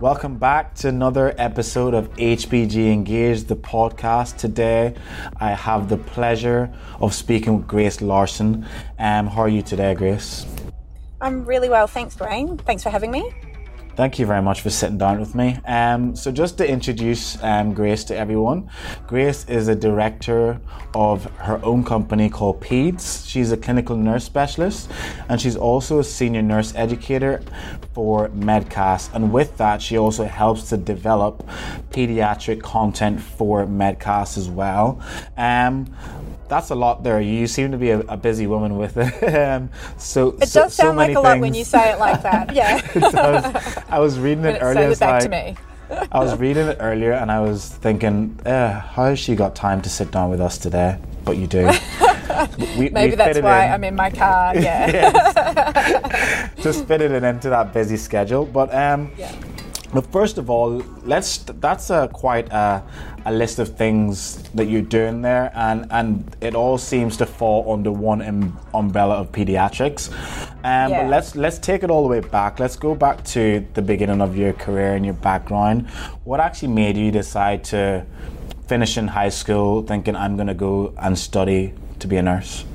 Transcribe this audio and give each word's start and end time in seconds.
Welcome 0.00 0.38
back 0.38 0.76
to 0.76 0.88
another 0.88 1.34
episode 1.38 1.92
of 1.92 2.14
HBG 2.14 2.92
Engaged, 2.92 3.48
the 3.48 3.56
podcast. 3.56 4.36
Today, 4.36 4.94
I 5.40 5.50
have 5.50 5.88
the 5.88 5.96
pleasure 5.96 6.72
of 7.00 7.12
speaking 7.12 7.56
with 7.56 7.66
Grace 7.66 8.00
Larson. 8.00 8.64
Um, 8.96 9.26
how 9.26 9.40
are 9.40 9.48
you 9.48 9.60
today, 9.60 9.94
Grace? 9.94 10.46
I'm 11.20 11.44
really 11.44 11.68
well, 11.68 11.88
thanks, 11.88 12.14
Dwayne. 12.14 12.60
Thanks 12.60 12.84
for 12.84 12.90
having 12.90 13.10
me. 13.10 13.28
Thank 13.98 14.20
you 14.20 14.26
very 14.26 14.42
much 14.42 14.60
for 14.60 14.70
sitting 14.70 14.96
down 14.96 15.18
with 15.18 15.34
me. 15.34 15.58
Um, 15.66 16.14
so, 16.14 16.30
just 16.30 16.56
to 16.58 16.70
introduce 16.70 17.36
um, 17.42 17.74
Grace 17.74 18.04
to 18.04 18.16
everyone, 18.16 18.70
Grace 19.08 19.44
is 19.48 19.66
a 19.66 19.74
director 19.74 20.60
of 20.94 21.24
her 21.38 21.58
own 21.64 21.82
company 21.82 22.28
called 22.28 22.60
PEDS. 22.60 23.28
She's 23.28 23.50
a 23.50 23.56
clinical 23.56 23.96
nurse 23.96 24.22
specialist 24.22 24.88
and 25.28 25.40
she's 25.40 25.56
also 25.56 25.98
a 25.98 26.04
senior 26.04 26.42
nurse 26.42 26.72
educator 26.76 27.42
for 27.92 28.28
Medcast. 28.28 29.12
And 29.14 29.32
with 29.32 29.56
that, 29.56 29.82
she 29.82 29.98
also 29.98 30.26
helps 30.26 30.68
to 30.68 30.76
develop 30.76 31.44
pediatric 31.90 32.62
content 32.62 33.20
for 33.20 33.66
Medcast 33.66 34.38
as 34.38 34.48
well. 34.48 35.02
Um, 35.36 35.92
that's 36.48 36.70
a 36.70 36.74
lot 36.74 37.02
there. 37.02 37.20
You 37.20 37.46
seem 37.46 37.70
to 37.72 37.78
be 37.78 37.90
a, 37.90 38.00
a 38.00 38.16
busy 38.16 38.46
woman 38.46 38.76
with 38.76 38.96
it. 38.96 39.34
um, 39.34 39.70
so 39.96 40.36
it 40.40 40.48
so, 40.48 40.62
does 40.62 40.74
sound 40.74 40.94
so 40.94 40.96
like 40.96 41.10
a 41.10 41.14
things. 41.14 41.24
lot 41.24 41.40
when 41.40 41.54
you 41.54 41.64
say 41.64 41.92
it 41.92 41.98
like 41.98 42.22
that. 42.22 42.48
Yeah. 42.58 43.84
I 43.88 43.98
was 43.98 44.18
reading 44.18 44.44
it 44.44 44.58
earlier. 44.60 44.90
It 44.90 44.98
back 44.98 45.22
like, 45.22 45.22
to 45.24 45.28
me. 45.28 45.56
I 46.12 46.18
was 46.18 46.38
reading 46.38 46.66
it 46.66 46.78
earlier 46.80 47.12
and 47.12 47.30
I 47.30 47.40
was 47.40 47.68
thinking, 47.68 48.38
uh, 48.44 48.80
how 48.80 49.06
has 49.06 49.18
she 49.18 49.34
got 49.34 49.54
time 49.54 49.80
to 49.82 49.88
sit 49.88 50.10
down 50.10 50.30
with 50.30 50.40
us 50.40 50.58
today? 50.58 50.98
But 51.24 51.36
you 51.36 51.46
do. 51.46 51.70
we, 52.78 52.88
Maybe 52.90 53.14
that's 53.14 53.38
why 53.40 53.66
in. 53.66 53.72
I'm 53.72 53.84
in 53.84 53.94
my 53.94 54.10
car. 54.10 54.54
Yeah. 54.56 56.50
Just 56.60 56.86
fitted 56.86 57.12
it 57.12 57.22
into 57.22 57.50
that 57.50 57.72
busy 57.72 57.96
schedule. 57.96 58.44
But 58.44 58.74
um, 58.74 59.12
yeah. 59.16 59.34
But 59.92 60.10
first 60.12 60.36
of 60.36 60.50
all, 60.50 60.82
let's. 61.04 61.38
That's 61.38 61.88
a 61.90 62.08
quite 62.12 62.48
a, 62.52 62.82
a, 63.24 63.32
list 63.32 63.58
of 63.58 63.74
things 63.76 64.42
that 64.54 64.66
you're 64.66 64.82
doing 64.82 65.22
there, 65.22 65.50
and 65.54 65.86
and 65.90 66.36
it 66.42 66.54
all 66.54 66.76
seems 66.76 67.16
to 67.18 67.26
fall 67.26 67.72
under 67.72 67.90
one 67.90 68.20
um, 68.20 68.58
umbrella 68.74 69.14
of 69.14 69.32
pediatrics. 69.32 70.10
Um, 70.10 70.90
yeah. 70.90 71.02
But 71.02 71.10
let's 71.10 71.36
let's 71.36 71.58
take 71.58 71.82
it 71.82 71.90
all 71.90 72.02
the 72.02 72.08
way 72.08 72.20
back. 72.20 72.60
Let's 72.60 72.76
go 72.76 72.94
back 72.94 73.24
to 73.26 73.66
the 73.72 73.82
beginning 73.82 74.20
of 74.20 74.36
your 74.36 74.52
career 74.52 74.94
and 74.94 75.06
your 75.06 75.14
background. 75.14 75.88
What 76.24 76.40
actually 76.40 76.74
made 76.74 76.96
you 76.96 77.10
decide 77.10 77.64
to 77.64 78.04
finish 78.66 78.98
in 78.98 79.08
high 79.08 79.30
school, 79.30 79.82
thinking 79.82 80.14
I'm 80.14 80.36
going 80.36 80.48
to 80.48 80.54
go 80.54 80.92
and 80.98 81.18
study 81.18 81.72
to 82.00 82.06
be 82.06 82.18
a 82.18 82.22
nurse? 82.22 82.66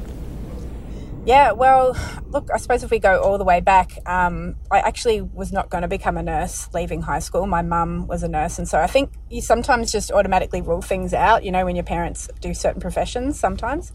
Yeah, 1.26 1.54
well, 1.54 1.96
look, 2.32 2.50
I 2.54 2.58
suppose 2.58 2.84
if 2.84 2.92
we 2.92 3.00
go 3.00 3.22
all 3.22 3.38
the 3.38 3.46
way 3.46 3.62
back, 3.62 3.98
um, 4.06 4.58
I 4.70 4.80
actually 4.80 5.22
was 5.22 5.54
not 5.54 5.70
going 5.70 5.84
to 5.84 5.88
become 5.88 6.18
a 6.18 6.24
nurse 6.24 6.68
leaving 6.74 7.02
high 7.02 7.20
school. 7.20 7.48
My 7.48 7.62
mum 7.62 8.08
was 8.08 8.24
a 8.24 8.28
nurse, 8.28 8.60
and 8.60 8.68
so 8.68 8.78
I 8.78 8.88
think 8.88 9.14
you 9.30 9.42
sometimes 9.42 9.90
just 9.90 10.12
automatically 10.12 10.62
rule 10.62 10.82
things 10.82 11.14
out, 11.14 11.46
you 11.46 11.52
know, 11.52 11.64
when 11.64 11.78
your 11.78 11.86
parents 11.86 12.28
do 12.42 12.54
certain 12.54 12.82
professions 12.82 13.40
sometimes. 13.40 13.94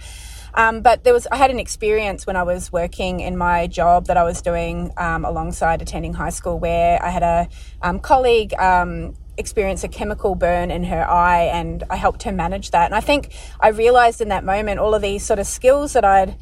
Um, 0.55 0.81
but 0.81 1.05
there 1.05 1.12
was, 1.12 1.27
I 1.31 1.37
had 1.37 1.51
an 1.51 1.59
experience 1.61 2.27
when 2.27 2.34
I 2.34 2.45
was 2.45 2.73
working 2.73 3.21
in 3.21 3.37
my 3.37 3.67
job 3.67 4.06
that 4.06 4.17
I 4.17 4.25
was 4.25 4.41
doing 4.41 4.91
um, 4.97 5.27
alongside 5.27 5.83
attending 5.83 6.15
high 6.15 6.31
school 6.31 6.59
where 6.59 7.03
I 7.03 7.11
had 7.11 7.23
a 7.23 7.47
um, 7.83 8.01
colleague 8.01 8.55
um, 8.55 9.15
experience 9.37 9.84
a 9.84 9.89
chemical 9.89 10.34
burn 10.34 10.71
in 10.71 10.84
her 10.84 11.09
eye 11.09 11.45
and 11.45 11.84
I 11.91 11.97
helped 11.97 12.23
her 12.23 12.33
manage 12.33 12.71
that. 12.71 12.87
And 12.87 12.95
I 12.95 13.01
think 13.01 13.34
I 13.61 13.69
realized 13.69 14.23
in 14.23 14.31
that 14.31 14.45
moment 14.45 14.81
all 14.81 14.95
of 14.95 15.03
these 15.03 15.25
sort 15.25 15.39
of 15.39 15.47
skills 15.47 15.93
that 15.93 16.05
I'd 16.05 16.34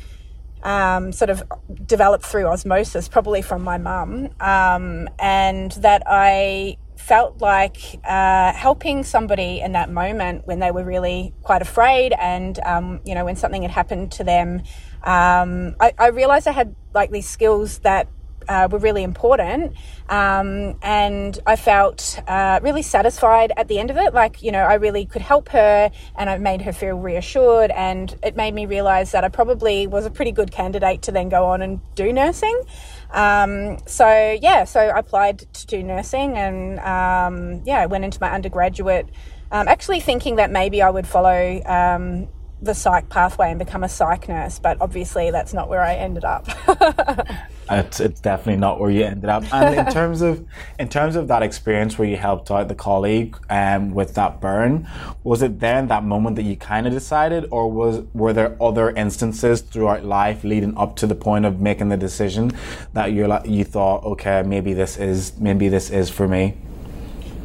um, 0.67 1.13
sort 1.13 1.31
of 1.31 1.45
developed 1.87 2.27
through 2.27 2.47
osmosis, 2.47 3.09
probably 3.09 3.41
from 3.41 3.63
my 3.63 3.79
mum, 3.79 4.31
um, 4.41 5.09
and 5.21 5.71
that 5.73 6.03
I 6.07 6.77
felt 6.97 7.41
like 7.41 8.01
uh, 8.05 8.53
helping 8.53 9.05
somebody 9.05 9.61
in 9.61 9.73
that 9.73 9.91
moment 9.91 10.45
when 10.45 10.59
they 10.59 10.73
were 10.73 10.83
really 10.83 11.33
quite 11.45 11.63
afraid, 11.63 12.13
and 12.19 12.59
um, 12.65 13.01
you 13.05 13.15
know 13.15 13.25
when 13.25 13.37
something 13.37 13.63
had 13.63 13.71
happened 13.71 14.11
to 14.13 14.25
them, 14.25 14.63
um, 15.05 15.77
I, 15.79 15.95
I 15.99 16.09
realized 16.09 16.49
I 16.49 16.53
had 16.53 16.75
like 16.93 17.13
these 17.13 17.29
skills 17.29 17.79
that 17.81 18.09
uh, 18.49 18.69
were 18.71 18.79
really 18.79 19.03
important. 19.03 19.75
Um, 20.09 20.79
and 20.83 21.39
I 21.47 21.57
felt 21.57 22.21
uh, 22.29 22.61
really 22.63 22.83
satisfied 22.83 23.53
at 23.57 23.69
the 23.69 23.79
end 23.79 23.91
of 23.91 23.97
it. 23.97 24.15
Like, 24.15 24.43
you 24.43 24.53
know, 24.53 24.63
I 24.63 24.75
really 24.75 25.05
could 25.05 25.23
help 25.23 25.49
her 25.51 25.91
and 26.17 26.31
I 26.31 26.39
made 26.39 26.63
her 26.63 26.73
feel 26.73 26.97
reassured. 26.97 27.71
And 27.71 28.15
it 28.23 28.37
made 28.37 28.55
me 28.55 28.67
realize 28.67 29.13
that 29.13 29.25
I 29.25 29.29
probably 29.29 29.87
was 29.87 30.07
a 30.07 30.11
pretty 30.11 30.33
good 30.33 30.51
candidate 30.51 31.03
to 31.03 31.13
then 31.13 31.29
go 31.29 31.47
on 31.47 31.63
and 31.63 31.81
do 31.95 32.13
nursing. 32.13 32.63
Um, 33.11 33.79
so, 33.87 34.39
yeah, 34.41 34.65
so 34.65 34.81
I 34.81 34.99
applied 34.99 35.41
to 35.53 35.67
do 35.67 35.83
nursing 35.83 36.37
and, 36.37 36.79
um, 36.81 37.63
yeah, 37.65 37.81
I 37.81 37.87
went 37.87 38.05
into 38.05 38.19
my 38.21 38.31
undergraduate. 38.31 39.09
Um, 39.51 39.69
actually, 39.69 40.01
thinking 40.01 40.37
that 40.37 40.51
maybe 40.51 40.83
I 40.83 40.91
would 40.91 41.07
follow 41.07 41.63
um, 41.65 42.29
the 42.63 42.75
psych 42.75 43.09
pathway 43.09 43.51
and 43.51 43.59
become 43.59 43.85
a 43.85 43.89
psych 43.89 44.29
nurse, 44.29 44.59
but 44.59 44.79
obviously 44.81 45.31
that's 45.31 45.53
not 45.53 45.69
where 45.69 45.83
I 45.83 45.95
ended 45.95 46.25
up. 46.25 46.49
it's, 47.71 48.01
it's 48.01 48.21
definitely 48.21 48.59
not 48.59 48.81
where 48.81 48.91
you 48.91 49.05
ended 49.05 49.29
up. 49.29 49.45
And 49.53 49.75
in 49.79 49.93
terms 49.93 50.23
of 50.23 50.47
in 50.79 50.89
terms 50.89 51.17
of 51.17 51.29
that 51.29 51.43
experience 51.43 51.99
where 51.99 52.09
you 52.09 52.17
helped 52.17 52.51
out 52.51 52.69
the 52.69 52.75
colleague 52.75 53.37
um, 53.51 53.93
with 53.93 54.15
that 54.15 54.41
burn, 54.41 54.89
was 55.23 55.43
it 55.43 55.61
then 55.61 55.89
that 55.89 56.05
moment 56.05 56.37
that 56.37 56.45
you 56.45 56.57
kind 56.57 56.87
of 56.87 56.93
decided, 56.93 57.47
or 57.51 57.71
was 57.71 58.05
were 58.15 58.33
there 58.33 58.57
other 58.61 58.91
instances 58.91 59.61
throughout 59.61 60.05
life 60.05 60.43
leading 60.43 60.77
up 60.79 60.97
to 60.97 61.07
the 61.07 61.15
point 61.15 61.45
of 61.45 61.61
making 61.61 61.91
the 61.91 61.97
decision 61.97 62.53
that 62.95 63.13
you're 63.13 63.29
like 63.29 63.47
you 63.47 63.65
thought, 63.65 64.03
okay, 64.05 64.43
maybe 64.43 64.73
this 64.73 64.97
is 64.97 65.37
maybe 65.39 65.69
this 65.69 65.91
is 65.91 66.09
for 66.09 66.27
me? 66.27 66.57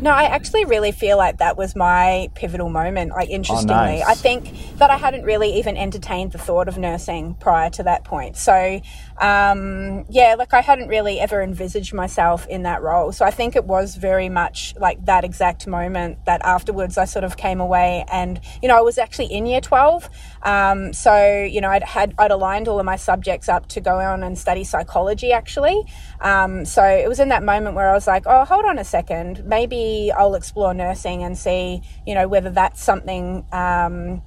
No, 0.02 0.10
I 0.10 0.24
actually 0.24 0.66
really 0.66 0.92
feel 0.92 1.16
like 1.16 1.38
that 1.38 1.58
was 1.58 1.76
my 1.76 2.30
pivotal 2.34 2.70
moment. 2.70 3.12
Like, 3.12 3.30
oh, 3.30 3.36
interestingly, 3.36 3.74
oh, 3.74 4.00
nice. 4.00 4.04
I 4.04 4.16
think 4.16 4.78
that 4.78 4.90
I 4.90 4.98
hadn't 4.98 5.24
really 5.24 5.60
even 5.60 5.78
entertained 5.78 6.32
the 6.32 6.40
thought 6.40 6.68
of 6.68 6.80
nursing 6.80 7.36
prior 7.36 7.70
to 7.72 7.84
that 7.84 8.04
point. 8.04 8.36
So, 8.36 8.82
um, 9.22 10.04
yeah, 10.10 10.34
like 10.36 10.52
I 10.52 10.62
hadn't 10.62 10.88
really 10.88 11.20
ever 11.20 11.44
envisaged 11.44 11.94
myself 11.94 12.48
in 12.48 12.64
that 12.64 12.82
role. 12.82 13.12
So 13.12 13.24
I 13.24 13.30
think 13.30 13.56
it 13.56 13.66
was 13.66 13.96
very 13.96 14.30
much 14.30 14.74
like 14.80 15.06
that 15.06 15.24
exact 15.24 15.68
moment 15.68 16.26
that 16.26 16.42
afterwards 16.44 16.98
I 16.98 17.06
sort 17.06 17.24
of 17.24 17.38
came 17.38 17.62
away 17.62 18.04
and, 18.12 18.42
you 18.64 18.68
know, 18.68 18.76
I 18.76 18.82
was 18.82 18.98
actually 18.98 19.28
in 19.28 19.46
year 19.46 19.62
12. 19.62 20.10
Um, 20.42 20.92
so, 20.92 21.44
you 21.44 21.62
know, 21.62 21.70
I'd 21.70 21.84
had, 21.84 22.16
I'd 22.18 22.32
aligned 22.32 22.68
all 22.68 22.80
of 22.80 22.86
my 22.86 22.96
subjects 22.96 23.48
up 23.48 23.68
to 23.70 23.80
go 23.80 24.00
on 24.00 24.24
and 24.24 24.36
study 24.36 24.64
psychology 24.64 25.32
actually. 25.32 25.84
Um, 26.20 26.66
so 26.66 26.84
it 26.84 27.08
was 27.08 27.20
in 27.20 27.30
that 27.30 27.44
moment 27.44 27.76
where 27.76 27.92
I 27.92 27.94
was 27.94 28.08
like, 28.08 28.24
oh, 28.26 28.44
hold 28.44 28.66
on 28.66 28.80
a 28.80 28.84
second, 28.84 29.46
maybe 29.46 30.12
I'll 30.18 30.34
explore 30.34 30.74
nursing 30.74 31.22
and 31.24 31.38
see, 31.38 31.84
you 32.08 32.16
know, 32.16 32.28
whether 32.28 32.50
that's 32.50 32.84
something 32.84 33.46
um, 33.52 34.24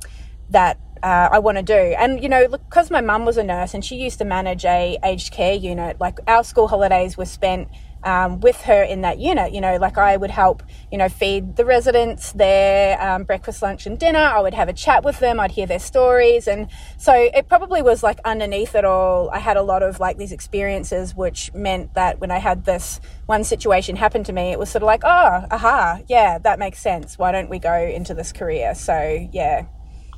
that 0.51 0.79
uh, 1.05 1.29
I 1.31 1.39
want 1.39 1.59
to 1.59 1.63
do. 1.63 1.75
And 1.75 2.23
you 2.23 2.31
know, 2.31 2.49
because 2.49 2.91
my 2.91 3.03
mum 3.03 3.27
was 3.27 3.37
a 3.37 3.45
nurse 3.45 3.75
and 3.75 3.85
she 3.85 3.97
used 3.97 4.19
to 4.19 4.25
manage 4.25 4.65
a 4.65 4.99
aged 5.05 5.33
care 5.33 5.55
unit, 5.55 6.01
like 6.01 6.19
our 6.27 6.43
school 6.43 6.67
holidays 6.67 7.19
were 7.19 7.27
spent 7.27 7.69
um, 8.05 8.41
with 8.41 8.63
her 8.63 8.83
in 8.83 9.03
that 9.03 9.19
unit. 9.19 9.53
You 9.53 9.61
know, 9.61 9.77
like 9.77 9.99
I 9.99 10.17
would 10.17 10.31
help, 10.31 10.63
you 10.91 10.97
know, 10.97 11.11
feed 11.11 11.57
the 11.57 11.67
residents 11.67 12.33
their 12.33 12.99
um, 13.03 13.25
breakfast, 13.25 13.61
lunch, 13.61 13.85
and 13.85 13.99
dinner. 13.99 14.19
I 14.19 14.41
would 14.41 14.55
have 14.55 14.71
a 14.71 14.73
chat 14.73 15.05
with 15.05 15.19
them. 15.19 15.41
I'd 15.41 15.51
hear 15.51 15.67
their 15.67 15.79
stories, 15.79 16.49
and 16.49 16.69
so 16.97 17.13
it 17.13 17.51
probably 17.51 17.83
was 17.83 18.03
like 18.03 18.19
underneath 18.25 18.75
it 18.75 18.87
all. 18.87 19.29
I 19.29 19.41
had 19.41 19.59
a 19.59 19.63
lot 19.63 19.83
of 19.83 20.01
like 20.01 20.17
these 20.17 20.33
experiences, 20.33 21.15
which 21.15 21.53
meant 21.53 21.93
that 21.95 22.19
when 22.19 22.31
I 22.31 22.39
had 22.39 22.65
this 22.65 22.99
one 23.27 23.45
situation 23.45 23.97
happen 23.97 24.25
to 24.25 24.33
me, 24.33 24.53
it 24.53 24.59
was 24.59 24.71
sort 24.71 24.83
of 24.83 24.87
like, 24.87 25.03
oh, 25.05 25.47
aha, 25.51 26.01
yeah, 26.09 26.39
that 26.39 26.59
makes 26.59 26.79
sense. 26.79 27.19
Why 27.19 27.31
don't 27.31 27.51
we 27.51 27.59
go 27.59 27.75
into 27.75 28.15
this 28.15 28.33
career? 28.33 28.75
So 28.75 29.29
yeah. 29.33 29.67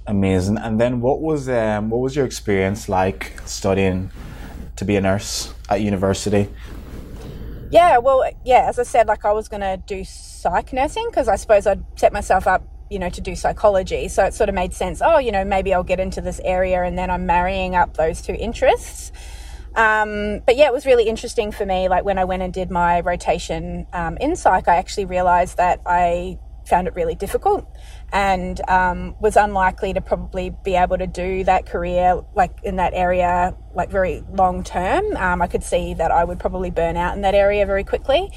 Amazing. 0.06 0.58
And 0.58 0.80
then 0.80 1.00
what 1.00 1.20
was 1.20 1.48
um, 1.48 1.90
what 1.90 1.98
was 1.98 2.14
your 2.14 2.24
experience 2.24 2.88
like 2.88 3.40
studying 3.44 4.10
to 4.76 4.84
be 4.84 4.96
a 4.96 5.00
nurse 5.00 5.52
at 5.68 5.80
university? 5.80 6.48
Yeah, 7.70 7.98
well, 7.98 8.24
yeah, 8.44 8.66
as 8.68 8.78
I 8.78 8.84
said, 8.84 9.08
like 9.08 9.24
I 9.24 9.32
was 9.32 9.48
going 9.48 9.62
to 9.62 9.82
do 9.86 10.04
psych 10.04 10.72
nursing 10.72 11.08
because 11.10 11.26
I 11.26 11.34
suppose 11.36 11.66
I'd 11.66 11.84
set 11.98 12.12
myself 12.12 12.46
up, 12.46 12.62
you 12.88 13.00
know, 13.00 13.10
to 13.10 13.20
do 13.20 13.34
psychology. 13.34 14.06
So 14.06 14.24
it 14.24 14.34
sort 14.34 14.48
of 14.48 14.54
made 14.54 14.72
sense. 14.72 15.02
Oh, 15.04 15.18
you 15.18 15.32
know, 15.32 15.44
maybe 15.44 15.74
I'll 15.74 15.82
get 15.82 15.98
into 15.98 16.20
this 16.20 16.40
area 16.44 16.84
and 16.84 16.96
then 16.96 17.10
I'm 17.10 17.26
marrying 17.26 17.74
up 17.74 17.96
those 17.96 18.22
two 18.22 18.34
interests. 18.34 19.10
Um, 19.74 20.40
but 20.46 20.56
yeah, 20.56 20.66
it 20.66 20.72
was 20.72 20.86
really 20.86 21.04
interesting 21.04 21.50
for 21.50 21.66
me. 21.66 21.88
Like 21.88 22.04
when 22.04 22.18
I 22.18 22.24
went 22.24 22.42
and 22.42 22.52
did 22.52 22.70
my 22.70 23.00
rotation 23.00 23.86
um, 23.92 24.16
in 24.18 24.36
psych, 24.36 24.68
I 24.68 24.76
actually 24.76 25.06
realized 25.06 25.56
that 25.56 25.80
I 25.84 26.38
found 26.66 26.88
it 26.88 26.94
really 26.94 27.14
difficult 27.14 27.66
and 28.12 28.60
um, 28.68 29.14
was 29.20 29.36
unlikely 29.36 29.92
to 29.92 30.00
probably 30.00 30.50
be 30.64 30.74
able 30.74 30.98
to 30.98 31.06
do 31.06 31.44
that 31.44 31.66
career 31.66 32.22
like 32.34 32.58
in 32.62 32.76
that 32.76 32.92
area 32.94 33.56
like 33.74 33.90
very 33.90 34.22
long 34.32 34.64
term. 34.64 35.16
Um, 35.16 35.42
I 35.42 35.46
could 35.46 35.62
see 35.62 35.94
that 35.94 36.10
I 36.10 36.24
would 36.24 36.38
probably 36.38 36.70
burn 36.70 36.96
out 36.96 37.14
in 37.14 37.22
that 37.22 37.34
area 37.34 37.66
very 37.66 37.84
quickly. 37.84 38.30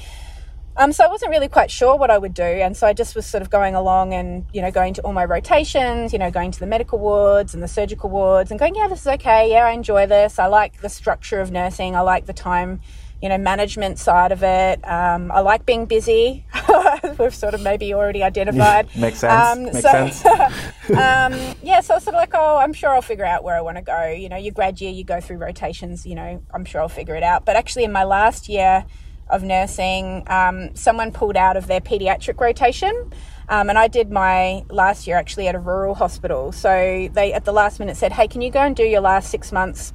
Um, 0.76 0.92
so 0.92 1.04
I 1.04 1.08
wasn't 1.08 1.30
really 1.30 1.48
quite 1.48 1.70
sure 1.70 1.96
what 1.96 2.10
I 2.10 2.16
would 2.16 2.32
do, 2.32 2.42
and 2.42 2.76
so 2.76 2.86
I 2.86 2.92
just 2.92 3.16
was 3.16 3.26
sort 3.26 3.42
of 3.42 3.50
going 3.50 3.74
along 3.74 4.14
and 4.14 4.46
you 4.52 4.62
know 4.62 4.70
going 4.70 4.94
to 4.94 5.02
all 5.02 5.12
my 5.12 5.24
rotations, 5.24 6.12
you 6.12 6.18
know 6.18 6.30
going 6.30 6.52
to 6.52 6.60
the 6.60 6.66
medical 6.66 6.98
wards 6.98 7.54
and 7.54 7.62
the 7.62 7.68
surgical 7.68 8.08
wards, 8.08 8.50
and 8.50 8.58
going, 8.58 8.76
yeah, 8.76 8.86
this 8.86 9.00
is 9.00 9.06
okay, 9.08 9.50
yeah, 9.50 9.66
I 9.66 9.72
enjoy 9.72 10.06
this, 10.06 10.38
I 10.38 10.46
like 10.46 10.80
the 10.80 10.88
structure 10.88 11.40
of 11.40 11.50
nursing, 11.50 11.96
I 11.96 12.00
like 12.00 12.26
the 12.26 12.32
time 12.32 12.80
you 13.22 13.28
know, 13.28 13.36
management 13.36 13.98
side 13.98 14.32
of 14.32 14.42
it. 14.42 14.80
Um, 14.88 15.30
I 15.30 15.40
like 15.40 15.66
being 15.66 15.84
busy. 15.84 16.46
We've 17.18 17.34
sort 17.34 17.52
of 17.52 17.60
maybe 17.60 17.92
already 17.92 18.22
identified. 18.22 18.88
Makes 18.96 19.18
sense. 19.18 19.58
Um, 19.58 19.64
Makes 19.64 19.80
so, 19.82 19.90
sense. 19.90 20.24
um, 20.90 21.56
yeah, 21.62 21.80
so 21.80 21.96
it's 21.96 22.04
sort 22.04 22.14
of 22.14 22.20
like, 22.20 22.32
oh, 22.34 22.56
I'm 22.56 22.72
sure 22.72 22.90
I'll 22.90 23.02
figure 23.02 23.26
out 23.26 23.44
where 23.44 23.56
I 23.56 23.60
want 23.60 23.76
to 23.76 23.82
go. 23.82 24.06
You 24.06 24.30
know, 24.30 24.36
you 24.36 24.52
grad 24.52 24.80
year, 24.80 24.90
you 24.90 25.04
go 25.04 25.20
through 25.20 25.36
rotations. 25.36 26.06
You 26.06 26.14
know, 26.14 26.42
I'm 26.54 26.64
sure 26.64 26.80
I'll 26.80 26.88
figure 26.88 27.14
it 27.14 27.22
out. 27.22 27.44
But 27.44 27.56
actually, 27.56 27.84
in 27.84 27.92
my 27.92 28.04
last 28.04 28.48
year 28.48 28.86
of 29.28 29.42
nursing, 29.42 30.24
um, 30.26 30.74
someone 30.74 31.12
pulled 31.12 31.36
out 31.36 31.56
of 31.56 31.66
their 31.66 31.80
pediatric 31.80 32.40
rotation. 32.40 33.12
Um, 33.50 33.68
and 33.68 33.78
I 33.78 33.88
did 33.88 34.10
my 34.10 34.64
last 34.70 35.06
year 35.06 35.16
actually 35.16 35.48
at 35.48 35.54
a 35.54 35.58
rural 35.58 35.94
hospital. 35.94 36.52
So 36.52 37.08
they 37.12 37.32
at 37.34 37.44
the 37.44 37.52
last 37.52 37.80
minute 37.80 37.96
said, 37.96 38.12
"Hey, 38.12 38.28
can 38.28 38.40
you 38.40 38.50
go 38.50 38.60
and 38.60 38.74
do 38.74 38.84
your 38.84 39.00
last 39.00 39.28
six 39.28 39.52
months 39.52 39.92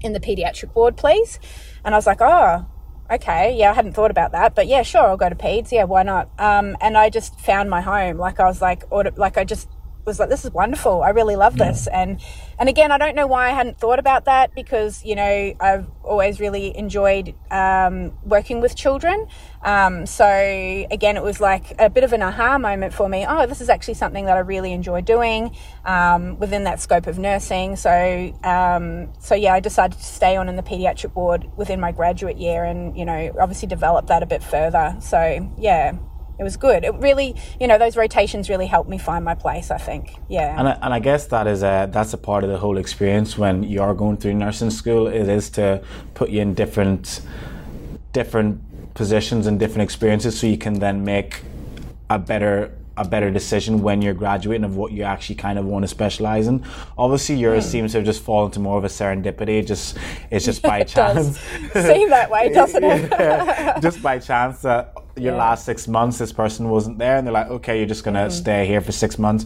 in 0.00 0.12
the 0.12 0.20
pediatric 0.20 0.74
ward, 0.74 0.96
please?" 0.96 1.38
And 1.84 1.94
I 1.94 1.98
was 1.98 2.06
like, 2.06 2.20
"Oh, 2.20 2.66
okay, 3.10 3.54
yeah, 3.56 3.70
I 3.70 3.74
hadn't 3.74 3.94
thought 3.94 4.10
about 4.10 4.32
that, 4.32 4.54
but 4.54 4.66
yeah, 4.66 4.82
sure, 4.82 5.02
I'll 5.02 5.16
go 5.16 5.28
to 5.28 5.34
peds. 5.34 5.72
Yeah, 5.72 5.84
why 5.84 6.02
not?" 6.02 6.30
Um, 6.38 6.76
and 6.80 6.96
I 6.96 7.10
just 7.10 7.40
found 7.40 7.70
my 7.70 7.80
home. 7.80 8.18
Like 8.18 8.40
I 8.40 8.44
was 8.44 8.62
like, 8.62 8.84
like 8.90 9.38
I 9.38 9.44
just 9.44 9.68
was 10.04 10.18
like, 10.18 10.28
this 10.28 10.44
is 10.44 10.50
wonderful. 10.50 11.02
I 11.02 11.10
really 11.10 11.36
love 11.36 11.56
this. 11.56 11.88
Yeah. 11.90 12.02
And 12.02 12.20
and 12.58 12.68
again, 12.68 12.92
I 12.92 12.98
don't 12.98 13.14
know 13.14 13.26
why 13.26 13.48
I 13.48 13.50
hadn't 13.50 13.78
thought 13.78 13.98
about 13.98 14.26
that 14.26 14.54
because 14.54 15.04
you 15.04 15.14
know 15.14 15.54
I've 15.60 15.88
always 16.02 16.40
really 16.40 16.76
enjoyed 16.76 17.34
um, 17.50 18.12
working 18.24 18.60
with 18.60 18.76
children. 18.76 19.26
Um, 19.62 20.06
so 20.06 20.26
again, 20.26 21.16
it 21.16 21.22
was 21.22 21.40
like 21.40 21.74
a 21.78 21.88
bit 21.88 22.04
of 22.04 22.12
an 22.12 22.22
aha 22.22 22.58
moment 22.58 22.94
for 22.94 23.08
me. 23.08 23.24
Oh, 23.28 23.46
this 23.46 23.60
is 23.60 23.68
actually 23.68 23.94
something 23.94 24.24
that 24.26 24.36
I 24.36 24.40
really 24.40 24.72
enjoy 24.72 25.00
doing 25.02 25.56
um, 25.84 26.38
within 26.38 26.64
that 26.64 26.80
scope 26.80 27.06
of 27.06 27.18
nursing. 27.18 27.76
So 27.76 28.32
um, 28.44 29.12
so 29.20 29.34
yeah, 29.34 29.54
I 29.54 29.60
decided 29.60 29.98
to 29.98 30.04
stay 30.04 30.36
on 30.36 30.48
in 30.48 30.56
the 30.56 30.62
pediatric 30.62 31.14
ward 31.14 31.48
within 31.56 31.80
my 31.80 31.92
graduate 31.92 32.38
year, 32.38 32.64
and 32.64 32.96
you 32.96 33.04
know 33.04 33.34
obviously 33.40 33.68
develop 33.68 34.06
that 34.08 34.22
a 34.22 34.26
bit 34.26 34.42
further. 34.42 34.96
So 35.00 35.52
yeah 35.58 35.96
it 36.38 36.42
was 36.42 36.56
good. 36.56 36.84
It 36.84 36.94
really, 36.94 37.36
you 37.60 37.66
know, 37.66 37.78
those 37.78 37.96
rotations 37.96 38.48
really 38.48 38.66
helped 38.66 38.88
me 38.88 38.98
find 38.98 39.24
my 39.24 39.34
place. 39.34 39.70
I 39.70 39.78
think, 39.78 40.16
yeah. 40.28 40.58
And 40.58 40.68
I, 40.68 40.72
and 40.82 40.94
I 40.94 40.98
guess 40.98 41.26
that 41.26 41.46
is 41.46 41.62
a 41.62 41.88
that's 41.90 42.12
a 42.12 42.18
part 42.18 42.44
of 42.44 42.50
the 42.50 42.58
whole 42.58 42.78
experience 42.78 43.38
when 43.38 43.62
you 43.62 43.82
are 43.82 43.94
going 43.94 44.16
through 44.16 44.34
nursing 44.34 44.70
school. 44.70 45.06
It 45.06 45.28
is 45.28 45.50
to 45.50 45.82
put 46.14 46.30
you 46.30 46.40
in 46.40 46.54
different 46.54 47.20
different 48.12 48.60
positions 48.94 49.46
and 49.46 49.58
different 49.58 49.82
experiences, 49.82 50.38
so 50.38 50.46
you 50.46 50.58
can 50.58 50.78
then 50.80 51.04
make 51.04 51.42
a 52.10 52.18
better 52.18 52.72
a 52.96 53.06
better 53.06 53.30
decision 53.30 53.82
when 53.82 54.02
you're 54.02 54.14
graduating 54.14 54.64
of 54.64 54.76
what 54.76 54.92
you 54.92 55.02
actually 55.02 55.36
kind 55.36 55.58
of 55.58 55.64
want 55.64 55.82
to 55.82 55.88
specialize 55.88 56.46
in. 56.46 56.64
Obviously, 56.98 57.36
yours 57.36 57.66
mm. 57.66 57.70
seems 57.70 57.92
to 57.92 57.98
have 57.98 58.04
just 58.04 58.22
fallen 58.22 58.50
to 58.52 58.60
more 58.60 58.78
of 58.78 58.84
a 58.84 58.88
serendipity. 58.88 59.66
Just 59.66 59.96
it's 60.30 60.44
just 60.44 60.62
by 60.72 60.82
chance. 60.82 61.38
Seem 61.72 62.10
that 62.10 62.30
way, 62.30 62.48
doesn't 62.52 62.84
it? 62.84 63.10
yeah, 63.10 63.78
just 63.80 64.02
by 64.02 64.18
chance 64.18 64.62
that 64.62 64.94
your 65.16 65.34
yeah. 65.34 65.38
last 65.38 65.66
six 65.66 65.86
months 65.86 66.16
this 66.16 66.32
person 66.32 66.70
wasn't 66.70 66.98
there 66.98 67.18
and 67.18 67.26
they're 67.26 67.34
like 67.34 67.48
okay 67.48 67.76
you're 67.76 67.86
just 67.86 68.02
gonna 68.02 68.28
mm. 68.28 68.32
stay 68.32 68.66
here 68.66 68.80
for 68.80 68.92
six 68.92 69.18
months 69.18 69.44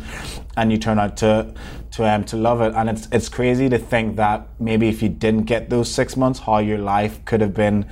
and 0.56 0.70
you 0.70 0.78
turn 0.78 0.96
out 0.96 1.16
to 1.16 1.52
to 1.90 2.08
um 2.08 2.22
to 2.22 2.36
love 2.36 2.60
it 2.60 2.72
and 2.76 2.88
it's 2.88 3.08
it's 3.10 3.28
crazy 3.28 3.68
to 3.68 3.76
think 3.76 4.14
that 4.14 4.46
maybe 4.60 4.88
if 4.88 5.02
you 5.02 5.08
didn't 5.08 5.42
get 5.42 5.68
those 5.68 5.92
six 5.92 6.16
months 6.16 6.38
how 6.38 6.58
your 6.58 6.78
life 6.78 7.24
could 7.24 7.40
have 7.40 7.52
been 7.52 7.84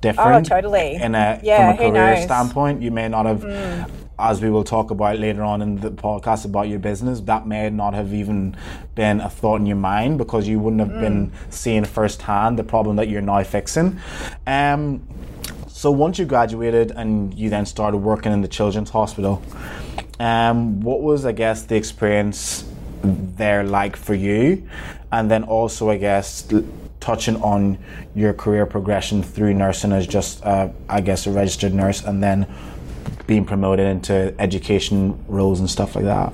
different 0.00 0.46
oh 0.50 0.56
totally 0.56 0.94
in 0.94 1.14
a 1.14 1.38
yeah, 1.42 1.76
from 1.76 1.86
a 1.86 1.90
career 1.90 2.22
standpoint 2.22 2.80
you 2.80 2.90
may 2.90 3.08
not 3.08 3.26
have 3.26 3.42
mm. 3.42 4.07
As 4.18 4.42
we 4.42 4.50
will 4.50 4.64
talk 4.64 4.90
about 4.90 5.18
later 5.18 5.42
on 5.42 5.62
in 5.62 5.76
the 5.76 5.90
podcast 5.90 6.44
about 6.44 6.68
your 6.68 6.78
business 6.78 7.20
that 7.20 7.46
may 7.46 7.70
not 7.70 7.94
have 7.94 8.12
even 8.12 8.56
been 8.94 9.20
a 9.20 9.30
thought 9.30 9.60
in 9.60 9.66
your 9.66 9.76
mind 9.76 10.18
because 10.18 10.48
you 10.48 10.58
wouldn't 10.58 10.80
have 10.80 10.90
mm. 10.90 11.00
been 11.00 11.32
seeing 11.50 11.84
firsthand 11.84 12.58
the 12.58 12.64
problem 12.64 12.96
that 12.96 13.08
you're 13.08 13.20
now 13.20 13.42
fixing 13.42 13.98
um 14.46 15.06
so 15.78 15.92
once 15.92 16.18
you 16.18 16.24
graduated 16.24 16.90
and 16.90 17.32
you 17.34 17.50
then 17.50 17.64
started 17.64 17.98
working 17.98 18.32
in 18.32 18.40
the 18.40 18.48
children's 18.48 18.90
hospital, 18.90 19.40
um, 20.18 20.80
what 20.80 21.02
was 21.02 21.24
I 21.24 21.30
guess 21.30 21.62
the 21.62 21.76
experience 21.76 22.64
there 23.04 23.62
like 23.62 23.94
for 23.94 24.14
you? 24.14 24.68
And 25.12 25.30
then 25.30 25.44
also 25.44 25.88
I 25.88 25.98
guess 25.98 26.52
touching 26.98 27.36
on 27.42 27.78
your 28.16 28.34
career 28.34 28.66
progression 28.66 29.22
through 29.22 29.54
nursing 29.54 29.92
as 29.92 30.08
just 30.08 30.44
uh, 30.44 30.70
I 30.88 31.00
guess 31.00 31.28
a 31.28 31.30
registered 31.30 31.72
nurse 31.72 32.02
and 32.02 32.20
then 32.20 32.52
being 33.26 33.44
promoted 33.44 33.86
into 33.86 34.34
education 34.38 35.24
roles 35.28 35.60
and 35.60 35.68
stuff 35.68 35.94
like 35.94 36.04
that. 36.04 36.32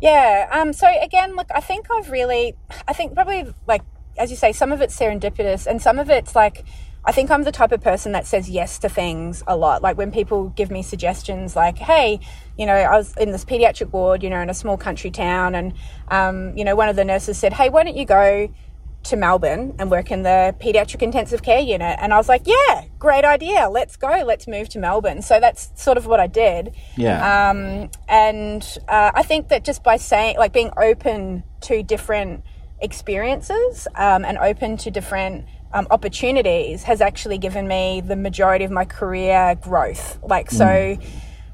Yeah. 0.00 0.48
Um, 0.50 0.72
so 0.72 0.88
again, 1.00 1.36
look, 1.36 1.46
I 1.54 1.60
think 1.60 1.86
I've 1.90 2.10
really, 2.10 2.56
I 2.88 2.92
think 2.92 3.14
probably 3.14 3.52
like 3.66 3.82
as 4.18 4.30
you 4.30 4.36
say, 4.36 4.52
some 4.52 4.72
of 4.72 4.80
it's 4.80 4.98
serendipitous 4.98 5.66
and 5.66 5.80
some 5.80 5.98
of 5.98 6.10
it's 6.10 6.34
like 6.34 6.64
I 7.04 7.10
think 7.10 7.32
I'm 7.32 7.42
the 7.42 7.52
type 7.52 7.72
of 7.72 7.80
person 7.80 8.12
that 8.12 8.26
says 8.26 8.48
yes 8.48 8.78
to 8.78 8.88
things 8.88 9.42
a 9.48 9.56
lot. 9.56 9.82
Like 9.82 9.96
when 9.96 10.12
people 10.12 10.50
give 10.50 10.70
me 10.70 10.82
suggestions, 10.82 11.56
like, 11.56 11.76
hey, 11.76 12.20
you 12.56 12.64
know, 12.64 12.74
I 12.74 12.96
was 12.96 13.16
in 13.16 13.32
this 13.32 13.44
pediatric 13.44 13.90
ward, 13.90 14.22
you 14.22 14.30
know, 14.30 14.40
in 14.40 14.48
a 14.48 14.54
small 14.54 14.76
country 14.76 15.10
town, 15.10 15.56
and, 15.56 15.74
um, 16.08 16.56
you 16.56 16.64
know, 16.64 16.76
one 16.76 16.88
of 16.88 16.94
the 16.94 17.04
nurses 17.04 17.38
said, 17.38 17.54
hey, 17.54 17.70
why 17.70 17.82
don't 17.82 17.96
you 17.96 18.04
go 18.04 18.54
to 19.04 19.16
Melbourne 19.16 19.74
and 19.78 19.90
work 19.90 20.10
in 20.10 20.22
the 20.22 20.54
pediatric 20.60 21.02
intensive 21.02 21.42
care 21.42 21.60
unit? 21.60 21.98
And 22.00 22.12
I 22.12 22.16
was 22.16 22.28
like, 22.28 22.42
yeah, 22.46 22.84
great 22.98 23.24
idea. 23.24 23.68
Let's 23.68 23.96
go. 23.96 24.22
Let's 24.24 24.46
move 24.46 24.68
to 24.70 24.78
Melbourne. 24.78 25.22
So 25.22 25.40
that's 25.40 25.70
sort 25.74 25.98
of 25.98 26.06
what 26.06 26.20
I 26.20 26.26
did. 26.26 26.74
Yeah. 26.96 27.50
Um, 27.50 27.90
and 28.08 28.78
uh, 28.88 29.10
I 29.14 29.22
think 29.22 29.48
that 29.48 29.64
just 29.64 29.82
by 29.82 29.96
saying, 29.96 30.36
like, 30.38 30.52
being 30.52 30.70
open 30.76 31.44
to 31.62 31.82
different 31.82 32.44
experiences 32.80 33.86
um, 33.94 34.24
and 34.24 34.38
open 34.38 34.76
to 34.76 34.90
different 34.90 35.46
um, 35.72 35.86
opportunities 35.90 36.82
has 36.82 37.00
actually 37.00 37.38
given 37.38 37.66
me 37.68 38.02
the 38.04 38.16
majority 38.16 38.64
of 38.64 38.70
my 38.70 38.84
career 38.84 39.56
growth. 39.60 40.18
Like, 40.22 40.50
so, 40.50 40.64
mm. 40.64 41.04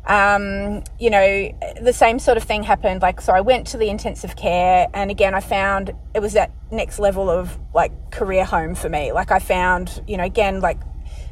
Um, 0.08 0.82
you 0.98 1.10
know, 1.10 1.52
the 1.80 1.92
same 1.92 2.18
sort 2.18 2.36
of 2.36 2.42
thing 2.42 2.62
happened. 2.62 3.02
Like, 3.02 3.20
so 3.20 3.32
I 3.32 3.40
went 3.40 3.66
to 3.68 3.76
the 3.76 3.88
intensive 3.88 4.36
care, 4.36 4.88
and 4.94 5.10
again, 5.10 5.34
I 5.34 5.40
found 5.40 5.92
it 6.14 6.20
was 6.20 6.32
that 6.32 6.50
next 6.70 6.98
level 6.98 7.30
of 7.30 7.58
like 7.74 8.10
career 8.10 8.44
home 8.44 8.74
for 8.74 8.88
me. 8.88 9.12
Like, 9.12 9.30
I 9.30 9.38
found, 9.38 10.02
you 10.06 10.16
know, 10.16 10.24
again, 10.24 10.60
like 10.60 10.80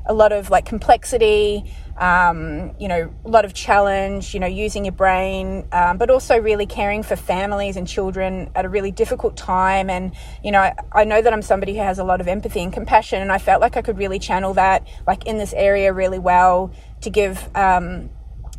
a 0.05 0.14
lot 0.14 0.32
of 0.32 0.50
like 0.50 0.64
complexity 0.64 1.64
um, 1.99 2.75
you 2.78 2.88
know, 2.88 3.12
a 3.25 3.28
lot 3.28 3.44
of 3.44 3.55
challenge, 3.55 4.34
you 4.34 4.40
know, 4.40 4.46
using 4.46 4.84
your 4.84 4.93
brain, 4.93 5.67
um, 5.73 5.96
but 5.96 6.11
also 6.11 6.38
really 6.38 6.67
caring 6.67 7.02
for 7.02 7.17
families 7.17 7.76
and 7.76 7.88
children 7.88 8.50
at 8.55 8.67
a 8.67 8.69
really 8.69 8.90
difficult 8.90 9.37
time. 9.37 9.88
And, 9.88 10.14
you 10.44 10.52
know, 10.52 10.61
I, 10.61 10.75
I, 10.93 11.05
know 11.05 11.23
that 11.23 11.32
I'm 11.32 11.40
somebody 11.40 11.75
who 11.75 11.82
has 11.82 11.99
a 11.99 12.05
lot 12.05 12.20
of 12.20 12.28
empathy 12.28 12.62
and 12.62 12.73
compassion, 12.73 13.23
and 13.23 13.32
I 13.32 13.38
felt 13.38 13.62
like 13.62 13.78
I 13.78 13.82
could 13.82 13.96
really 13.96 14.19
channel 14.19 14.52
that, 14.55 14.87
like, 15.06 15.26
in 15.26 15.38
this 15.38 15.55
area 15.55 15.93
really 15.93 16.19
well 16.19 16.70
to 17.00 17.08
give, 17.08 17.49
um, 17.56 18.11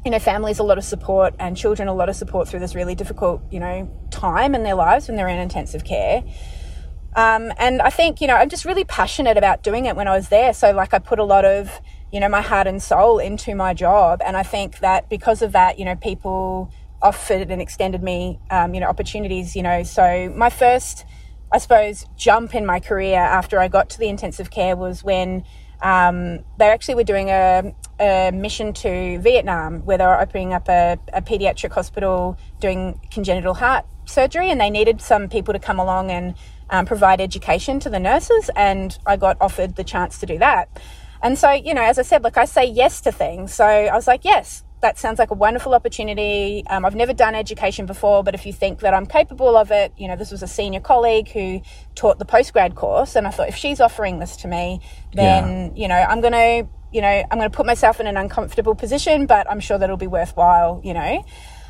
you 0.07 0.11
know, 0.11 0.19
families 0.19 0.57
a 0.57 0.63
lot 0.63 0.77
of 0.77 0.85
support 0.85 1.35
and 1.37 1.57
children 1.57 1.89
a 1.89 1.93
lot 1.93 2.07
of 2.07 2.15
support 2.15 2.47
through 2.47 2.61
this 2.61 2.73
really 2.73 2.95
difficult, 2.95 3.41
you 3.51 3.59
know, 3.59 3.91
time 4.09 4.55
in 4.55 4.63
their 4.63 4.73
lives 4.73 5.09
when 5.09 5.17
they're 5.17 5.27
in 5.27 5.37
intensive 5.37 5.83
care. 5.83 6.23
Um, 7.13 7.51
and 7.57 7.81
I 7.81 7.89
think, 7.89 8.21
you 8.21 8.27
know, 8.27 8.35
I'm 8.35 8.47
just 8.47 8.63
really 8.63 8.85
passionate 8.85 9.35
about 9.35 9.63
doing 9.63 9.85
it 9.85 9.97
when 9.97 10.07
I 10.07 10.15
was 10.15 10.29
there. 10.29 10.53
So, 10.53 10.71
like, 10.71 10.93
I 10.93 10.99
put 10.99 11.19
a 11.19 11.25
lot 11.25 11.43
of, 11.43 11.81
you 12.09 12.21
know, 12.21 12.29
my 12.29 12.39
heart 12.39 12.67
and 12.67 12.81
soul 12.81 13.19
into 13.19 13.53
my 13.53 13.73
job. 13.73 14.21
And 14.23 14.37
I 14.37 14.43
think 14.43 14.79
that 14.79 15.09
because 15.09 15.41
of 15.41 15.51
that, 15.51 15.77
you 15.77 15.83
know, 15.83 15.97
people 15.97 16.71
offered 17.01 17.51
and 17.51 17.61
extended 17.61 18.01
me, 18.01 18.39
um, 18.49 18.73
you 18.73 18.79
know, 18.79 18.87
opportunities, 18.87 19.57
you 19.57 19.61
know. 19.61 19.83
So 19.83 20.33
my 20.33 20.49
first, 20.49 21.03
I 21.51 21.57
suppose, 21.57 22.05
jump 22.15 22.55
in 22.55 22.65
my 22.65 22.79
career 22.79 23.19
after 23.19 23.59
I 23.59 23.67
got 23.67 23.89
to 23.89 23.99
the 23.99 24.07
intensive 24.07 24.51
care 24.51 24.77
was 24.77 25.03
when 25.03 25.43
um, 25.81 26.39
they 26.57 26.69
actually 26.69 26.95
were 26.95 27.03
doing 27.03 27.29
a, 27.29 27.73
a, 27.99 28.31
mission 28.31 28.73
to 28.73 29.19
Vietnam 29.19 29.85
where 29.85 29.97
they 29.97 30.05
were 30.05 30.19
opening 30.19 30.53
up 30.53 30.67
a, 30.69 30.97
a 31.13 31.21
pediatric 31.21 31.71
hospital 31.71 32.37
doing 32.59 32.99
congenital 33.11 33.53
heart 33.53 33.85
surgery 34.05 34.49
and 34.49 34.59
they 34.59 34.69
needed 34.69 35.01
some 35.01 35.29
people 35.29 35.53
to 35.53 35.59
come 35.59 35.79
along 35.79 36.11
and 36.11 36.35
um, 36.69 36.85
provide 36.85 37.21
education 37.21 37.79
to 37.79 37.89
the 37.89 37.99
nurses. 37.99 38.49
And 38.55 38.97
I 39.05 39.17
got 39.17 39.37
offered 39.39 39.75
the 39.75 39.83
chance 39.83 40.17
to 40.19 40.25
do 40.25 40.37
that. 40.39 40.69
And 41.21 41.37
so, 41.37 41.51
you 41.51 41.73
know, 41.73 41.81
as 41.83 41.97
I 41.99 42.03
said, 42.03 42.23
like 42.23 42.37
I 42.37 42.45
say 42.45 42.65
yes 42.65 43.01
to 43.01 43.11
things. 43.11 43.53
So 43.53 43.65
I 43.65 43.93
was 43.93 44.07
like, 44.07 44.23
yes, 44.23 44.63
that 44.81 44.99
sounds 44.99 45.17
like 45.17 45.31
a 45.31 45.35
wonderful 45.35 45.73
opportunity. 45.73 46.63
Um, 46.67 46.85
I've 46.85 46.95
never 46.95 47.13
done 47.13 47.33
education 47.33 47.85
before, 47.85 48.23
but 48.23 48.35
if 48.35 48.45
you 48.45 48.53
think 48.53 48.81
that 48.81 48.93
I'm 48.93 49.07
capable 49.07 49.57
of 49.57 49.71
it, 49.71 49.91
you 49.97 50.07
know, 50.07 50.15
this 50.15 50.31
was 50.31 50.43
a 50.43 50.47
senior 50.47 50.79
colleague 50.79 51.29
who 51.29 51.61
taught 51.95 52.19
the 52.19 52.25
postgrad 52.25 52.75
course. 52.75 53.15
And 53.15 53.25
I 53.25 53.31
thought, 53.31 53.49
if 53.49 53.55
she's 53.55 53.81
offering 53.81 54.19
this 54.19 54.37
to 54.37 54.47
me, 54.47 54.79
then, 55.13 55.73
yeah. 55.75 55.81
you 55.81 55.87
know, 55.87 55.95
I'm 55.95 56.21
going 56.21 56.33
to, 56.33 56.67
you 56.91 57.01
know, 57.01 57.07
I'm 57.07 57.37
going 57.39 57.49
to 57.49 57.55
put 57.55 57.65
myself 57.65 57.99
in 57.99 58.05
an 58.05 58.17
uncomfortable 58.17 58.75
position, 58.75 59.25
but 59.25 59.49
I'm 59.49 59.59
sure 59.59 59.79
that 59.79 59.85
it'll 59.85 59.97
be 59.97 60.07
worthwhile, 60.07 60.79
you 60.83 60.93
know. 60.93 61.25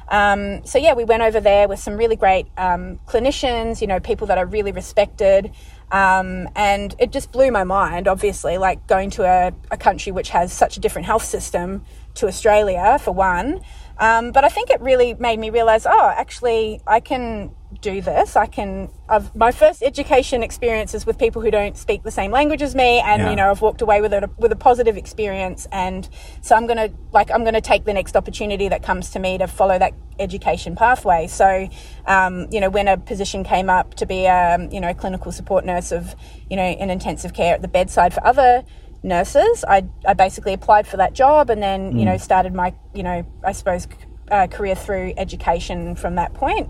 Um, 0.10 0.66
so 0.66 0.78
yeah, 0.78 0.94
we 0.94 1.04
went 1.04 1.24
over 1.24 1.40
there 1.40 1.68
with 1.68 1.80
some 1.80 1.98
really 1.98 2.16
great 2.16 2.48
um, 2.58 3.00
clinicians, 3.08 3.82
you 3.82 3.88
know, 3.88 4.00
people 4.00 4.28
that 4.28 4.38
I 4.38 4.42
really 4.42 4.72
respected. 4.72 5.52
Um, 5.92 6.50
and 6.56 6.96
it 7.00 7.12
just 7.12 7.32
blew 7.32 7.52
my 7.52 7.64
mind, 7.64 8.08
obviously, 8.08 8.58
like 8.58 8.88
going 8.88 9.10
to 9.12 9.24
a, 9.24 9.54
a, 9.72 9.78
country 9.78 10.12
which 10.12 10.30
has 10.30 10.52
such 10.52 10.76
a 10.76 10.82
different 10.82 11.06
health 11.06 11.24
system 11.24 11.86
to 12.18 12.28
Australia, 12.28 13.00
for 13.02 13.12
one. 13.12 13.62
Um, 14.00 14.32
but 14.32 14.44
I 14.44 14.50
think 14.50 14.70
it 14.70 14.80
really 14.80 15.16
made 15.16 15.40
me 15.40 15.50
realize, 15.50 15.88
oh, 15.88 16.14
actually, 16.16 16.82
I 16.86 17.00
can 17.00 17.52
do 17.82 18.00
this. 18.00 18.36
I 18.36 18.46
can. 18.46 18.90
I've, 19.10 19.36
my 19.36 19.52
first 19.52 19.82
education 19.82 20.44
experiences 20.44 21.06
with 21.06 21.18
people 21.18 21.42
who 21.42 21.50
don't 21.50 21.76
speak 21.76 22.04
the 22.04 22.12
same 22.12 22.30
language 22.32 22.62
as 22.62 22.76
me, 22.76 23.00
and 23.00 23.24
Yeah. 23.24 23.30
you 23.32 23.36
know, 23.36 23.50
I've 23.50 23.62
walked 23.62 23.82
away 23.82 24.02
with 24.02 24.14
a 24.14 24.30
with 24.38 24.52
a 24.52 24.56
positive 24.56 24.98
experience. 24.98 25.68
And 25.72 26.08
so 26.42 26.56
I'm 26.56 26.68
gonna 26.68 26.90
like 27.12 27.32
I'm 27.32 27.44
gonna 27.44 27.60
take 27.60 27.86
the 27.86 27.94
next 27.94 28.16
opportunity 28.16 28.70
that 28.70 28.84
comes 28.84 29.10
to 29.12 29.20
me 29.20 29.38
to 29.40 29.48
follow 29.48 29.80
that 29.80 29.94
education 30.20 30.76
pathway. 30.76 31.26
So, 31.28 31.68
um, 32.06 32.48
you 32.52 32.60
know, 32.62 32.70
when 32.70 32.88
a 32.88 32.98
position 32.98 33.44
came 33.44 33.70
up 33.70 33.96
to 33.96 34.06
be 34.06 34.26
a 34.26 34.60
you 34.72 34.80
know 34.80 34.94
clinical 34.94 35.32
support 35.32 35.66
nurse 35.66 35.92
of 35.92 36.16
you 36.50 36.56
know 36.56 36.64
in 36.68 36.90
intensive 36.92 37.34
care 37.34 37.56
at 37.56 37.62
the 37.64 37.68
bedside 37.68 38.14
for 38.14 38.26
other 38.26 38.64
nurses, 39.08 39.66
I 39.68 39.88
I 40.06 40.14
basically 40.14 40.54
applied 40.54 40.88
for 40.88 40.98
that 40.98 41.14
job, 41.14 41.50
and 41.50 41.62
then 41.62 41.98
you 41.98 42.06
know 42.06 42.18
started 42.18 42.54
my 42.54 42.74
you 42.94 43.04
know 43.04 43.26
I 43.44 43.52
suppose 43.54 43.88
uh, 44.32 44.48
career 44.48 44.76
through 44.76 45.14
education 45.18 45.96
from 45.96 46.16
that 46.16 46.34
point. 46.34 46.70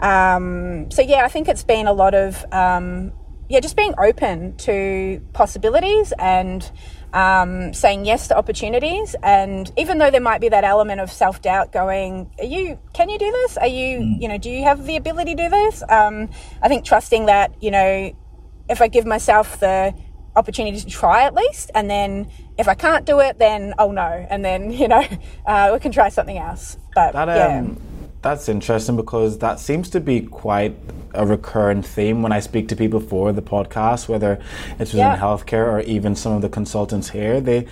Um, 0.00 0.90
so 0.90 1.02
yeah, 1.02 1.24
I 1.24 1.28
think 1.28 1.48
it's 1.48 1.64
been 1.64 1.86
a 1.86 1.92
lot 1.92 2.14
of 2.14 2.44
um, 2.52 3.12
yeah, 3.48 3.60
just 3.60 3.76
being 3.76 3.94
open 3.98 4.56
to 4.58 5.22
possibilities 5.32 6.12
and 6.18 6.68
um, 7.12 7.72
saying 7.72 8.04
yes 8.04 8.28
to 8.28 8.36
opportunities. 8.36 9.14
And 9.22 9.70
even 9.76 9.98
though 9.98 10.10
there 10.10 10.20
might 10.20 10.40
be 10.40 10.48
that 10.48 10.64
element 10.64 11.00
of 11.00 11.12
self 11.12 11.40
doubt, 11.42 11.72
going, 11.72 12.30
"Are 12.38 12.44
you? 12.44 12.78
Can 12.92 13.08
you 13.08 13.18
do 13.18 13.30
this? 13.30 13.56
Are 13.56 13.66
you? 13.66 14.16
You 14.18 14.28
know, 14.28 14.38
do 14.38 14.50
you 14.50 14.64
have 14.64 14.86
the 14.86 14.96
ability 14.96 15.34
to 15.34 15.44
do 15.44 15.48
this?" 15.48 15.82
Um, 15.88 16.28
I 16.60 16.68
think 16.68 16.84
trusting 16.84 17.26
that 17.26 17.62
you 17.62 17.70
know, 17.70 18.14
if 18.68 18.80
I 18.80 18.88
give 18.88 19.06
myself 19.06 19.60
the 19.60 19.94
opportunity 20.36 20.78
to 20.80 20.86
try 20.86 21.22
at 21.24 21.34
least, 21.34 21.70
and 21.74 21.88
then 21.90 22.28
if 22.58 22.68
I 22.68 22.74
can't 22.74 23.04
do 23.04 23.20
it, 23.20 23.38
then 23.38 23.74
oh 23.78 23.90
no, 23.92 24.26
and 24.30 24.44
then 24.44 24.70
you 24.80 24.88
know, 24.88 25.04
uh, 25.46 25.70
we 25.72 25.78
can 25.80 25.92
try 25.92 26.08
something 26.08 26.38
else. 26.38 26.76
But 26.94 27.12
That 27.12 27.28
yeah. 27.28 27.58
um, 27.60 27.80
that's 28.22 28.48
interesting 28.48 28.96
because 28.96 29.38
that 29.38 29.60
seems 29.60 29.88
to 29.90 30.00
be 30.00 30.20
quite 30.22 30.76
a 31.14 31.24
recurrent 31.24 31.86
theme 31.86 32.22
when 32.22 32.32
I 32.32 32.40
speak 32.40 32.66
to 32.68 32.76
people 32.76 32.98
for 33.00 33.32
the 33.32 33.42
podcast, 33.42 34.08
whether 34.08 34.40
it's 34.78 34.92
within 34.92 35.06
Yeah. 35.12 35.18
healthcare 35.18 35.66
or 35.72 35.80
even 35.80 36.14
some 36.16 36.32
of 36.32 36.42
the 36.42 36.48
consultants 36.48 37.10
here. 37.10 37.40
They, 37.40 37.66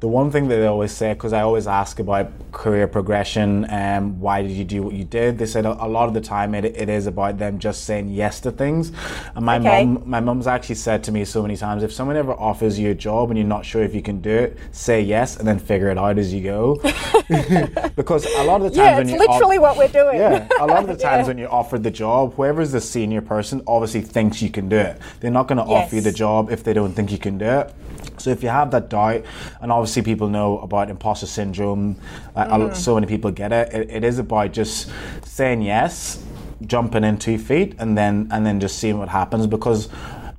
the 0.00 0.06
one 0.06 0.30
thing 0.30 0.46
that 0.46 0.56
they 0.56 0.66
always 0.66 0.92
say, 0.92 1.12
because 1.12 1.32
I 1.32 1.40
always 1.42 1.66
ask 1.66 1.98
about 1.98 2.30
career 2.52 2.86
progression 2.86 3.64
and 3.64 4.20
why 4.20 4.42
did 4.42 4.52
you 4.52 4.64
do 4.64 4.80
what 4.84 4.94
you 4.94 5.02
did, 5.04 5.38
they 5.38 5.46
said 5.46 5.66
a, 5.66 5.72
a 5.84 5.88
lot 5.88 6.06
of 6.06 6.14
the 6.14 6.20
time 6.20 6.54
it, 6.54 6.64
it 6.64 6.88
is 6.88 7.08
about 7.08 7.38
them 7.38 7.58
just 7.58 7.82
saying 7.84 8.08
yes 8.10 8.38
to 8.42 8.52
things. 8.52 8.92
And 9.34 9.44
my 9.44 9.58
Okay. 9.58 9.84
mum, 9.84 10.02
my 10.06 10.20
mum's 10.20 10.46
actually 10.46 10.76
said 10.76 11.02
to 11.04 11.12
me 11.12 11.24
so 11.24 11.42
many 11.42 11.56
times, 11.56 11.82
if 11.82 11.92
someone 11.92 12.16
ever 12.16 12.32
offers 12.34 12.78
you 12.78 12.92
a 12.92 12.94
job 12.94 13.30
and 13.30 13.38
you're 13.38 13.48
not 13.48 13.64
sure 13.66 13.82
if 13.82 13.92
you 13.92 14.00
can 14.02 14.20
do 14.20 14.30
it, 14.30 14.56
say 14.70 15.00
yes 15.00 15.36
and 15.36 15.48
then 15.48 15.58
figure 15.58 15.88
it 15.90 15.98
out 15.98 16.16
as 16.16 16.32
you 16.32 16.44
go. 16.44 16.76
because 17.96 18.24
a 18.36 18.44
lot 18.44 18.60
of 18.60 18.70
the 18.70 18.70
times 18.70 18.76
yeah, 18.76 18.96
when 18.98 19.08
it's 19.08 19.20
off- 19.22 19.28
literally 19.34 19.58
what 19.58 19.76
we're 19.76 19.88
doing. 19.88 20.16
yeah, 20.18 20.46
a 20.60 20.66
lot 20.66 20.82
of 20.82 20.86
the 20.88 20.96
times 21.08 21.22
Yeah. 21.24 21.26
when 21.26 21.38
you're 21.38 21.52
offered 21.52 21.82
the 21.82 21.90
job, 21.90 22.34
whoever's 22.34 22.70
the 22.70 22.80
senior 22.80 23.20
person 23.20 23.62
obviously 23.66 24.02
thinks 24.02 24.40
you 24.42 24.50
can 24.50 24.68
do 24.68 24.76
it. 24.76 25.00
They're 25.18 25.32
not 25.32 25.48
going 25.48 25.58
to 25.58 25.64
offer 25.64 25.96
you 25.96 26.00
the 26.02 26.12
job 26.12 26.52
if 26.52 26.62
they 26.62 26.72
don't 26.72 26.92
think 26.92 27.10
you 27.10 27.18
can 27.18 27.36
do 27.38 27.46
it. 27.46 27.74
So 28.18 28.30
if 28.30 28.42
you 28.42 28.48
have 28.48 28.70
that 28.72 28.88
doubt, 28.88 29.22
and 29.60 29.70
obviously 29.70 29.87
people 29.96 30.28
know 30.28 30.58
about 30.58 30.90
imposter 30.90 31.26
syndrome, 31.26 31.96
uh, 32.36 32.44
Mm. 32.46 32.58
lot- 32.58 32.76
so 32.76 32.94
many 32.94 33.06
people 33.06 33.30
get 33.30 33.52
it. 33.52 33.72
it. 33.72 33.90
It 33.90 34.04
is 34.04 34.18
about 34.18 34.52
just 34.52 34.88
saying 35.24 35.62
yes, 35.62 36.18
jumping 36.66 37.04
in 37.04 37.16
two 37.18 37.38
feet, 37.38 37.74
and 37.78 37.96
then 37.96 38.28
and 38.30 38.44
then 38.46 38.60
just 38.60 38.78
seeing 38.78 38.98
what 38.98 39.08
happens 39.08 39.46
because. 39.46 39.88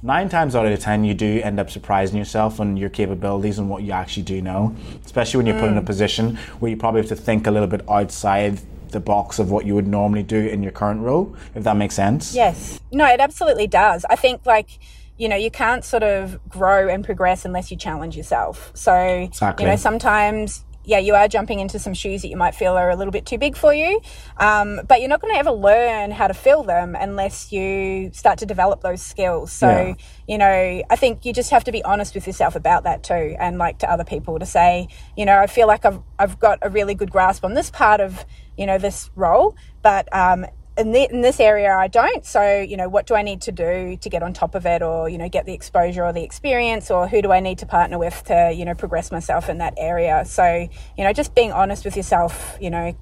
Nine 0.01 0.29
times 0.29 0.55
out 0.55 0.65
of 0.65 0.79
ten, 0.79 1.03
you 1.03 1.13
do 1.13 1.41
end 1.43 1.59
up 1.59 1.69
surprising 1.69 2.17
yourself 2.17 2.61
on 2.61 2.77
your 2.77 2.87
capabilities 2.89 3.59
and 3.59 3.69
what 3.69 3.83
you 3.83 3.91
actually 3.91 4.23
do 4.23 4.41
know. 4.41 4.73
Especially 5.05 5.39
when 5.39 5.45
you're 5.45 5.59
put 5.59 5.67
in 5.69 5.77
a 5.77 5.81
position 5.81 6.37
where 6.61 6.71
you 6.71 6.77
probably 6.77 7.01
have 7.01 7.09
to 7.09 7.17
think 7.17 7.45
a 7.47 7.51
little 7.51 7.67
bit 7.67 7.81
outside 7.89 8.61
the 8.91 9.01
box 9.01 9.39
of 9.39 9.51
what 9.51 9.65
you 9.65 9.75
would 9.75 9.87
normally 9.89 10.23
do 10.23 10.37
in 10.39 10.63
your 10.63 10.71
current 10.71 11.01
role, 11.01 11.35
if 11.53 11.65
that 11.65 11.75
makes 11.75 11.95
sense. 11.95 12.33
Yes. 12.33 12.79
No, 12.93 13.07
it 13.07 13.19
absolutely 13.19 13.67
does. 13.67 14.05
I 14.09 14.15
think 14.15 14.45
like 14.45 14.79
you 15.19 15.29
know, 15.29 15.35
you 15.35 15.51
can't 15.51 15.83
sort 15.83 16.01
of 16.01 16.39
grow 16.49 16.87
and 16.87 17.03
progress 17.05 17.45
unless 17.45 17.69
you 17.69 17.77
challenge 17.77 18.15
yourself. 18.17 18.71
So, 18.73 18.95
Exactly. 18.95 19.65
you 19.65 19.69
know, 19.69 19.75
sometimes 19.75 20.65
yeah, 20.85 20.97
you 20.97 21.13
are 21.13 21.27
jumping 21.27 21.59
into 21.59 21.77
some 21.77 21.93
shoes 21.93 22.23
that 22.23 22.29
you 22.29 22.37
might 22.37 22.55
feel 22.55 22.73
are 22.75 22.89
a 22.89 22.95
little 22.95 23.11
bit 23.11 23.23
too 23.25 23.37
big 23.37 23.55
for 23.55 23.71
you. 23.71 24.01
Um, 24.37 24.81
but 24.87 25.01
you're 25.01 25.09
not 25.09 25.21
going 25.21 25.31
to 25.33 25.37
ever 25.37 25.51
learn 25.51 26.09
how 26.09 26.27
to 26.27 26.33
fill 26.33 26.63
them 26.63 26.95
unless 26.95 27.51
you 27.51 28.09
start 28.11 28.39
to 28.39 28.47
develop 28.47 28.81
those 28.81 28.99
skills. 28.99 29.51
So, 29.51 29.67
Yeah. 29.69 29.93
you 30.27 30.37
know, 30.39 30.81
I 30.89 30.95
think 30.95 31.25
you 31.25 31.33
just 31.33 31.51
have 31.51 31.63
to 31.65 31.71
be 31.71 31.83
honest 31.83 32.15
with 32.15 32.25
yourself 32.25 32.55
about 32.55 32.85
that 32.85 33.03
too, 33.03 33.35
and 33.39 33.59
like 33.59 33.79
to 33.79 33.91
other 33.91 34.05
people 34.05 34.39
to 34.39 34.47
say, 34.47 34.87
you 35.15 35.25
know, 35.25 35.37
I 35.37 35.45
feel 35.47 35.67
like 35.67 35.85
I've 35.85 35.99
I've 36.17 36.39
got 36.39 36.57
a 36.63 36.69
really 36.69 36.95
good 36.95 37.11
grasp 37.11 37.43
on 37.45 37.53
this 37.53 37.69
part 37.69 37.99
of 38.01 38.25
you 38.57 38.65
know 38.65 38.77
this 38.79 39.11
role, 39.15 39.55
but 39.83 40.07
um, 40.15 40.45
in, 40.79 40.91
the, 40.91 41.09
in 41.11 41.21
this 41.21 41.39
area 41.39 41.71
I 41.73 41.87
don't. 41.87 42.25
So, 42.25 42.61
you 42.61 42.77
know, 42.77 42.89
what 42.89 43.05
do 43.05 43.15
I 43.15 43.21
need 43.21 43.41
to 43.41 43.51
do 43.51 43.97
to 43.97 44.09
get 44.09 44.23
on 44.23 44.33
top 44.33 44.55
of 44.55 44.65
it, 44.65 44.81
or 44.81 45.09
you 45.09 45.17
know, 45.17 45.29
get 45.29 45.45
the 45.45 45.53
exposure 45.53 46.05
or 46.05 46.13
the 46.13 46.23
experience, 46.23 46.89
or 46.89 47.07
who 47.07 47.21
do 47.21 47.31
I 47.31 47.39
need 47.39 47.57
to 47.59 47.65
partner 47.65 47.99
with 47.99 48.23
to 48.25 48.53
you 48.55 48.65
know 48.65 48.73
progress 48.73 49.11
myself 49.11 49.49
in 49.49 49.57
that 49.59 49.73
area? 49.77 50.23
So, 50.25 50.67
you 50.97 51.03
know, 51.03 51.13
just 51.13 51.35
being 51.35 51.51
honest 51.51 51.85
with 51.85 51.97
yourself, 51.97 52.57
you 52.61 52.69
know, 52.69 52.95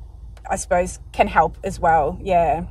I 0.50 0.56
suppose 0.56 1.00
can 1.12 1.28
help 1.28 1.58
as 1.64 1.80
well. 1.80 2.18
Yeah. 2.22 2.66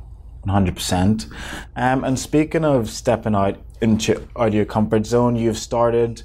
100%. 0.45 1.29
Um, 1.75 2.03
and 2.03 2.17
speaking 2.17 2.63
of 2.63 2.89
stepping 2.89 3.35
out 3.35 3.57
into 3.81 4.27
out 4.35 4.49
of 4.49 4.53
your 4.53 4.65
comfort 4.65 5.05
zone, 5.05 5.35
you've 5.35 5.57
started 5.57 6.23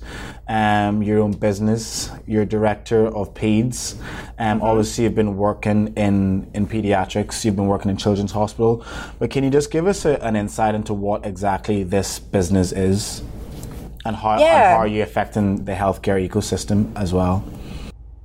um, 0.48 1.02
your 1.02 1.20
own 1.20 1.32
business. 1.32 2.10
You're 2.26 2.44
director 2.44 3.06
of 3.06 3.34
PEDS. 3.34 4.00
Um, 4.38 4.62
Obviously, 4.62 5.04
you've 5.04 5.14
been 5.14 5.36
working 5.36 5.94
in, 5.94 6.50
in 6.54 6.66
pediatrics, 6.66 7.44
you've 7.44 7.56
been 7.56 7.66
working 7.66 7.90
in 7.90 7.96
Children's 7.96 8.32
Hospital. 8.32 8.84
But 9.18 9.30
can 9.30 9.44
you 9.44 9.50
just 9.50 9.70
give 9.70 9.86
us 9.86 10.04
a, 10.04 10.22
an 10.22 10.36
insight 10.36 10.74
into 10.74 10.94
what 10.94 11.26
exactly 11.26 11.82
this 11.82 12.18
business 12.18 12.72
is? 12.72 13.22
And 14.04 14.16
how, 14.16 14.32
and 14.32 14.42
how 14.42 14.78
are 14.78 14.86
you 14.86 15.02
affecting 15.02 15.64
the 15.64 15.74
healthcare 15.74 16.28
ecosystem 16.28 16.92
as 16.96 17.12
well? 17.12 17.44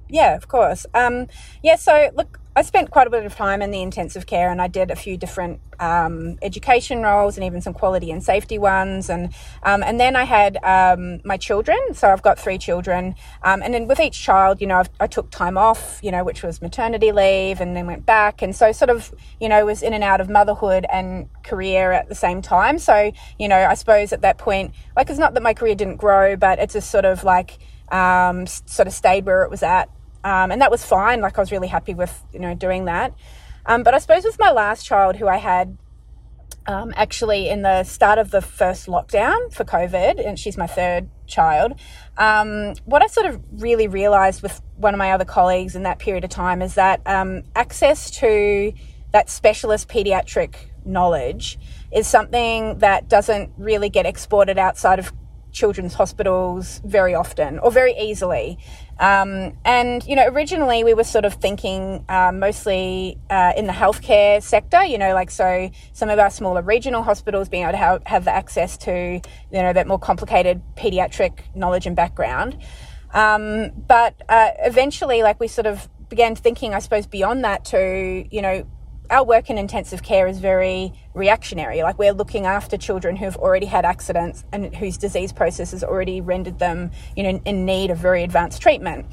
Yeah, 0.10 0.36
of 0.36 0.48
course. 0.48 0.86
Um, 0.93 1.27
yeah, 1.62 1.75
so 1.75 2.10
look, 2.15 2.37
I 2.57 2.63
spent 2.63 2.89
quite 2.89 3.05
a 3.05 3.11
bit 3.11 3.23
of 3.23 3.35
time 3.35 3.61
in 3.61 3.69
the 3.69 3.83
intensive 3.83 4.25
care 4.25 4.49
and 4.49 4.59
I 4.59 4.67
did 4.67 4.89
a 4.89 4.95
few 4.95 5.15
different 5.15 5.59
um, 5.79 6.39
education 6.41 7.03
roles 7.03 7.37
and 7.37 7.45
even 7.45 7.61
some 7.61 7.75
quality 7.75 8.09
and 8.09 8.23
safety 8.23 8.57
ones. 8.57 9.11
And, 9.11 9.31
um, 9.61 9.83
and 9.83 9.99
then 9.99 10.15
I 10.15 10.23
had 10.23 10.57
um, 10.63 11.21
my 11.23 11.37
children. 11.37 11.77
So 11.93 12.09
I've 12.09 12.23
got 12.23 12.39
three 12.39 12.57
children. 12.57 13.13
Um, 13.43 13.61
and 13.61 13.75
then 13.75 13.87
with 13.87 13.99
each 13.99 14.19
child, 14.19 14.59
you 14.59 14.65
know, 14.65 14.77
I've, 14.77 14.89
I 14.99 15.05
took 15.05 15.29
time 15.29 15.55
off, 15.55 15.99
you 16.01 16.09
know, 16.09 16.23
which 16.23 16.41
was 16.41 16.59
maternity 16.59 17.11
leave 17.11 17.61
and 17.61 17.75
then 17.75 17.85
went 17.85 18.07
back. 18.07 18.41
And 18.41 18.55
so 18.55 18.71
sort 18.71 18.89
of, 18.89 19.13
you 19.39 19.49
know, 19.49 19.63
was 19.63 19.83
in 19.83 19.93
and 19.93 20.03
out 20.03 20.19
of 20.19 20.27
motherhood 20.27 20.87
and 20.91 21.29
career 21.43 21.91
at 21.91 22.09
the 22.09 22.15
same 22.15 22.41
time. 22.41 22.79
So, 22.79 23.11
you 23.37 23.47
know, 23.47 23.67
I 23.67 23.75
suppose 23.75 24.11
at 24.13 24.21
that 24.21 24.39
point, 24.39 24.73
like, 24.95 25.11
it's 25.11 25.19
not 25.19 25.35
that 25.35 25.43
my 25.43 25.53
career 25.53 25.75
didn't 25.75 25.97
grow, 25.97 26.35
but 26.35 26.57
it's 26.57 26.73
just 26.73 26.89
sort 26.89 27.05
of 27.05 27.23
like, 27.23 27.59
um, 27.91 28.47
sort 28.47 28.87
of 28.87 28.95
stayed 28.95 29.27
where 29.27 29.43
it 29.43 29.51
was 29.51 29.61
at 29.61 29.91
um, 30.27 30.51
and 30.51 30.62
that 30.62 30.69
was 30.69 30.84
fine. 30.84 31.22
Like 31.22 31.38
I 31.38 31.41
was 31.41 31.53
really 31.53 31.69
happy 31.69 31.93
with 31.93 32.13
you 32.34 32.39
know 32.39 32.53
doing 32.53 32.86
that. 32.86 33.13
Um, 33.65 33.84
but 33.84 33.93
I 33.93 34.00
suppose 34.00 34.25
with 34.25 34.38
my 34.38 34.51
last 34.51 34.86
child, 34.86 35.15
who 35.15 35.27
I 35.27 35.38
had 35.38 35.77
um, 36.65 36.93
actually 36.98 37.48
in 37.48 37.62
the 37.62 37.86
start 37.86 38.19
of 38.19 38.31
the 38.31 38.41
first 38.41 38.88
lockdown 38.88 39.53
for 39.53 39.63
COVID, 39.63 40.25
and 40.25 40.38
she's 40.38 40.57
my 40.57 40.67
third 40.67 41.10
child. 41.27 41.79
Um, 42.17 42.74
what 42.84 43.01
I 43.01 43.07
sort 43.07 43.25
of 43.25 43.41
really 43.53 43.88
realised 43.88 44.41
with 44.43 44.62
one 44.75 44.93
of 44.93 44.98
my 44.98 45.12
other 45.12 45.24
colleagues 45.24 45.77
in 45.77 45.84
that 45.84 45.98
period 45.98 46.25
of 46.25 46.29
time 46.29 46.62
is 46.62 46.75
that 46.75 47.01
um, 47.05 47.43
access 47.55 48.12
to 48.19 48.74
that 49.13 49.29
specialist 49.29 49.88
paediatric 49.88 50.55
knowledge 50.84 51.57
is 51.93 52.05
something 52.05 52.79
that 52.79 53.07
doesn't 53.07 53.53
really 53.57 53.89
get 53.89 54.05
exported 54.05 54.57
outside 54.57 55.00
of 55.00 55.13
children's 55.53 55.93
hospitals 55.96 56.81
very 56.86 57.15
often 57.15 57.60
or 57.60 57.72
very 57.72 57.96
easily. 57.98 58.57
Um, 59.00 59.58
and, 59.63 60.04
you 60.06 60.16
know, 60.16 60.27
originally 60.27 60.84
we 60.84 60.94
were 60.94 61.04
sort 61.04 61.25
of 61.25 61.36
thinking 61.36 62.04
um, 62.10 62.39
mostly 62.39 63.18
uh, 63.30 63.54
in 63.56 63.68
the 63.68 63.74
healthcare 63.74 64.42
sector, 64.42 64.84
you 64.84 64.98
know, 64.98 65.13
like 65.13 65.30
so 65.30 65.70
some 65.94 66.10
of 66.10 66.18
our 66.18 66.30
smaller 66.30 66.62
regional 66.62 67.04
hospitals 67.04 67.48
being 67.48 67.63
able 67.63 67.74
to 67.74 67.77
have, 67.77 68.01
have 68.06 68.25
the 68.25 68.32
access 68.32 68.77
to, 68.77 68.92
you 68.92 69.22
know, 69.51 69.74
that 69.74 69.88
more 69.88 70.00
complicated 70.00 70.62
pediatric 70.75 71.39
knowledge 71.54 71.86
and 71.86 71.96
background. 71.96 72.58
Um, 73.13 73.72
but 73.88 74.16
uh, 74.30 74.51
eventually, 74.60 75.22
like 75.22 75.39
we 75.39 75.48
sort 75.48 75.68
of 75.68 75.88
began 76.10 76.36
thinking, 76.36 76.74
I 76.74 76.80
suppose, 76.80 77.06
beyond 77.06 77.44
that 77.44 77.66
to, 77.66 78.25
you 78.32 78.42
know, 78.42 78.68
our 79.09 79.23
work 79.23 79.49
in 79.49 79.57
intensive 79.57 80.03
care 80.03 80.27
is 80.27 80.39
very 80.39 80.93
reactionary. 81.13 81.81
Like 81.83 81.97
we're 81.97 82.13
looking 82.13 82.45
after 82.45 82.77
children 82.77 83.15
who've 83.15 83.35
already 83.37 83.65
had 83.65 83.85
accidents 83.85 84.43
and 84.51 84.75
whose 84.75 84.97
disease 84.97 85.31
process 85.31 85.71
has 85.71 85.83
already 85.83 86.21
rendered 86.21 86.59
them, 86.59 86.91
you 87.15 87.23
know, 87.23 87.41
in 87.45 87.65
need 87.65 87.91
of 87.91 87.97
very 87.97 88.23
advanced 88.23 88.61
treatment. 88.61 89.05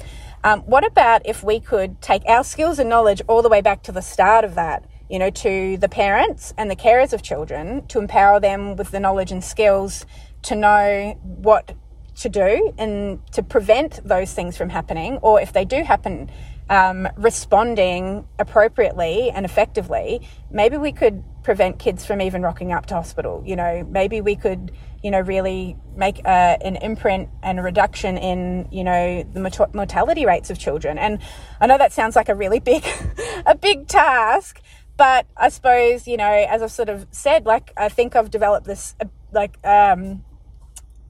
Um, 0.43 0.61
what 0.61 0.85
about 0.85 1.25
if 1.25 1.43
we 1.43 1.59
could 1.59 2.01
take 2.01 2.23
our 2.27 2.43
skills 2.43 2.77
and 2.77 2.89
knowledge 2.89 3.21
all 3.27 3.41
the 3.41 3.49
way 3.49 3.61
back 3.61 3.83
to 3.83 3.91
the 3.91 4.01
start 4.01 4.45
of 4.45 4.55
that? 4.55 4.85
You 5.09 5.19
know, 5.19 5.29
to 5.29 5.77
the 5.77 5.89
parents 5.89 6.53
and 6.57 6.69
the 6.69 6.75
carers 6.75 7.13
of 7.13 7.21
children 7.21 7.85
to 7.87 7.99
empower 7.99 8.39
them 8.39 8.75
with 8.75 8.91
the 8.91 8.99
knowledge 8.99 9.31
and 9.31 9.43
skills 9.43 10.05
to 10.43 10.55
know 10.55 11.19
what 11.21 11.73
to 12.17 12.29
do 12.29 12.73
and 12.77 13.19
to 13.33 13.43
prevent 13.43 13.99
those 14.07 14.33
things 14.33 14.57
from 14.57 14.69
happening, 14.69 15.17
or 15.17 15.39
if 15.41 15.53
they 15.53 15.65
do 15.65 15.83
happen, 15.83 16.29
um, 16.69 17.07
responding 17.17 18.27
appropriately 18.39 19.29
and 19.29 19.45
effectively, 19.45 20.27
maybe 20.51 20.77
we 20.77 20.91
could 20.91 21.23
prevent 21.43 21.77
kids 21.77 22.05
from 22.05 22.21
even 22.21 22.41
rocking 22.41 22.71
up 22.71 22.87
to 22.87 22.95
hospital. 22.95 23.43
You 23.45 23.55
know, 23.55 23.87
maybe 23.89 24.21
we 24.21 24.35
could, 24.35 24.71
you 25.03 25.11
know, 25.11 25.19
really 25.19 25.77
make 25.95 26.19
a, 26.25 26.57
an 26.61 26.75
imprint 26.77 27.29
and 27.43 27.59
a 27.59 27.61
reduction 27.61 28.17
in, 28.17 28.67
you 28.71 28.83
know, 28.83 29.23
the 29.23 29.69
mortality 29.73 30.25
rates 30.25 30.49
of 30.49 30.57
children. 30.57 30.97
And 30.97 31.19
I 31.61 31.67
know 31.67 31.77
that 31.77 31.93
sounds 31.93 32.15
like 32.15 32.29
a 32.29 32.35
really 32.35 32.59
big, 32.59 32.83
a 33.45 33.55
big 33.55 33.87
task, 33.87 34.61
but 34.97 35.27
I 35.37 35.49
suppose, 35.49 36.07
you 36.07 36.17
know, 36.17 36.47
as 36.49 36.63
I've 36.63 36.71
sort 36.71 36.89
of 36.89 37.05
said, 37.11 37.45
like 37.45 37.71
I 37.77 37.89
think 37.89 38.15
I've 38.15 38.31
developed 38.31 38.65
this, 38.65 38.95
uh, 38.99 39.05
like, 39.31 39.57
um, 39.63 40.23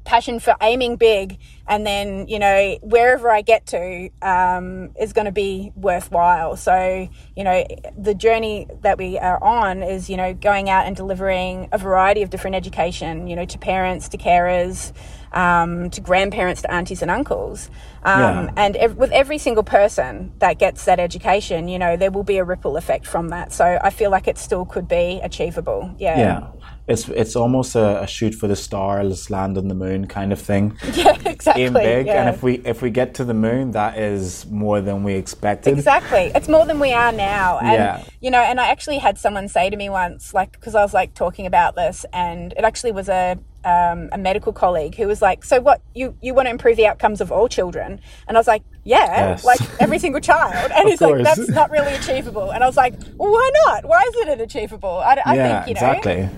passion 0.05 0.39
for 0.39 0.55
aiming 0.61 0.95
big 0.95 1.39
and 1.67 1.85
then 1.85 2.27
you 2.27 2.39
know 2.39 2.77
wherever 2.81 3.31
i 3.31 3.41
get 3.41 3.65
to 3.65 4.09
um, 4.21 4.91
is 4.99 5.13
going 5.13 5.25
to 5.25 5.31
be 5.31 5.71
worthwhile. 5.75 6.55
So 6.55 7.09
you 7.35 7.43
know 7.43 7.65
the 7.97 8.13
journey 8.13 8.67
that 8.81 8.97
we 8.97 9.17
are 9.17 9.41
on 9.43 9.83
is 9.83 10.09
you 10.09 10.17
know 10.17 10.33
going 10.33 10.69
out 10.69 10.85
and 10.85 10.95
delivering 10.95 11.69
a 11.71 11.77
variety 11.77 12.21
of 12.21 12.29
different 12.29 12.55
education 12.55 13.27
you 13.27 13.35
know 13.35 13.45
to 13.45 13.57
parents 13.57 14.09
to 14.09 14.17
carers 14.17 14.93
um, 15.31 15.89
to 15.89 16.01
grandparents 16.01 16.61
to 16.61 16.71
aunties 16.71 17.01
and 17.01 17.11
uncles. 17.11 17.69
Um, 18.03 18.21
yeah. 18.21 18.51
and 18.57 18.75
ev- 18.77 18.97
with 18.97 19.11
every 19.11 19.37
single 19.37 19.63
person 19.63 20.31
that 20.39 20.59
gets 20.59 20.85
that 20.85 20.99
education 20.99 21.67
you 21.67 21.79
know 21.79 21.97
there 21.97 22.11
will 22.11 22.23
be 22.23 22.37
a 22.37 22.43
ripple 22.43 22.77
effect 22.77 23.07
from 23.07 23.29
that. 23.29 23.51
So 23.51 23.79
i 23.81 23.89
feel 23.89 24.11
like 24.11 24.27
it 24.27 24.37
still 24.37 24.65
could 24.65 24.87
be 24.87 25.19
achievable. 25.23 25.93
Yeah. 25.97 26.17
Yeah 26.17 26.54
it's 26.87 27.09
it's 27.09 27.35
almost 27.35 27.75
a, 27.75 28.03
a, 28.03 28.07
shoot 28.07 28.35
for 28.35 28.47
the 28.47 28.55
stars, 28.55 29.31
land 29.31 29.57
on 29.57 29.67
the 29.69 29.73
moon 29.73 30.05
kind 30.07 30.31
of 30.31 30.39
thing. 30.39 30.77
Yeah, 30.95 31.17
exactly. 31.25 31.63
Aim 31.63 31.73
big, 31.73 32.05
yeah. 32.05 32.21
and 32.21 32.35
if 32.35 32.41
we 32.41 32.55
if 32.59 32.81
we 32.81 32.89
get 32.89 33.15
to 33.15 33.25
the 33.25 33.33
moon, 33.33 33.71
that 33.71 33.97
is 33.97 34.45
more 34.45 34.79
than 34.81 35.03
we 35.03 35.15
expected. 35.15 35.73
Exactly, 35.73 36.31
it's 36.33 36.47
more 36.47 36.65
than 36.65 36.79
we 36.79 36.93
are 36.93 37.11
now. 37.11 37.59
And, 37.59 37.73
yeah. 37.73 38.03
You 38.21 38.31
know, 38.31 38.39
and 38.39 38.59
I 38.61 38.67
actually 38.67 38.99
had 38.99 39.17
someone 39.17 39.49
say 39.49 39.69
to 39.69 39.75
me 39.75 39.89
once, 39.89 40.33
like, 40.33 40.53
because 40.53 40.73
I 40.73 40.81
was 40.81 40.93
like 40.93 41.13
talking 41.15 41.45
about 41.47 41.75
this, 41.75 42.05
and 42.13 42.53
it 42.53 42.63
actually 42.63 42.93
was 42.93 43.09
a 43.09 43.37
um, 43.65 44.09
a 44.13 44.17
medical 44.17 44.53
colleague 44.53 44.95
who 44.95 45.07
was 45.07 45.21
like, 45.21 45.43
"So 45.43 45.59
what? 45.59 45.81
You 45.93 46.15
you 46.21 46.33
want 46.33 46.45
to 46.45 46.51
improve 46.51 46.77
the 46.77 46.87
outcomes 46.87 47.19
of 47.19 47.31
all 47.31 47.49
children?" 47.49 47.99
And 48.27 48.37
I 48.37 48.39
was 48.39 48.47
like, 48.47 48.63
"Yeah, 48.83 49.31
yes. 49.31 49.43
like 49.43 49.59
every 49.81 49.99
single 49.99 50.21
child." 50.21 50.71
And 50.71 50.87
he's 50.89 51.01
like, 51.01 51.23
"That's 51.23 51.49
not 51.49 51.71
really 51.71 51.93
achievable." 51.93 52.51
And 52.51 52.63
I 52.63 52.67
was 52.67 52.77
like, 52.77 52.93
well, 53.17 53.31
"Why 53.31 53.51
not? 53.65 53.85
Why 53.85 54.01
isn't 54.13 54.29
it 54.29 54.41
achievable?" 54.41 54.99
I, 54.99 55.19
I 55.25 55.35
yeah, 55.35 55.63
think 55.63 55.77
you 55.77 55.81
know, 55.81 55.91
exactly 55.91 56.29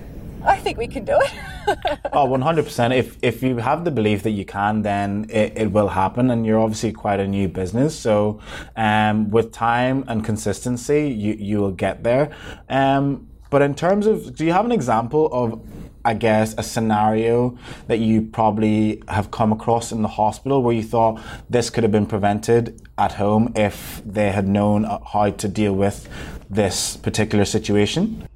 I 0.44 0.56
think 0.56 0.78
we 0.78 0.86
can 0.86 1.04
do 1.04 1.18
it. 1.20 1.32
oh, 2.12 2.26
100%. 2.26 2.96
If, 2.96 3.18
if 3.22 3.42
you 3.42 3.56
have 3.58 3.84
the 3.84 3.90
belief 3.90 4.22
that 4.22 4.30
you 4.30 4.44
can, 4.44 4.82
then 4.82 5.26
it, 5.28 5.52
it 5.56 5.72
will 5.72 5.88
happen. 5.88 6.30
And 6.30 6.46
you're 6.46 6.60
obviously 6.60 6.92
quite 6.92 7.20
a 7.20 7.26
new 7.26 7.48
business. 7.48 7.98
So 7.98 8.40
um, 8.76 9.30
with 9.30 9.52
time 9.52 10.04
and 10.08 10.24
consistency, 10.24 11.08
you, 11.08 11.34
you 11.34 11.58
will 11.58 11.72
get 11.72 12.02
there. 12.02 12.30
Um, 12.68 13.28
but 13.50 13.62
in 13.62 13.74
terms 13.74 14.06
of, 14.06 14.36
do 14.36 14.44
you 14.44 14.52
have 14.52 14.64
an 14.64 14.72
example 14.72 15.28
of, 15.32 15.66
I 16.04 16.14
guess, 16.14 16.54
a 16.58 16.62
scenario 16.62 17.58
that 17.86 17.98
you 17.98 18.22
probably 18.22 19.02
have 19.08 19.30
come 19.30 19.52
across 19.52 19.90
in 19.90 20.02
the 20.02 20.08
hospital 20.08 20.62
where 20.62 20.74
you 20.74 20.82
thought 20.82 21.20
this 21.48 21.70
could 21.70 21.82
have 21.82 21.92
been 21.92 22.06
prevented 22.06 22.86
at 22.98 23.12
home 23.12 23.52
if 23.56 24.02
they 24.04 24.30
had 24.30 24.48
known 24.48 24.84
how 25.12 25.30
to 25.30 25.48
deal 25.48 25.72
with 25.72 26.08
this 26.50 26.96
particular 26.96 27.44
situation? 27.44 28.28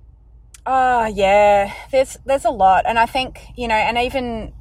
Oh 0.64 1.07
yeah, 1.07 1.73
there's 1.90 2.16
there's 2.25 2.45
a 2.45 2.50
lot, 2.50 2.85
and 2.87 2.99
I 2.99 3.07
think 3.07 3.40
you 3.57 3.66
know, 3.66 3.75
and 3.75 3.99
even 3.99 4.52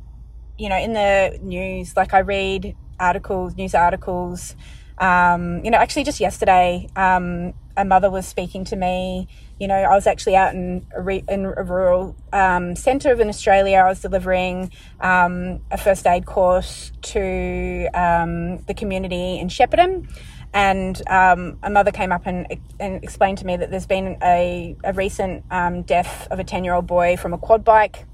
you 0.57 0.69
know, 0.69 0.77
in 0.77 0.93
the 0.93 1.39
news, 1.41 1.95
like 1.95 2.13
I 2.13 2.19
read 2.19 2.75
articles, 2.99 3.55
news 3.55 3.75
articles. 3.75 4.55
Um, 4.97 5.63
you 5.63 5.71
know, 5.71 5.77
actually, 5.77 6.03
just 6.03 6.19
yesterday, 6.19 6.87
um, 6.95 7.53
a 7.77 7.85
mother 7.85 8.09
was 8.09 8.27
speaking 8.27 8.63
to 8.65 8.75
me. 8.75 9.27
You 9.59 9.67
know, 9.67 9.75
I 9.75 9.95
was 9.95 10.07
actually 10.07 10.35
out 10.35 10.53
in 10.53 10.85
a, 10.95 11.01
re- 11.01 11.23
in 11.27 11.45
a 11.45 11.63
rural 11.63 12.15
um, 12.33 12.75
centre 12.75 13.11
of 13.11 13.19
in 13.19 13.29
Australia. 13.29 13.77
I 13.77 13.89
was 13.89 14.01
delivering 14.01 14.71
um, 14.99 15.61
a 15.71 15.77
first 15.77 16.05
aid 16.07 16.25
course 16.25 16.91
to 17.13 17.87
um, 17.93 18.57
the 18.65 18.73
community 18.75 19.39
in 19.39 19.47
Shepparton 19.47 20.07
and 20.53 21.01
um, 21.07 21.57
a 21.63 21.69
mother 21.69 21.91
came 21.91 22.11
up 22.11 22.25
and, 22.25 22.47
and 22.79 23.03
explained 23.03 23.37
to 23.39 23.45
me 23.45 23.55
that 23.57 23.71
there's 23.71 23.85
been 23.85 24.17
a, 24.21 24.75
a 24.83 24.93
recent 24.93 25.45
um, 25.49 25.83
death 25.83 26.27
of 26.29 26.39
a 26.39 26.43
10 26.43 26.63
year 26.63 26.73
old 26.73 26.87
boy 26.87 27.15
from 27.17 27.33
a 27.33 27.37
quad 27.37 27.63
bike 27.63 28.05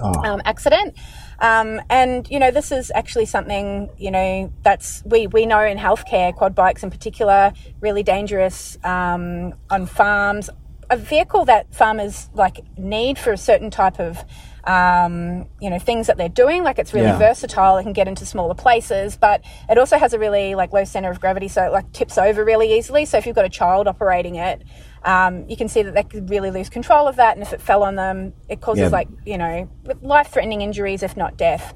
oh. 0.00 0.12
um, 0.24 0.42
accident. 0.44 0.96
Um, 1.38 1.80
and, 1.88 2.28
you 2.28 2.38
know, 2.40 2.50
this 2.50 2.72
is 2.72 2.90
actually 2.94 3.26
something, 3.26 3.90
you 3.96 4.10
know, 4.10 4.52
that's 4.62 5.02
we, 5.04 5.28
we 5.28 5.46
know 5.46 5.60
in 5.60 5.78
healthcare, 5.78 6.34
quad 6.34 6.54
bikes 6.54 6.82
in 6.82 6.90
particular, 6.90 7.52
really 7.80 8.02
dangerous 8.02 8.76
um, 8.82 9.54
on 9.70 9.86
farms. 9.86 10.50
A 10.90 10.96
vehicle 10.96 11.44
that 11.44 11.72
farmers 11.74 12.30
like 12.34 12.60
need 12.76 13.18
for 13.18 13.32
a 13.32 13.36
certain 13.36 13.70
type 13.70 14.00
of 14.00 14.24
um, 14.68 15.46
you 15.60 15.70
know 15.70 15.78
things 15.78 16.06
that 16.06 16.18
they're 16.18 16.28
doing. 16.28 16.62
Like 16.62 16.78
it's 16.78 16.92
really 16.92 17.06
yeah. 17.06 17.18
versatile; 17.18 17.78
it 17.78 17.84
can 17.84 17.94
get 17.94 18.06
into 18.06 18.26
smaller 18.26 18.54
places, 18.54 19.16
but 19.16 19.42
it 19.68 19.78
also 19.78 19.98
has 19.98 20.12
a 20.12 20.18
really 20.18 20.54
like 20.54 20.72
low 20.72 20.84
center 20.84 21.10
of 21.10 21.20
gravity, 21.20 21.48
so 21.48 21.64
it 21.64 21.72
like 21.72 21.90
tips 21.92 22.18
over 22.18 22.44
really 22.44 22.76
easily. 22.76 23.06
So 23.06 23.16
if 23.16 23.26
you've 23.26 23.34
got 23.34 23.46
a 23.46 23.50
child 23.50 23.88
operating 23.88 24.36
it, 24.36 24.62
um, 25.04 25.48
you 25.48 25.56
can 25.56 25.68
see 25.68 25.82
that 25.82 25.94
they 25.94 26.02
could 26.02 26.28
really 26.28 26.50
lose 26.50 26.68
control 26.68 27.08
of 27.08 27.16
that, 27.16 27.34
and 27.34 27.42
if 27.42 27.54
it 27.54 27.62
fell 27.62 27.82
on 27.82 27.96
them, 27.96 28.34
it 28.48 28.60
causes 28.60 28.82
yeah. 28.82 28.88
like 28.88 29.08
you 29.24 29.38
know 29.38 29.70
life 30.02 30.28
threatening 30.28 30.60
injuries, 30.60 31.02
if 31.02 31.16
not 31.16 31.38
death. 31.38 31.74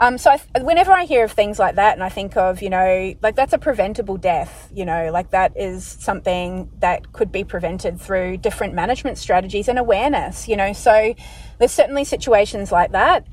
Um, 0.00 0.16
so 0.16 0.30
I, 0.30 0.60
whenever 0.60 0.92
I 0.92 1.04
hear 1.06 1.24
of 1.24 1.32
things 1.32 1.58
like 1.58 1.74
that, 1.74 1.94
and 1.94 2.04
I 2.04 2.08
think 2.08 2.36
of 2.36 2.62
you 2.62 2.70
know 2.70 3.14
like 3.20 3.34
that's 3.34 3.52
a 3.52 3.58
preventable 3.58 4.16
death, 4.16 4.70
you 4.72 4.84
know 4.84 5.10
like 5.12 5.30
that 5.30 5.56
is 5.56 5.84
something 5.84 6.70
that 6.78 7.12
could 7.12 7.32
be 7.32 7.44
prevented 7.44 8.00
through 8.00 8.36
different 8.36 8.74
management 8.74 9.18
strategies 9.18 9.68
and 9.68 9.78
awareness, 9.78 10.46
you 10.48 10.56
know. 10.56 10.72
So 10.72 11.14
there's 11.58 11.72
certainly 11.72 12.04
situations 12.04 12.70
like 12.70 12.92
that. 12.92 13.26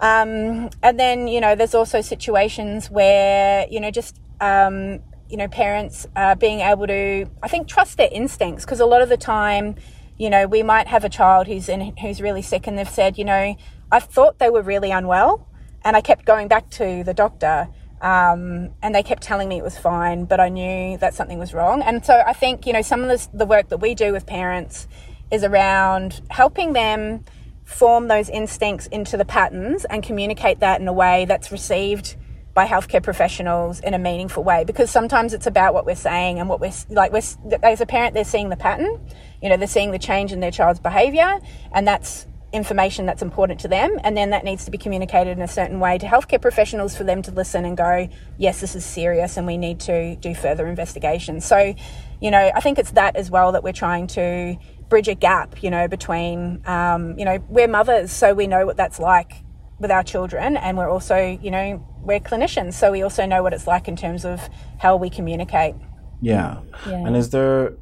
Um, 0.00 0.70
and 0.82 0.98
then, 0.98 1.28
you 1.28 1.40
know, 1.40 1.54
there's 1.54 1.74
also 1.74 2.00
situations 2.00 2.90
where, 2.90 3.66
you 3.70 3.80
know, 3.80 3.90
just, 3.90 4.20
um, 4.40 5.00
you 5.28 5.36
know, 5.36 5.48
parents 5.48 6.06
uh, 6.16 6.34
being 6.34 6.60
able 6.60 6.86
to, 6.86 7.26
I 7.42 7.48
think, 7.48 7.68
trust 7.68 7.96
their 7.96 8.10
instincts 8.12 8.64
because 8.64 8.80
a 8.80 8.86
lot 8.86 9.02
of 9.02 9.08
the 9.08 9.16
time, 9.16 9.76
you 10.18 10.30
know, 10.30 10.46
we 10.46 10.62
might 10.62 10.88
have 10.88 11.04
a 11.04 11.08
child 11.08 11.46
who's 11.46 11.68
in, 11.68 11.96
who's 11.96 12.20
really 12.20 12.42
sick 12.42 12.66
and 12.66 12.76
they've 12.76 12.88
said, 12.88 13.16
you 13.18 13.24
know, 13.24 13.56
I 13.90 14.00
thought 14.00 14.38
they 14.38 14.50
were 14.50 14.62
really 14.62 14.90
unwell 14.90 15.48
and 15.84 15.96
I 15.96 16.00
kept 16.00 16.24
going 16.24 16.48
back 16.48 16.70
to 16.70 17.04
the 17.04 17.14
doctor. 17.14 17.68
Um, 18.00 18.70
and 18.82 18.94
they 18.94 19.02
kept 19.02 19.22
telling 19.22 19.48
me 19.48 19.56
it 19.56 19.64
was 19.64 19.78
fine, 19.78 20.26
but 20.26 20.38
I 20.38 20.50
knew 20.50 20.98
that 20.98 21.14
something 21.14 21.38
was 21.38 21.54
wrong. 21.54 21.80
And 21.80 22.04
so 22.04 22.22
I 22.26 22.34
think, 22.34 22.66
you 22.66 22.72
know, 22.72 22.82
some 22.82 23.02
of 23.02 23.08
this, 23.08 23.28
the 23.32 23.46
work 23.46 23.68
that 23.68 23.78
we 23.78 23.94
do 23.94 24.12
with 24.12 24.26
parents 24.26 24.88
is 25.30 25.42
around 25.42 26.20
helping 26.28 26.74
them 26.74 27.24
form 27.64 28.08
those 28.08 28.28
instincts 28.28 28.86
into 28.88 29.16
the 29.16 29.24
patterns 29.24 29.86
and 29.86 30.02
communicate 30.02 30.60
that 30.60 30.80
in 30.80 30.88
a 30.88 30.92
way 30.92 31.24
that's 31.24 31.50
received 31.50 32.16
by 32.52 32.66
healthcare 32.66 33.02
professionals 33.02 33.80
in 33.80 33.94
a 33.94 33.98
meaningful 33.98 34.44
way 34.44 34.64
because 34.64 34.90
sometimes 34.90 35.34
it's 35.34 35.46
about 35.46 35.74
what 35.74 35.84
we're 35.84 35.94
saying 35.96 36.38
and 36.38 36.48
what 36.48 36.60
we're 36.60 36.72
like 36.90 37.10
we're 37.10 37.22
as 37.64 37.80
a 37.80 37.86
parent 37.86 38.14
they're 38.14 38.22
seeing 38.22 38.48
the 38.48 38.56
pattern 38.56 39.00
you 39.42 39.48
know 39.48 39.56
they're 39.56 39.66
seeing 39.66 39.90
the 39.90 39.98
change 39.98 40.30
in 40.30 40.38
their 40.38 40.52
child's 40.52 40.78
behavior 40.78 41.40
and 41.72 41.88
that's 41.88 42.26
information 42.54 43.04
that's 43.04 43.22
important 43.22 43.60
to 43.60 43.68
them 43.68 43.98
and 44.04 44.16
then 44.16 44.30
that 44.30 44.44
needs 44.44 44.64
to 44.64 44.70
be 44.70 44.78
communicated 44.78 45.36
in 45.36 45.42
a 45.42 45.48
certain 45.48 45.80
way 45.80 45.98
to 45.98 46.06
healthcare 46.06 46.40
professionals 46.40 46.96
for 46.96 47.04
them 47.04 47.20
to 47.20 47.30
listen 47.32 47.64
and 47.64 47.76
go 47.76 48.08
yes 48.38 48.60
this 48.60 48.74
is 48.74 48.84
serious 48.84 49.36
and 49.36 49.46
we 49.46 49.56
need 49.56 49.80
to 49.80 50.14
do 50.16 50.34
further 50.34 50.66
investigation 50.66 51.40
so 51.40 51.74
you 52.20 52.30
know 52.30 52.52
i 52.54 52.60
think 52.60 52.78
it's 52.78 52.92
that 52.92 53.16
as 53.16 53.30
well 53.30 53.52
that 53.52 53.62
we're 53.64 53.72
trying 53.72 54.06
to 54.06 54.56
bridge 54.88 55.08
a 55.08 55.14
gap, 55.14 55.62
you 55.62 55.70
know, 55.70 55.88
between, 55.88 56.62
um, 56.66 57.18
you 57.18 57.24
know, 57.24 57.42
we're 57.48 57.68
mothers, 57.68 58.12
so 58.12 58.34
we 58.34 58.46
know 58.46 58.66
what 58.66 58.76
that's 58.76 58.98
like 58.98 59.42
with 59.78 59.90
our 59.90 60.02
children, 60.02 60.56
and 60.56 60.76
we're 60.78 60.88
also, 60.88 61.38
you 61.42 61.50
know, 61.50 61.84
we're 62.02 62.20
clinicians, 62.20 62.74
so 62.74 62.92
we 62.92 63.02
also 63.02 63.26
know 63.26 63.42
what 63.42 63.52
it's 63.52 63.66
like 63.66 63.88
in 63.88 63.96
terms 63.96 64.24
of 64.24 64.48
how 64.78 64.96
we 64.96 65.10
communicate. 65.10 65.74
Yeah. 66.20 66.60
yeah. 66.86 67.06
And 67.06 67.16
is 67.16 67.30
there 67.30 67.74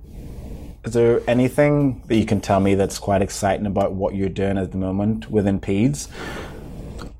is 0.84 0.94
there 0.94 1.22
anything 1.28 2.02
that 2.08 2.16
you 2.16 2.26
can 2.26 2.40
tell 2.40 2.58
me 2.58 2.74
that's 2.74 2.98
quite 2.98 3.22
exciting 3.22 3.66
about 3.66 3.92
what 3.92 4.14
you're 4.14 4.28
doing 4.28 4.58
at 4.58 4.72
the 4.72 4.78
moment 4.78 5.30
within 5.30 5.60
PEDS? 5.60 6.08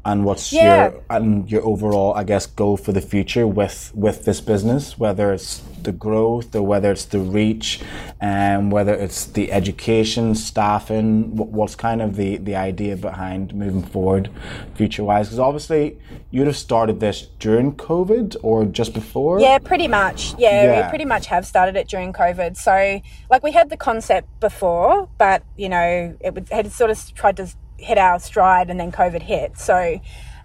And 0.04 0.24
what's 0.24 0.52
yeah. 0.52 0.90
your 0.90 1.02
and 1.10 1.50
your 1.50 1.62
overall, 1.62 2.14
I 2.14 2.24
guess, 2.24 2.46
goal 2.46 2.76
for 2.76 2.92
the 2.92 3.00
future 3.00 3.46
with 3.46 3.92
with 3.94 4.24
this 4.24 4.40
business, 4.40 4.98
whether 4.98 5.32
it's 5.32 5.62
the 5.82 5.92
growth 5.92 6.54
or 6.54 6.62
whether 6.62 6.90
it's 6.90 7.04
the 7.06 7.18
reach 7.18 7.80
and 8.20 8.70
whether 8.70 8.94
it's 8.94 9.26
the 9.26 9.52
education, 9.52 10.34
staffing, 10.34 11.36
what's 11.36 11.74
kind 11.74 12.00
of 12.00 12.16
the, 12.16 12.36
the 12.38 12.54
idea 12.54 12.96
behind 12.96 13.54
moving 13.54 13.82
forward 13.82 14.30
future 14.74 15.04
wise? 15.04 15.28
Because 15.28 15.38
obviously 15.38 15.98
you'd 16.30 16.46
have 16.46 16.56
started 16.56 17.00
this 17.00 17.28
during 17.38 17.72
COVID 17.72 18.36
or 18.42 18.64
just 18.64 18.94
before? 18.94 19.40
Yeah, 19.40 19.58
pretty 19.58 19.88
much. 19.88 20.34
Yeah, 20.38 20.64
yeah, 20.64 20.84
we 20.84 20.88
pretty 20.88 21.04
much 21.04 21.26
have 21.26 21.46
started 21.46 21.76
it 21.76 21.88
during 21.88 22.12
COVID. 22.12 22.56
So, 22.56 23.00
like, 23.30 23.42
we 23.42 23.52
had 23.52 23.70
the 23.70 23.76
concept 23.76 24.28
before, 24.40 25.08
but, 25.18 25.42
you 25.56 25.68
know, 25.68 26.16
it 26.20 26.48
had 26.50 26.70
sort 26.72 26.90
of 26.90 27.14
tried 27.14 27.36
to 27.38 27.48
hit 27.82 27.98
our 27.98 28.18
stride 28.18 28.70
and 28.70 28.78
then 28.78 28.92
COVID 28.92 29.22
hit. 29.22 29.58
So, 29.58 30.00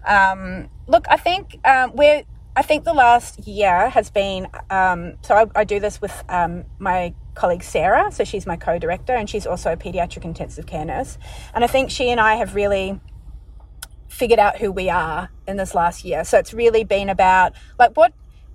um, 0.06 0.68
look, 0.86 1.06
I 1.08 1.16
think 1.16 1.58
um, 1.66 1.92
we're 1.94 2.24
I 2.58 2.62
think 2.62 2.82
the 2.82 2.92
last 2.92 3.46
year 3.46 3.88
has 3.90 4.10
been 4.10 4.48
um, 4.68 5.14
so 5.22 5.36
I, 5.36 5.60
I, 5.60 5.62
do 5.62 5.78
this 5.78 6.00
with 6.00 6.24
um, 6.28 6.64
my 6.80 7.14
colleague 7.36 7.62
Sarah. 7.62 8.10
So 8.10 8.24
she's 8.24 8.46
my 8.46 8.56
co 8.56 8.80
director 8.80 9.14
and 9.14 9.30
she's 9.30 9.46
also 9.46 9.72
a 9.72 9.76
pediatric 9.76 10.24
intensive 10.24 10.66
care 10.66 10.84
nurse. 10.84 11.18
And 11.54 11.62
I 11.62 11.68
think 11.68 11.92
she 11.92 12.10
and 12.10 12.20
I 12.20 12.34
have 12.34 12.56
really 12.56 13.00
figured 14.08 14.40
out 14.40 14.56
who 14.56 14.72
we 14.72 14.90
are 14.90 15.30
in 15.46 15.56
this 15.56 15.72
last 15.72 16.04
year. 16.04 16.24
So 16.24 16.36
it's 16.36 16.52
really 16.52 16.82
been 16.82 17.08
about 17.08 17.52
like 17.78 17.96
what 17.96 18.12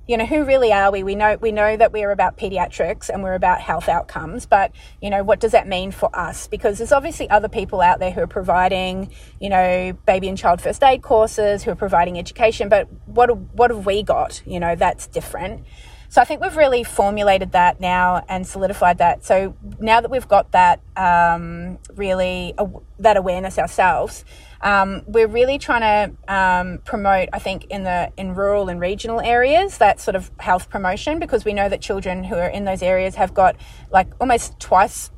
you 0.07 0.17
know 0.17 0.25
who 0.25 0.43
really 0.43 0.73
are 0.73 0.91
we? 0.91 1.03
We 1.03 1.15
know 1.15 1.37
we 1.39 1.51
know 1.51 1.77
that 1.77 1.91
we're 1.91 2.11
about 2.11 2.37
pediatrics 2.37 3.09
and 3.09 3.23
we're 3.23 3.35
about 3.35 3.61
health 3.61 3.87
outcomes 3.87 4.45
but 4.45 4.71
you 5.01 5.09
know 5.09 5.23
what 5.23 5.39
does 5.39 5.51
that 5.51 5.67
mean 5.67 5.91
for 5.91 6.09
us? 6.13 6.47
Because 6.47 6.77
there's 6.77 6.91
obviously 6.91 7.29
other 7.29 7.49
people 7.49 7.81
out 7.81 7.99
there 7.99 8.11
who 8.11 8.21
are 8.21 8.27
providing 8.27 9.11
you 9.39 9.49
know 9.49 9.93
baby 10.05 10.27
and 10.27 10.37
child 10.37 10.61
first 10.61 10.83
aid 10.83 11.01
courses 11.01 11.63
who 11.63 11.71
are 11.71 11.75
providing 11.75 12.19
education 12.19 12.69
but 12.69 12.87
what 13.05 13.35
what 13.37 13.71
have 13.71 13.85
we 13.85 14.03
got? 14.03 14.41
You 14.45 14.59
know 14.59 14.75
that's 14.75 15.07
different. 15.07 15.65
So 16.13 16.21
I 16.21 16.25
think 16.25 16.41
we've 16.41 16.55
really 16.55 16.83
formulated 16.83 17.53
that 17.53 17.81
now 17.81 18.23
and 18.29 18.45
solidified 18.45 18.99
that. 18.99 19.25
So 19.25 19.57
now 19.79 19.99
that 19.99 20.11
we've 20.11 20.27
got 20.27 20.51
that 20.51 20.79
um, 20.95 21.79
really 21.95 22.53
uh, 22.55 22.67
that 22.99 23.17
awareness 23.17 23.57
ourselves, 23.57 24.23
um, 24.63 25.03
we're 25.05 25.27
really 25.27 25.59
trying 25.59 25.81
to 25.81 26.33
um, 26.33 26.79
promote. 26.85 27.29
I 27.33 27.39
think 27.39 27.65
in 27.65 27.83
the 27.83 28.11
in 28.17 28.33
rural 28.33 28.69
and 28.69 28.79
regional 28.79 29.19
areas 29.19 29.77
that 29.77 29.99
sort 29.99 30.15
of 30.15 30.31
health 30.39 30.69
promotion 30.69 31.19
because 31.19 31.45
we 31.45 31.53
know 31.53 31.67
that 31.69 31.81
children 31.81 32.23
who 32.23 32.35
are 32.35 32.47
in 32.47 32.63
those 32.63 32.81
areas 32.81 33.15
have 33.15 33.33
got 33.33 33.57
like 33.91 34.07
almost 34.19 34.59
twice 34.59 35.11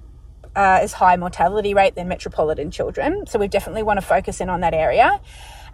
uh, 0.56 0.80
as 0.82 0.94
high 0.94 1.16
mortality 1.16 1.74
rate 1.74 1.96
than 1.96 2.08
metropolitan 2.08 2.72
children. 2.72 3.26
So 3.28 3.38
we 3.38 3.48
definitely 3.48 3.84
want 3.84 4.00
to 4.00 4.06
focus 4.06 4.42
in 4.42 4.50
on 4.50 4.62
that 4.62 4.74
area. 4.74 5.22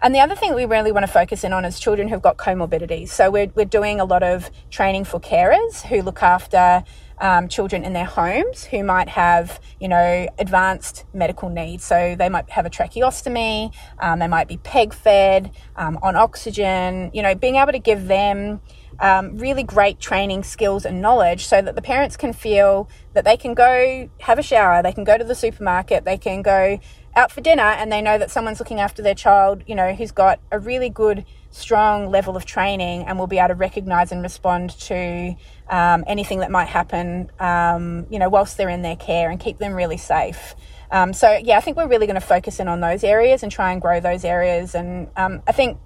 And 0.02 0.12
the 0.12 0.18
other 0.18 0.34
thing 0.34 0.54
we 0.54 0.64
really 0.64 0.90
want 0.90 1.06
to 1.06 1.12
focus 1.12 1.44
in 1.44 1.52
on 1.52 1.64
is 1.64 1.78
children 1.78 2.08
who've 2.08 2.20
got 2.20 2.36
comorbidities. 2.36 3.10
So 3.10 3.30
we're, 3.30 3.52
we're 3.54 3.64
doing 3.64 4.00
a 4.00 4.04
lot 4.04 4.24
of 4.24 4.50
training 4.68 5.04
for 5.04 5.20
carers 5.20 5.82
who 5.82 6.02
look 6.02 6.24
after 6.24 6.82
um, 7.20 7.48
children 7.48 7.84
in 7.84 7.92
their 7.92 8.04
homes 8.04 8.64
who 8.64 8.82
might 8.82 9.08
have, 9.08 9.60
you 9.80 9.88
know, 9.88 10.28
advanced 10.38 11.04
medical 11.14 11.48
needs. 11.48 11.84
So 11.84 12.16
they 12.18 12.28
might 12.28 12.50
have 12.50 12.66
a 12.66 12.70
tracheostomy, 12.70 13.72
um, 13.98 14.18
they 14.18 14.28
might 14.28 14.48
be 14.48 14.56
peg 14.58 14.94
fed, 14.94 15.50
um, 15.76 15.98
on 16.02 16.16
oxygen, 16.16 17.10
you 17.12 17.22
know, 17.22 17.34
being 17.34 17.56
able 17.56 17.72
to 17.72 17.78
give 17.78 18.06
them 18.08 18.60
um, 19.00 19.36
really 19.38 19.62
great 19.62 20.00
training 20.00 20.44
skills 20.44 20.84
and 20.84 21.00
knowledge 21.00 21.46
so 21.46 21.60
that 21.62 21.74
the 21.74 21.82
parents 21.82 22.16
can 22.16 22.32
feel 22.32 22.88
that 23.14 23.24
they 23.24 23.36
can 23.36 23.54
go 23.54 24.08
have 24.20 24.38
a 24.38 24.42
shower, 24.42 24.82
they 24.82 24.92
can 24.92 25.04
go 25.04 25.18
to 25.18 25.24
the 25.24 25.34
supermarket, 25.34 26.04
they 26.04 26.18
can 26.18 26.42
go 26.42 26.78
out 27.14 27.30
for 27.30 27.40
dinner 27.40 27.62
and 27.62 27.92
they 27.92 28.00
know 28.00 28.16
that 28.16 28.30
someone's 28.30 28.58
looking 28.58 28.80
after 28.80 29.02
their 29.02 29.14
child, 29.14 29.62
you 29.66 29.74
know, 29.74 29.94
who's 29.94 30.12
got 30.12 30.40
a 30.50 30.58
really 30.58 30.88
good, 30.88 31.24
strong 31.50 32.08
level 32.10 32.36
of 32.36 32.46
training 32.46 33.04
and 33.04 33.18
will 33.18 33.26
be 33.26 33.38
able 33.38 33.48
to 33.48 33.54
recognize 33.54 34.12
and 34.12 34.22
respond 34.22 34.70
to 34.70 35.34
um, 35.72 36.04
anything 36.06 36.40
that 36.40 36.50
might 36.50 36.68
happen, 36.68 37.30
um, 37.40 38.06
you 38.10 38.18
know, 38.18 38.28
whilst 38.28 38.58
they're 38.58 38.68
in 38.68 38.82
their 38.82 38.94
care 38.94 39.30
and 39.30 39.40
keep 39.40 39.58
them 39.58 39.72
really 39.72 39.96
safe. 39.96 40.54
Um, 40.90 41.14
so, 41.14 41.40
yeah, 41.42 41.56
I 41.56 41.60
think 41.60 41.78
we're 41.78 41.88
really 41.88 42.06
going 42.06 42.20
to 42.20 42.26
focus 42.26 42.60
in 42.60 42.68
on 42.68 42.80
those 42.80 43.02
areas 43.02 43.42
and 43.42 43.50
try 43.50 43.72
and 43.72 43.80
grow 43.80 43.98
those 43.98 44.22
areas. 44.22 44.74
And 44.74 45.08
um, 45.16 45.42
I 45.48 45.52
think 45.52 45.78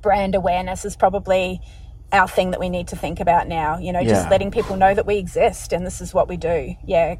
brand 0.00 0.34
awareness 0.34 0.86
is 0.86 0.96
probably 0.96 1.60
our 2.10 2.26
thing 2.26 2.52
that 2.52 2.60
we 2.60 2.70
need 2.70 2.88
to 2.88 2.96
think 2.96 3.20
about 3.20 3.48
now, 3.48 3.78
you 3.78 3.92
know, 3.92 4.00
yeah. 4.00 4.08
just 4.08 4.30
letting 4.30 4.50
people 4.50 4.76
know 4.76 4.94
that 4.94 5.06
we 5.06 5.18
exist 5.18 5.74
and 5.74 5.84
this 5.84 6.00
is 6.00 6.14
what 6.14 6.26
we 6.26 6.38
do. 6.38 6.74
Yeah, 6.86 7.16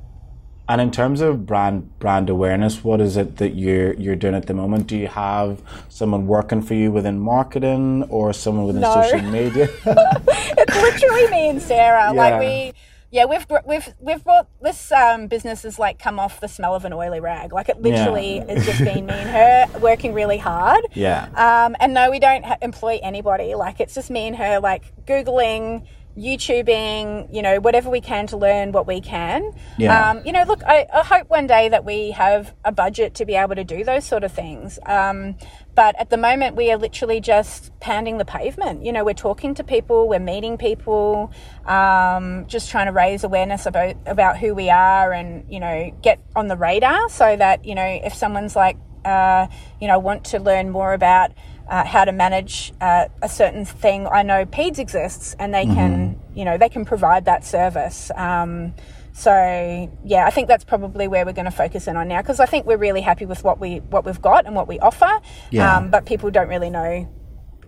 and 0.68 0.80
in 0.80 0.90
terms 0.90 1.20
of 1.20 1.46
brand 1.46 1.98
brand 1.98 2.30
awareness, 2.30 2.84
what 2.84 3.00
is 3.00 3.16
it 3.16 3.36
that 3.38 3.54
you're 3.54 3.94
you're 3.94 4.16
doing 4.16 4.34
at 4.34 4.46
the 4.46 4.54
moment? 4.54 4.86
Do 4.86 4.96
you 4.96 5.08
have 5.08 5.60
someone 5.88 6.26
working 6.26 6.62
for 6.62 6.74
you 6.74 6.92
within 6.92 7.18
marketing 7.18 8.04
or 8.04 8.32
someone 8.32 8.66
within 8.66 8.82
no. 8.82 9.02
social 9.02 9.22
media? 9.22 9.68
it's 9.86 10.76
literally 10.76 11.30
me 11.30 11.48
and 11.48 11.62
Sarah. 11.62 12.12
Yeah. 12.14 12.20
Like 12.20 12.40
we 12.40 12.72
yeah, 13.12 13.26
we've 13.26 13.46
we've 13.66 13.94
we've 14.00 14.24
brought 14.24 14.48
this 14.62 14.90
um, 14.90 15.26
business 15.26 15.64
has 15.64 15.78
like 15.78 15.98
come 15.98 16.18
off 16.18 16.40
the 16.40 16.48
smell 16.48 16.74
of 16.74 16.86
an 16.86 16.94
oily 16.94 17.20
rag. 17.20 17.52
Like 17.52 17.68
it 17.68 17.82
literally 17.82 18.36
yeah. 18.36 18.54
has 18.54 18.64
just 18.64 18.78
been 18.78 19.04
me 19.04 19.12
and 19.12 19.28
her 19.72 19.80
working 19.80 20.14
really 20.14 20.38
hard. 20.38 20.86
Yeah. 20.94 21.24
Um, 21.34 21.76
and 21.78 21.92
no, 21.92 22.10
we 22.10 22.18
don't 22.18 22.42
ha- 22.42 22.56
employ 22.62 22.98
anybody. 23.02 23.54
Like 23.54 23.80
it's 23.80 23.94
just 23.94 24.10
me 24.10 24.28
and 24.28 24.36
her, 24.36 24.60
like 24.60 24.94
googling 25.04 25.86
YouTubing, 26.16 27.34
you 27.34 27.40
know, 27.40 27.58
whatever 27.60 27.88
we 27.88 28.00
can 28.00 28.26
to 28.28 28.36
learn 28.36 28.72
what 28.72 28.86
we 28.86 29.00
can. 29.00 29.52
Yeah. 29.78 30.10
Um, 30.10 30.22
you 30.26 30.32
know, 30.32 30.44
look, 30.44 30.62
I, 30.64 30.86
I, 30.92 31.02
hope 31.02 31.30
one 31.30 31.46
day 31.46 31.70
that 31.70 31.84
we 31.84 32.10
have 32.10 32.54
a 32.64 32.72
budget 32.72 33.14
to 33.14 33.24
be 33.24 33.34
able 33.34 33.54
to 33.54 33.64
do 33.64 33.82
those 33.82 34.04
sort 34.04 34.22
of 34.22 34.32
things. 34.32 34.78
Um, 34.84 35.36
but 35.74 35.98
at 35.98 36.10
the 36.10 36.18
moment, 36.18 36.54
we 36.54 36.70
are 36.70 36.76
literally 36.76 37.20
just 37.20 37.72
pounding 37.80 38.18
the 38.18 38.26
pavement. 38.26 38.84
You 38.84 38.92
know, 38.92 39.04
we're 39.04 39.14
talking 39.14 39.54
to 39.54 39.64
people, 39.64 40.06
we're 40.06 40.18
meeting 40.18 40.58
people, 40.58 41.32
um, 41.64 42.46
just 42.46 42.70
trying 42.70 42.86
to 42.86 42.92
raise 42.92 43.24
awareness 43.24 43.64
about 43.64 43.96
about 44.04 44.38
who 44.38 44.54
we 44.54 44.68
are, 44.68 45.12
and 45.12 45.50
you 45.50 45.60
know, 45.60 45.96
get 46.02 46.20
on 46.36 46.48
the 46.48 46.56
radar 46.56 47.08
so 47.08 47.36
that 47.36 47.64
you 47.64 47.74
know, 47.74 48.00
if 48.04 48.12
someone's 48.12 48.54
like, 48.54 48.76
uh, 49.06 49.46
you 49.80 49.88
know, 49.88 49.98
want 49.98 50.24
to 50.26 50.38
learn 50.38 50.68
more 50.68 50.92
about 50.92 51.32
uh, 51.72 51.86
how 51.86 52.04
to 52.04 52.12
manage 52.12 52.70
uh, 52.82 53.06
a 53.22 53.28
certain 53.30 53.64
thing. 53.64 54.06
I 54.06 54.22
know 54.22 54.44
PEDS 54.44 54.78
exists, 54.78 55.34
and 55.38 55.54
they 55.54 55.64
mm-hmm. 55.64 55.74
can, 55.74 56.20
you 56.34 56.44
know, 56.44 56.58
they 56.58 56.68
can 56.68 56.84
provide 56.84 57.24
that 57.24 57.46
service. 57.46 58.10
Um, 58.14 58.74
so 59.14 59.90
yeah, 60.04 60.26
I 60.26 60.30
think 60.30 60.48
that's 60.48 60.64
probably 60.64 61.08
where 61.08 61.24
we're 61.24 61.32
going 61.32 61.46
to 61.46 61.50
focus 61.50 61.88
in 61.88 61.96
on 61.96 62.08
now 62.08 62.20
because 62.20 62.40
I 62.40 62.46
think 62.46 62.66
we're 62.66 62.76
really 62.76 63.00
happy 63.00 63.24
with 63.24 63.42
what 63.42 63.58
we 63.58 63.78
what 63.78 64.04
we've 64.04 64.20
got 64.20 64.44
and 64.46 64.54
what 64.54 64.68
we 64.68 64.78
offer. 64.80 65.10
Yeah. 65.50 65.76
Um, 65.76 65.90
but 65.90 66.04
people 66.04 66.30
don't 66.30 66.48
really 66.48 66.70
know 66.70 67.08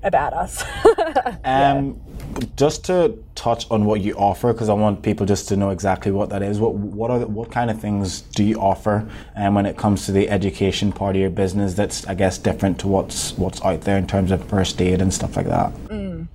about 0.02 0.34
us. 0.34 0.62
um, 1.44 1.98
just 2.56 2.84
to 2.86 3.18
touch 3.34 3.70
on 3.70 3.84
what 3.84 4.00
you 4.00 4.14
offer, 4.14 4.52
because 4.52 4.68
I 4.68 4.74
want 4.74 5.02
people 5.02 5.26
just 5.26 5.48
to 5.48 5.56
know 5.56 5.70
exactly 5.70 6.12
what 6.12 6.30
that 6.30 6.42
is. 6.42 6.60
What 6.60 6.74
what 6.74 7.10
are 7.10 7.18
the, 7.18 7.26
what 7.26 7.50
kind 7.50 7.70
of 7.70 7.80
things 7.80 8.20
do 8.22 8.44
you 8.44 8.60
offer? 8.60 9.08
And 9.34 9.48
um, 9.48 9.54
when 9.54 9.66
it 9.66 9.76
comes 9.76 10.06
to 10.06 10.12
the 10.12 10.28
education 10.28 10.92
part 10.92 11.16
of 11.16 11.20
your 11.20 11.30
business, 11.30 11.74
that's 11.74 12.06
I 12.06 12.14
guess 12.14 12.38
different 12.38 12.78
to 12.80 12.88
what's 12.88 13.32
what's 13.38 13.62
out 13.62 13.82
there 13.82 13.98
in 13.98 14.06
terms 14.06 14.30
of 14.30 14.44
first 14.48 14.80
aid 14.80 15.00
and 15.00 15.12
stuff 15.12 15.36
like 15.36 15.46
that. 15.46 15.72
Mm. 15.88 16.28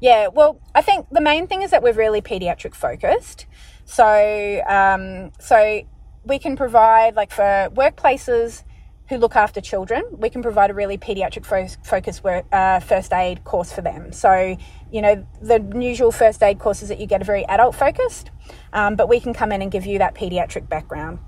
Yeah, 0.00 0.28
well, 0.28 0.60
I 0.74 0.82
think 0.82 1.06
the 1.10 1.20
main 1.20 1.46
thing 1.46 1.62
is 1.62 1.70
that 1.70 1.82
we're 1.82 1.92
really 1.92 2.20
pediatric 2.20 2.74
focused. 2.74 3.46
So 3.84 4.62
um, 4.66 5.32
so 5.40 5.82
we 6.24 6.38
can 6.38 6.56
provide 6.56 7.14
like 7.14 7.30
for 7.30 7.70
workplaces 7.74 8.64
who 9.08 9.18
look 9.18 9.36
after 9.36 9.60
children, 9.60 10.02
we 10.12 10.30
can 10.30 10.42
provide 10.42 10.70
a 10.70 10.74
really 10.74 10.96
pediatric 10.96 11.44
fo- 11.44 11.82
focus 11.82 12.22
uh, 12.24 12.80
first 12.80 13.12
aid 13.12 13.44
course 13.44 13.72
for 13.72 13.82
them. 13.82 14.12
So, 14.12 14.56
you 14.90 15.02
know, 15.02 15.26
the 15.42 15.60
usual 15.78 16.10
first 16.10 16.42
aid 16.42 16.58
courses 16.58 16.88
that 16.88 16.98
you 16.98 17.06
get 17.06 17.20
are 17.20 17.24
very 17.24 17.44
adult 17.46 17.74
focused, 17.74 18.30
um, 18.72 18.96
but 18.96 19.08
we 19.08 19.20
can 19.20 19.34
come 19.34 19.52
in 19.52 19.60
and 19.60 19.70
give 19.70 19.84
you 19.84 19.98
that 19.98 20.14
pediatric 20.14 20.68
background. 20.68 21.18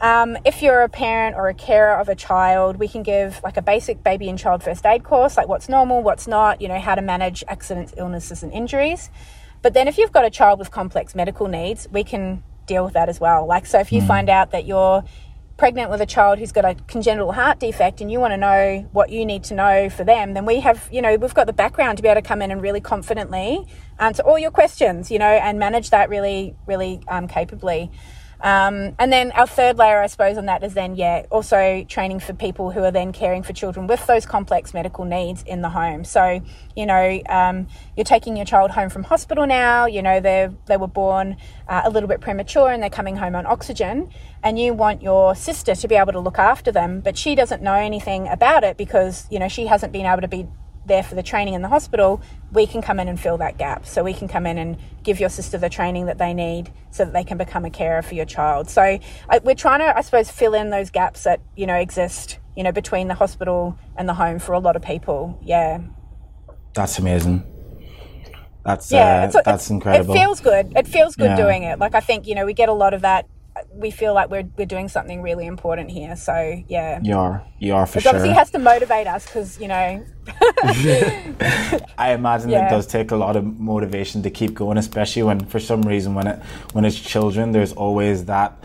Um, 0.00 0.36
if 0.44 0.60
you're 0.60 0.82
a 0.82 0.88
parent 0.88 1.36
or 1.36 1.48
a 1.48 1.54
carer 1.54 1.96
of 1.98 2.08
a 2.08 2.14
child, 2.14 2.76
we 2.76 2.88
can 2.88 3.02
give 3.02 3.40
like 3.42 3.56
a 3.56 3.62
basic 3.62 4.02
baby 4.02 4.28
and 4.28 4.38
child 4.38 4.62
first 4.62 4.84
aid 4.84 5.04
course, 5.04 5.36
like 5.36 5.48
what's 5.48 5.68
normal, 5.68 6.02
what's 6.02 6.26
not, 6.26 6.60
you 6.60 6.68
know, 6.68 6.80
how 6.80 6.94
to 6.94 7.00
manage 7.02 7.42
accidents, 7.48 7.94
illnesses, 7.96 8.42
and 8.42 8.52
injuries. 8.52 9.08
But 9.62 9.72
then 9.72 9.88
if 9.88 9.96
you've 9.96 10.12
got 10.12 10.26
a 10.26 10.30
child 10.30 10.58
with 10.58 10.70
complex 10.70 11.14
medical 11.14 11.48
needs, 11.48 11.88
we 11.90 12.04
can 12.04 12.42
deal 12.66 12.84
with 12.84 12.94
that 12.94 13.08
as 13.08 13.20
well. 13.20 13.46
Like, 13.46 13.66
so 13.66 13.78
if 13.78 13.92
you 13.92 14.02
mm. 14.02 14.06
find 14.06 14.28
out 14.28 14.50
that 14.50 14.66
you're 14.66 15.04
pregnant 15.56 15.90
with 15.90 16.00
a 16.00 16.06
child 16.06 16.38
who's 16.38 16.52
got 16.52 16.64
a 16.64 16.74
congenital 16.88 17.32
heart 17.32 17.60
defect 17.60 18.00
and 18.00 18.10
you 18.10 18.18
want 18.18 18.32
to 18.32 18.36
know 18.36 18.88
what 18.92 19.10
you 19.10 19.24
need 19.24 19.44
to 19.44 19.54
know 19.54 19.88
for 19.88 20.04
them, 20.04 20.34
then 20.34 20.44
we 20.44 20.60
have, 20.60 20.88
you 20.90 21.00
know, 21.00 21.16
we've 21.16 21.34
got 21.34 21.46
the 21.46 21.52
background 21.52 21.96
to 21.96 22.02
be 22.02 22.08
able 22.08 22.20
to 22.20 22.26
come 22.26 22.42
in 22.42 22.50
and 22.50 22.60
really 22.60 22.80
confidently 22.80 23.64
answer 23.98 24.22
all 24.22 24.38
your 24.38 24.50
questions, 24.50 25.10
you 25.10 25.18
know, 25.18 25.26
and 25.26 25.58
manage 25.58 25.90
that 25.90 26.08
really, 26.08 26.56
really 26.66 27.00
um, 27.08 27.28
capably. 27.28 27.90
Um, 28.44 28.94
and 28.98 29.10
then 29.10 29.32
our 29.32 29.46
third 29.46 29.78
layer, 29.78 30.02
I 30.02 30.06
suppose, 30.06 30.36
on 30.36 30.44
that 30.46 30.62
is 30.62 30.74
then, 30.74 30.96
yeah, 30.96 31.24
also 31.30 31.82
training 31.88 32.20
for 32.20 32.34
people 32.34 32.70
who 32.72 32.84
are 32.84 32.90
then 32.90 33.10
caring 33.10 33.42
for 33.42 33.54
children 33.54 33.86
with 33.86 34.06
those 34.06 34.26
complex 34.26 34.74
medical 34.74 35.06
needs 35.06 35.42
in 35.44 35.62
the 35.62 35.70
home. 35.70 36.04
So, 36.04 36.42
you 36.76 36.84
know, 36.84 37.22
um, 37.30 37.66
you're 37.96 38.04
taking 38.04 38.36
your 38.36 38.44
child 38.44 38.72
home 38.72 38.90
from 38.90 39.04
hospital 39.04 39.46
now, 39.46 39.86
you 39.86 40.02
know, 40.02 40.20
they 40.20 40.50
they 40.66 40.76
were 40.76 40.86
born 40.86 41.38
uh, 41.68 41.82
a 41.86 41.90
little 41.90 42.08
bit 42.08 42.20
premature 42.20 42.68
and 42.68 42.82
they're 42.82 42.90
coming 42.90 43.16
home 43.16 43.34
on 43.34 43.46
oxygen, 43.46 44.10
and 44.42 44.58
you 44.58 44.74
want 44.74 45.00
your 45.02 45.34
sister 45.34 45.74
to 45.74 45.88
be 45.88 45.94
able 45.94 46.12
to 46.12 46.20
look 46.20 46.38
after 46.38 46.70
them, 46.70 47.00
but 47.00 47.16
she 47.16 47.34
doesn't 47.34 47.62
know 47.62 47.74
anything 47.74 48.28
about 48.28 48.62
it 48.62 48.76
because, 48.76 49.26
you 49.30 49.38
know, 49.38 49.48
she 49.48 49.68
hasn't 49.68 49.90
been 49.90 50.04
able 50.04 50.20
to 50.20 50.28
be 50.28 50.46
there 50.86 51.02
for 51.02 51.14
the 51.14 51.22
training 51.22 51.54
in 51.54 51.62
the 51.62 51.68
hospital, 51.68 52.20
we 52.52 52.66
can 52.66 52.82
come 52.82 53.00
in 53.00 53.08
and 53.08 53.18
fill 53.18 53.38
that 53.38 53.58
gap. 53.58 53.86
So 53.86 54.04
we 54.04 54.12
can 54.12 54.28
come 54.28 54.46
in 54.46 54.58
and 54.58 54.76
give 55.02 55.20
your 55.20 55.28
sister 55.28 55.58
the 55.58 55.68
training 55.68 56.06
that 56.06 56.18
they 56.18 56.34
need 56.34 56.72
so 56.90 57.04
that 57.04 57.12
they 57.12 57.24
can 57.24 57.38
become 57.38 57.64
a 57.64 57.70
carer 57.70 58.02
for 58.02 58.14
your 58.14 58.26
child. 58.26 58.68
So 58.68 58.82
I, 58.82 59.00
we're 59.42 59.54
trying 59.54 59.80
to, 59.80 59.96
I 59.96 60.00
suppose, 60.02 60.30
fill 60.30 60.54
in 60.54 60.70
those 60.70 60.90
gaps 60.90 61.24
that, 61.24 61.40
you 61.56 61.66
know, 61.66 61.76
exist, 61.76 62.38
you 62.56 62.62
know, 62.62 62.72
between 62.72 63.08
the 63.08 63.14
hospital 63.14 63.78
and 63.96 64.08
the 64.08 64.14
home 64.14 64.38
for 64.38 64.52
a 64.52 64.58
lot 64.58 64.76
of 64.76 64.82
people. 64.82 65.38
Yeah. 65.42 65.80
That's 66.74 66.98
amazing. 66.98 67.44
That's, 68.64 68.90
yeah, 68.90 69.30
uh, 69.34 69.42
that's 69.42 69.68
incredible. 69.68 70.14
It 70.14 70.18
feels 70.18 70.40
good. 70.40 70.72
It 70.74 70.86
feels 70.86 71.16
good 71.16 71.30
yeah. 71.30 71.36
doing 71.36 71.64
it. 71.64 71.78
Like, 71.78 71.94
I 71.94 72.00
think, 72.00 72.26
you 72.26 72.34
know, 72.34 72.46
we 72.46 72.54
get 72.54 72.70
a 72.70 72.72
lot 72.72 72.94
of 72.94 73.02
that 73.02 73.26
we 73.72 73.90
feel 73.90 74.14
like 74.14 74.30
we're 74.30 74.48
we're 74.58 74.66
doing 74.66 74.88
something 74.88 75.22
really 75.22 75.46
important 75.46 75.90
here. 75.90 76.16
So 76.16 76.62
yeah, 76.68 77.00
You 77.02 77.16
are. 77.16 77.42
You 77.58 77.74
are 77.74 77.86
for 77.86 78.00
sure. 78.00 78.10
obviously 78.10 78.34
has 78.34 78.50
to 78.50 78.58
motivate 78.58 79.06
us 79.06 79.24
because 79.26 79.60
you 79.60 79.68
know, 79.68 80.04
I 81.98 82.12
imagine 82.18 82.50
Yeah. 82.50 82.66
it 82.66 82.70
does 82.70 82.86
take 82.86 83.10
a 83.10 83.16
lot 83.16 83.36
of 83.36 83.44
motivation 83.44 84.22
to 84.22 84.30
keep 84.30 84.54
going, 84.54 84.78
especially 84.78 85.22
when, 85.22 85.40
for 85.46 85.60
some 85.60 85.82
reason, 85.82 86.14
when 86.14 86.26
it 86.26 86.38
when 86.72 86.84
it's 86.84 86.98
children, 86.98 87.52
there's 87.52 87.72
always 87.72 88.24
that 88.26 88.56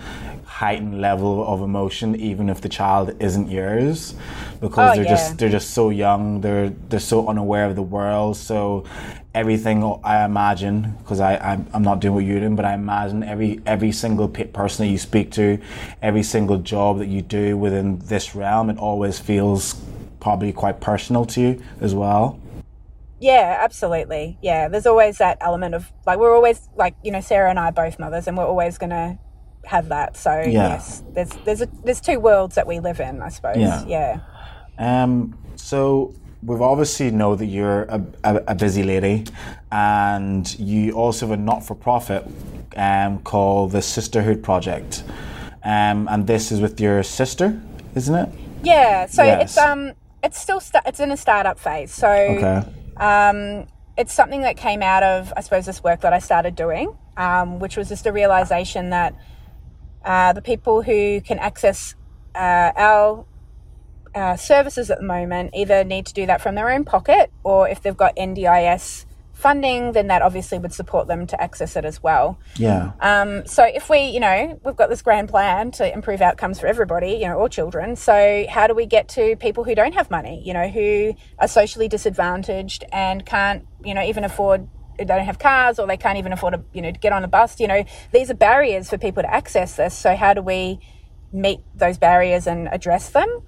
heightened 0.60 1.00
level 1.02 1.45
of 1.48 1.62
emotion, 1.62 2.15
even 2.15 2.50
if 2.50 2.60
the 2.62 2.69
child 2.69 3.15
isn't 3.19 3.50
yours, 3.50 4.13
because 4.60 4.91
Oh, 4.91 4.93
they're 4.93 5.06
yeah. 5.06 5.10
just 5.15 5.38
they're 5.38 5.50
just 5.60 5.72
so 5.72 5.89
young, 5.89 6.41
they're 6.41 6.69
they're 6.89 7.00
so 7.00 7.28
unaware 7.28 7.65
of 7.65 7.76
the 7.76 7.88
world, 7.98 8.36
so 8.38 8.84
everything 9.34 9.84
I 10.04 10.26
imagine, 10.26 10.95
because 11.00 11.19
I 11.19 11.38
I'm, 11.38 11.67
I'm 11.74 11.84
not 11.84 12.00
doing 12.02 12.15
what 12.15 12.26
you're 12.26 12.39
doing, 12.39 12.56
but 12.56 12.65
I 12.65 12.74
imagine 12.74 13.24
every 13.24 13.62
every 13.65 13.91
single 13.91 14.28
person 14.28 14.86
that 14.86 14.91
you 14.91 14.98
speak 14.98 15.32
to, 15.34 15.60
every 16.02 16.24
single 16.24 16.58
job 16.58 17.00
that 17.00 17.08
you 17.08 17.22
do 17.22 17.58
within 17.58 18.00
this 18.00 18.36
realm, 18.36 18.69
it 18.69 18.78
always 18.78 19.19
feels 19.19 19.76
probably 20.19 20.52
quite 20.52 20.82
personal 20.82 21.26
to 21.26 21.41
you 21.41 21.62
as 21.80 21.93
well. 21.95 22.39
yeah, 23.19 23.58
absolutely, 23.62 24.38
yeah. 24.41 24.67
There's 24.69 24.86
always 24.86 25.17
that 25.17 25.38
element 25.41 25.76
of 25.76 25.91
like 26.06 26.19
we're 26.19 26.36
always 26.36 26.69
like 26.76 26.95
you 27.04 27.12
know 27.12 27.22
Sarah 27.22 27.50
and 27.50 27.60
I 27.60 27.67
are 27.69 27.72
both 27.72 28.00
mothers, 28.00 28.28
and 28.28 28.38
we're 28.38 28.45
always 28.48 28.78
gonna 28.78 29.19
have 29.69 29.89
that. 29.89 30.17
So 30.17 30.41
yes, 30.41 31.03
there's 31.13 31.29
there's 31.45 31.62
a, 31.62 31.67
there's 31.86 32.01
two 32.01 32.19
worlds 32.19 32.55
that 32.55 32.65
we 32.65 32.79
live 32.79 32.99
in, 32.99 33.21
I 33.21 33.29
suppose. 33.29 33.58
Yeah. 33.58 33.86
yeah. 33.88 34.19
Um, 34.79 35.38
so 35.55 36.13
we've 36.41 36.62
obviously 36.62 37.12
know 37.12 37.36
that 37.36 37.45
you're 37.45 37.84
a, 37.84 38.01
a, 38.23 38.36
a 38.47 38.55
busy 38.55 38.84
lady, 38.84 39.25
and 39.71 40.43
you 40.60 40.93
also 40.93 41.27
have 41.27 41.38
a 41.39 41.41
not-for-profit 41.41 42.25
um, 42.77 43.19
called 43.19 43.71
the 43.71 43.82
Sisterhood 43.82 44.41
Project, 44.41 45.03
um, 45.63 46.08
and 46.10 46.25
this 46.25 46.51
is 46.51 46.62
with 46.62 46.79
your 46.79 47.03
sister, 47.03 47.62
isn't 47.93 48.15
it? 48.15 48.29
Yeah, 48.63 49.05
so 49.05 49.23
Yes. 49.23 49.41
it's 49.43 49.58
um 49.58 49.93
it's 50.23 50.39
still 50.39 50.60
sta- 50.60 50.82
it's 50.86 50.99
in 50.99 51.12
a 51.12 51.17
startup 51.17 51.60
phase. 51.60 51.91
So 51.93 52.10
Okay. 52.10 52.63
um 52.97 53.67
it's 53.97 54.13
something 54.13 54.41
that 54.41 54.58
came 54.58 54.82
out 54.82 55.03
of 55.03 55.32
I 55.38 55.41
suppose 55.41 55.65
this 55.65 55.84
work 55.84 56.01
that 56.01 56.13
I 56.13 56.19
started 56.19 56.55
doing, 56.55 56.97
um, 57.17 57.60
which 57.60 57.77
was 57.77 57.88
just 57.89 58.05
a 58.08 58.12
realization 58.12 58.89
that 58.89 59.13
uh, 60.03 60.33
the 60.33 60.41
people 60.41 60.81
who 60.81 61.21
can 61.21 61.39
access 61.39 61.95
uh, 62.35 62.71
our 62.75 63.25
uh, 64.15 64.35
services 64.35 64.89
at 64.89 64.99
the 64.99 65.05
moment 65.05 65.51
either 65.53 65.83
need 65.83 66.05
to 66.05 66.13
do 66.13 66.25
that 66.25 66.41
from 66.41 66.55
their 66.55 66.69
own 66.69 66.83
pocket 66.83 67.31
or 67.43 67.69
if 67.69 67.81
they've 67.81 67.97
got 67.97 68.15
NDIS 68.15 69.05
funding, 69.39 69.93
then 69.93 70.07
that 70.07 70.21
obviously 70.21 70.59
would 70.59 70.73
support 70.73 71.07
them 71.07 71.25
to 71.25 71.41
access 71.41 71.77
it 71.77 71.85
as 71.85 72.03
well. 72.03 72.38
Yeah. 72.57 72.91
Um, 72.99 73.45
so 73.45 73.63
if 73.63 73.89
we, 73.89 73.99
you 74.09 74.19
know, 74.19 74.59
we've 74.65 74.75
got 74.75 74.89
this 74.89 75.01
grand 75.01 75.29
plan 75.29 75.71
to 75.71 75.91
improve 75.91 76.21
outcomes 76.21 76.59
for 76.59 76.67
everybody, 76.67 77.13
you 77.13 77.27
know, 77.27 77.39
all 77.39 77.47
children. 77.47 77.95
So 77.95 78.45
how 78.49 78.67
do 78.67 78.75
we 78.75 78.85
get 78.85 79.07
to 79.09 79.38
people 79.38 79.63
who 79.63 79.75
don't 79.75 79.93
have 79.93 80.12
money, 80.12 80.43
you 80.45 80.53
know, 80.53 80.67
who 80.67 81.13
are 81.39 81.47
socially 81.47 81.88
disadvantaged 81.88 82.83
and 82.91 83.25
can't, 83.25 83.65
you 83.83 83.93
know, 83.93 84.03
even 84.03 84.25
afford 84.25 84.67
don't 85.05 85.25
have 85.25 85.39
cars 85.39 85.79
or 85.79 85.88
they 85.88 85.97
can't 85.97 86.17
even 86.17 86.33
afford 86.33 86.53
to, 86.53 86.63
you 86.73 86.81
know, 86.81 86.91
to 86.91 86.99
get 86.99 87.13
on 87.13 87.23
a 87.23 87.27
bus. 87.27 87.59
You 87.59 87.67
know, 87.67 87.83
these 88.12 88.29
are 88.29 88.35
barriers 88.35 88.89
for 88.89 88.97
people 88.97 89.23
to 89.23 89.33
access 89.33 89.75
this. 89.75 89.97
So 89.97 90.15
how 90.15 90.33
do 90.33 90.41
we 90.41 90.79
meet 91.31 91.59
those 91.75 91.97
barriers 91.97 92.47
and 92.47 92.67
address 92.69 93.09
them? 93.09 93.43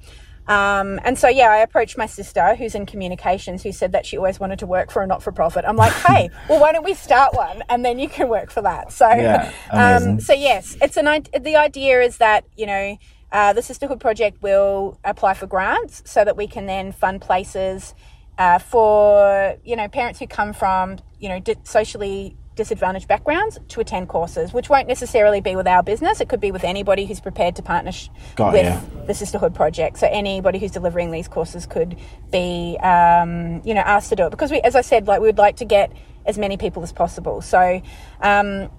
Um, 0.48 1.00
and 1.04 1.18
so, 1.18 1.30
yeah, 1.30 1.50
I 1.50 1.58
approached 1.58 1.98
my 1.98 2.08
sister, 2.08 2.56
who's 2.56 2.76
in 2.76 2.86
communications, 2.86 3.64
who 3.64 3.72
said 3.72 3.92
that 3.92 4.06
she 4.06 4.18
always 4.18 4.40
wanted 4.40 4.60
to 4.60 4.66
work 4.66 4.92
for 4.92 5.02
a 5.02 5.08
not 5.08 5.24
for 5.24 5.32
profit. 5.32 5.64
I'm 5.68 5.78
like, 5.78 5.94
hey, 5.94 6.30
well, 6.50 6.60
why 6.60 6.72
don't 6.72 6.84
we 6.84 6.94
start 6.94 7.34
one 7.34 7.64
and 7.70 7.86
then 7.86 8.00
you 8.00 8.10
can 8.10 8.28
work 8.28 8.52
for 8.52 8.62
that? 8.64 8.92
So, 8.92 9.08
Yeah, 9.08 9.52
um, 9.72 10.20
so 10.20 10.34
yes, 10.34 10.76
it's 10.82 10.98
an 10.98 11.06
the 11.40 11.56
idea 11.56 12.02
is 12.02 12.18
that 12.18 12.46
you 12.58 12.66
know 12.66 12.98
uh, 13.32 13.54
the 13.54 13.62
Sisterhood 13.62 14.00
Project 14.00 14.42
will 14.42 15.00
apply 15.04 15.36
for 15.36 15.48
grants 15.48 16.04
so 16.06 16.26
that 16.26 16.36
we 16.36 16.48
can 16.48 16.66
then 16.66 16.92
fund 16.92 17.22
places 17.22 17.94
uh, 18.42 18.58
for 18.58 19.56
you 19.64 19.76
know 19.76 19.88
parents 19.88 20.18
who 20.20 20.26
come 20.28 20.52
from 20.54 20.98
you 21.20 21.30
know 21.30 21.40
di- 21.40 21.56
socially 21.64 22.36
disadvantaged 22.56 23.08
backgrounds 23.08 23.58
to 23.70 23.80
attend 23.80 24.10
courses, 24.10 24.52
which 24.52 24.68
won't 24.70 24.88
necessarily 24.88 25.42
be 25.42 25.56
with 25.56 25.68
our 25.68 25.82
business. 25.84 26.20
It 26.20 26.28
could 26.28 26.42
be 26.42 26.52
with 26.52 26.64
anybody 26.64 27.06
who's 27.06 27.22
prepared 27.22 27.56
to 27.58 27.62
partner 27.62 27.92
sh- 27.92 28.10
Got 28.36 28.54
with 28.54 28.66
ya. 28.66 28.80
the 29.06 29.14
Sisterhood 29.14 29.54
Project. 29.56 29.98
So 30.00 30.08
anybody 30.08 30.60
who's 30.60 30.72
delivering 30.72 31.12
these 31.12 31.28
courses 31.28 31.66
could 31.66 31.96
be, 32.32 32.78
um, 32.82 33.62
you 33.64 33.74
know, 33.74 33.82
asked 33.82 34.10
to 34.10 34.16
do 34.16 34.26
it 34.26 34.32
because 34.32 34.52
we, 34.52 34.60
as 34.62 34.76
I 34.76 34.82
said, 34.82 35.08
like 35.08 35.22
we 35.22 35.28
would 35.28 35.38
like 35.38 35.58
to 35.58 35.66
get 35.66 35.92
as 36.26 36.38
many 36.38 36.58
people 36.58 36.82
as 36.84 36.92
possible. 36.92 37.42
So. 37.42 37.82
Um, 38.22 38.70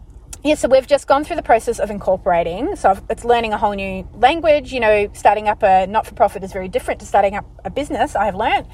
yeah, 0.45 0.57
so 0.57 0.67
we've 0.69 0.89
just 0.89 1.07
gone 1.07 1.23
through 1.23 1.37
the 1.37 1.43
process 1.53 1.79
of 1.79 1.89
incorporating. 1.89 2.75
So 2.75 2.91
I've- 2.91 3.03
it's 3.09 3.25
learning 3.25 3.53
a 3.53 3.59
whole 3.59 3.75
new 3.75 4.09
language. 4.27 4.73
You 4.73 4.81
know, 4.81 5.09
starting 5.13 5.47
up 5.47 5.63
a 5.63 5.87
not 5.87 6.05
for 6.05 6.15
profit 6.17 6.43
is 6.43 6.53
very 6.53 6.67
different 6.67 6.99
to 6.99 7.07
starting 7.07 7.37
up 7.37 7.45
a 7.65 7.71
business, 7.71 8.17
I 8.17 8.25
have 8.25 8.35
learned. 8.35 8.67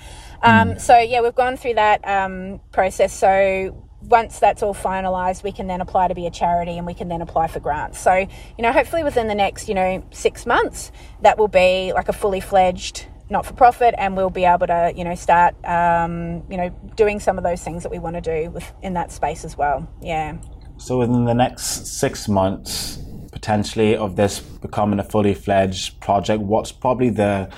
Um, 0.43 0.79
So, 0.79 0.99
yeah, 0.99 1.21
we've 1.21 1.35
gone 1.35 1.57
through 1.57 1.75
that 1.75 2.07
um, 2.07 2.61
process. 2.73 3.13
So, 3.13 3.85
once 4.03 4.39
that's 4.39 4.63
all 4.63 4.75
finalized, 4.75 5.43
we 5.43 5.53
can 5.53 5.67
then 5.67 5.81
apply 5.81 6.09
to 6.09 6.15
be 6.15 6.27
a 6.27 6.31
charity 6.31 6.79
and 6.79 6.87
we 6.87 6.95
can 6.95 7.09
then 7.09 7.21
apply 7.21 7.49
for 7.49 7.61
grants. 7.61 7.99
So, 7.99 8.15
you 8.15 8.63
know, 8.63 8.73
hopefully 8.73 9.03
within 9.03 9.27
the 9.27 9.35
next, 9.35 9.69
you 9.69 9.75
know, 9.75 10.05
six 10.11 10.47
months, 10.47 10.93
that 11.23 11.37
will 11.37 11.49
be 11.49 11.93
like 11.93 12.09
a 12.09 12.13
fully 12.13 12.41
fledged 12.41 13.07
not 13.31 13.45
for 13.45 13.53
profit 13.53 13.95
and 13.99 14.17
we'll 14.17 14.31
be 14.31 14.45
able 14.45 14.67
to, 14.67 14.93
you 14.97 15.05
know, 15.05 15.15
start, 15.15 15.55
um, 15.67 16.43
you 16.49 16.57
know, 16.57 16.71
doing 16.97 17.21
some 17.21 17.37
of 17.37 17.45
those 17.45 17.63
things 17.63 17.83
that 17.83 17.93
we 17.93 17.99
want 17.99 18.17
to 18.17 18.23
do 18.23 18.51
with, 18.51 18.73
in 18.83 18.95
that 18.95 19.13
space 19.13 19.45
as 19.45 19.57
well. 19.57 19.87
Yeah. 20.01 20.39
So 20.79 20.99
within 20.99 21.25
the 21.25 21.35
next 21.35 21.87
six 21.87 22.29
months, 22.29 22.99
potentially 23.33 23.97
of 23.97 24.17
this 24.17 24.41
becoming 24.41 24.99
a 24.99 25.05
fully 25.05 25.35
fledged 25.35 26.01
project, 26.01 26.43
what's 26.43 26.73
probably 26.73 27.11
the 27.11 27.51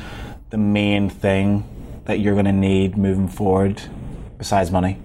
the 0.50 0.58
main 0.58 1.08
thing 1.08 1.62
that 2.06 2.20
you're 2.20 2.34
going 2.34 2.46
to 2.46 2.52
need 2.52 2.96
moving 2.96 3.28
forward 3.28 3.82
besides 4.38 4.70
money? 4.70 4.98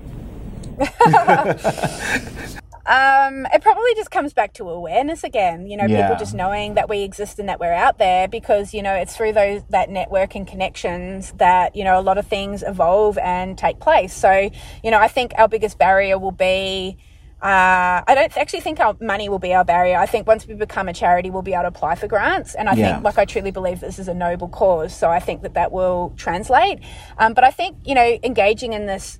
Um, 2.87 3.47
it 3.51 3.63
probably 3.63 3.95
just 3.95 4.11
comes 4.11 4.31
back 4.33 4.53
to 4.53 4.69
awareness 4.69 5.23
again. 5.23 5.65
You 5.65 5.75
know, 5.75 5.85
Yeah. 5.85 6.03
people 6.03 6.17
just 6.17 6.35
knowing 6.35 6.75
that 6.75 6.87
we 6.87 7.01
exist 7.01 7.39
and 7.39 7.49
that 7.49 7.59
we're 7.59 7.73
out 7.73 7.97
there 7.97 8.27
because 8.27 8.75
you 8.75 8.83
know 8.83 8.93
it's 8.93 9.15
through 9.17 9.33
those 9.33 9.63
that 9.71 9.89
network 9.89 10.35
and 10.35 10.45
connections 10.45 11.31
that 11.37 11.75
you 11.75 11.83
know 11.83 11.99
a 11.99 12.03
lot 12.03 12.19
of 12.19 12.27
things 12.27 12.61
evolve 12.61 13.17
and 13.17 13.57
take 13.57 13.79
place. 13.79 14.13
So 14.13 14.51
you 14.83 14.91
know, 14.91 14.99
I 14.99 15.07
think 15.07 15.33
our 15.35 15.47
biggest 15.47 15.79
barrier 15.79 16.19
will 16.19 16.31
be. 16.31 16.97
Uh, 17.45 18.01
I 18.07 18.15
don't 18.15 18.35
actually 18.37 18.61
think 18.61 18.79
our 18.79 18.97
money 18.99 19.29
will 19.29 19.37
be 19.37 19.53
our 19.53 19.63
barrier. 19.63 19.97
I 19.97 20.07
think 20.07 20.25
once 20.25 20.47
we 20.47 20.55
become 20.55 20.87
a 20.89 20.93
charity, 20.93 21.29
we'll 21.29 21.43
be 21.43 21.53
able 21.53 21.63
to 21.63 21.67
apply 21.67 21.93
for 21.93 22.07
grants. 22.07 22.55
And 22.55 22.67
I 22.67 22.73
Yeah. 22.73 22.93
think, 22.93 23.03
like, 23.03 23.19
I 23.19 23.25
truly 23.25 23.51
believe 23.51 23.81
this 23.81 23.99
is 23.99 24.07
a 24.07 24.15
noble 24.15 24.47
cause. 24.47 24.95
So 24.95 25.11
I 25.11 25.19
think 25.19 25.43
that 25.43 25.53
that 25.53 25.71
will 25.71 26.13
translate. 26.17 26.79
Um, 27.19 27.35
but 27.35 27.43
I 27.43 27.51
think, 27.51 27.77
you 27.83 27.93
know, 27.93 28.17
engaging 28.23 28.73
in 28.73 28.87
this 28.87 29.19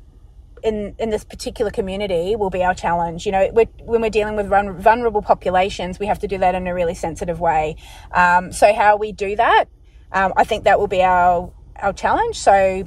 in 0.64 0.96
in 0.98 1.12
this 1.12 1.24
particular 1.24 1.70
community 1.70 2.36
will 2.36 2.50
be 2.50 2.64
our 2.64 2.74
challenge. 2.74 3.28
You 3.28 3.32
know, 3.34 3.50
we're, 3.54 3.68
when 3.84 4.02
we're 4.02 4.10
dealing 4.10 4.36
with 4.36 4.48
vul- 4.48 4.74
vulnerable 4.74 5.22
populations, 5.22 6.00
we 6.00 6.08
have 6.08 6.18
to 6.20 6.28
do 6.28 6.40
that 6.40 6.56
in 6.56 6.66
a 6.66 6.74
really 6.74 6.96
sensitive 6.96 7.40
way. 7.40 7.76
Um, 8.12 8.52
so 8.52 8.74
how 8.74 8.98
we 8.98 9.12
do 9.12 9.36
that, 9.36 9.66
um, 10.12 10.34
I 10.36 10.44
think 10.44 10.64
that 10.64 10.80
will 10.80 10.88
be 10.88 11.04
our 11.04 11.52
our 11.80 11.94
challenge. 11.94 12.40
So. 12.40 12.86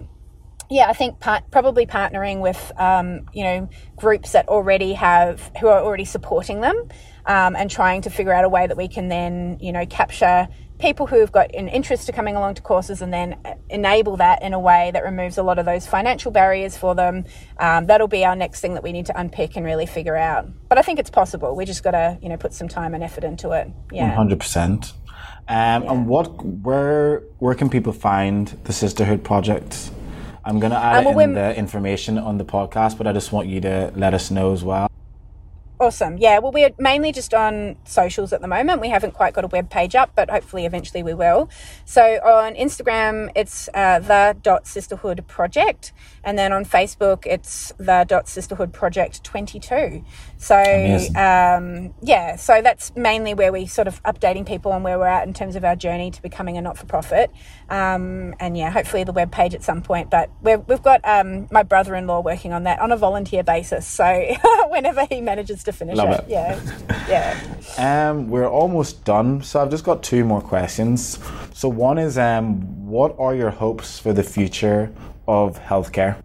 Yeah, 0.70 0.88
I 0.88 0.92
think 0.92 1.20
part, 1.20 1.50
probably 1.50 1.86
partnering 1.86 2.40
with 2.40 2.72
um, 2.78 3.26
you 3.32 3.44
know 3.44 3.68
groups 3.96 4.32
that 4.32 4.48
already 4.48 4.92
have 4.94 5.50
who 5.60 5.68
are 5.68 5.80
already 5.80 6.04
supporting 6.04 6.60
them, 6.60 6.88
um, 7.26 7.56
and 7.56 7.70
trying 7.70 8.02
to 8.02 8.10
figure 8.10 8.32
out 8.32 8.44
a 8.44 8.48
way 8.48 8.66
that 8.66 8.76
we 8.76 8.88
can 8.88 9.08
then 9.08 9.58
you 9.60 9.72
know 9.72 9.86
capture 9.86 10.48
people 10.78 11.06
who 11.08 11.18
have 11.18 11.32
got 11.32 11.52
an 11.54 11.68
interest 11.68 12.06
to 12.06 12.12
coming 12.12 12.36
along 12.36 12.54
to 12.54 12.62
courses 12.62 13.02
and 13.02 13.12
then 13.12 13.36
enable 13.68 14.16
that 14.16 14.42
in 14.42 14.52
a 14.54 14.60
way 14.60 14.92
that 14.92 15.02
removes 15.02 15.36
a 15.36 15.42
lot 15.42 15.58
of 15.58 15.64
those 15.66 15.88
financial 15.88 16.30
barriers 16.30 16.76
for 16.76 16.94
them. 16.94 17.24
Um, 17.58 17.86
that'll 17.86 18.06
be 18.06 18.24
our 18.24 18.36
next 18.36 18.60
thing 18.60 18.74
that 18.74 18.84
we 18.84 18.92
need 18.92 19.06
to 19.06 19.20
unpick 19.20 19.56
and 19.56 19.66
really 19.66 19.86
figure 19.86 20.16
out. 20.16 20.46
But 20.68 20.78
I 20.78 20.82
think 20.82 21.00
it's 21.00 21.10
possible. 21.10 21.56
We 21.56 21.64
just 21.64 21.82
got 21.82 21.92
to 21.92 22.18
you 22.22 22.28
know 22.28 22.36
put 22.36 22.52
some 22.52 22.68
time 22.68 22.94
and 22.94 23.02
effort 23.02 23.24
into 23.24 23.52
it. 23.52 23.68
Yeah. 23.90 24.14
Hundred 24.14 24.38
percent. 24.40 24.92
Um, 25.48 25.82
And 25.88 26.06
what, 26.06 26.44
where, 26.44 27.20
where 27.38 27.54
can 27.54 27.70
people 27.70 27.94
find 27.94 28.48
the 28.64 28.72
Sisterhood 28.72 29.24
Project? 29.24 29.90
I'm 30.48 30.60
going 30.60 30.70
to 30.70 30.78
add 30.78 31.04
in 31.06 31.34
the 31.34 31.54
information 31.54 32.16
on 32.16 32.38
the 32.38 32.44
podcast, 32.44 32.96
but 32.96 33.06
I 33.06 33.12
just 33.12 33.32
want 33.32 33.48
you 33.48 33.60
to 33.60 33.92
let 33.94 34.14
us 34.14 34.30
know 34.30 34.54
as 34.54 34.64
well. 34.64 34.90
Awesome. 35.80 36.18
Yeah. 36.18 36.40
Well, 36.40 36.50
we're 36.50 36.74
mainly 36.76 37.12
just 37.12 37.32
on 37.32 37.76
socials 37.84 38.32
at 38.32 38.40
the 38.40 38.48
moment. 38.48 38.80
We 38.80 38.88
haven't 38.88 39.12
quite 39.12 39.32
got 39.32 39.44
a 39.44 39.46
web 39.46 39.70
page 39.70 39.94
up, 39.94 40.10
but 40.16 40.28
hopefully 40.28 40.66
eventually 40.66 41.04
we 41.04 41.14
will. 41.14 41.48
So 41.84 42.02
on 42.02 42.56
Instagram, 42.56 43.30
it's 43.36 43.68
uh, 43.72 44.00
the 44.00 44.36
dot 44.42 44.66
sisterhood 44.66 45.24
project, 45.28 45.92
and 46.24 46.36
then 46.36 46.52
on 46.52 46.64
Facebook, 46.64 47.26
it's 47.26 47.72
the 47.78 48.04
dot 48.08 48.28
sisterhood 48.28 48.72
project 48.72 49.22
twenty 49.22 49.60
two. 49.60 50.04
So 50.36 50.56
um, 51.14 51.94
yeah, 52.02 52.34
so 52.34 52.60
that's 52.60 52.96
mainly 52.96 53.34
where 53.34 53.52
we 53.52 53.66
sort 53.66 53.86
of 53.86 54.02
updating 54.02 54.44
people 54.44 54.72
on 54.72 54.82
where 54.82 54.98
we're 54.98 55.06
at 55.06 55.28
in 55.28 55.32
terms 55.32 55.54
of 55.54 55.64
our 55.64 55.76
journey 55.76 56.10
to 56.10 56.20
becoming 56.20 56.56
a 56.56 56.60
not 56.60 56.76
for 56.76 56.86
profit. 56.86 57.30
Um, 57.70 58.34
and 58.40 58.58
yeah, 58.58 58.70
hopefully 58.70 59.04
the 59.04 59.12
web 59.12 59.30
page 59.30 59.54
at 59.54 59.62
some 59.62 59.82
point. 59.82 60.10
But 60.10 60.28
we're, 60.42 60.58
we've 60.58 60.82
got 60.82 61.06
um, 61.06 61.46
my 61.52 61.62
brother 61.62 61.94
in 61.94 62.08
law 62.08 62.20
working 62.20 62.52
on 62.52 62.64
that 62.64 62.80
on 62.80 62.90
a 62.90 62.96
volunteer 62.96 63.44
basis. 63.44 63.86
So 63.86 64.04
whenever 64.70 65.06
he 65.08 65.20
manages 65.20 65.62
to 65.70 65.76
finish 65.76 65.96
Love 65.96 66.10
it. 66.10 66.20
it. 66.20 66.30
Yeah, 66.30 66.60
yeah. 67.08 67.40
Um, 68.10 68.28
we're 68.28 68.48
almost 68.48 69.04
done, 69.04 69.40
so 69.42 69.60
I've 69.62 69.70
just 69.70 69.84
got 69.84 70.02
two 70.02 70.24
more 70.24 70.40
questions. 70.40 71.18
So 71.54 71.68
one 71.68 71.96
is, 71.98 72.18
um, 72.18 72.86
what 72.86 73.14
are 73.18 73.34
your 73.36 73.50
hopes 73.50 73.98
for 74.00 74.12
the 74.12 74.24
future 74.24 74.90
of 75.28 75.60
healthcare? 75.60 76.16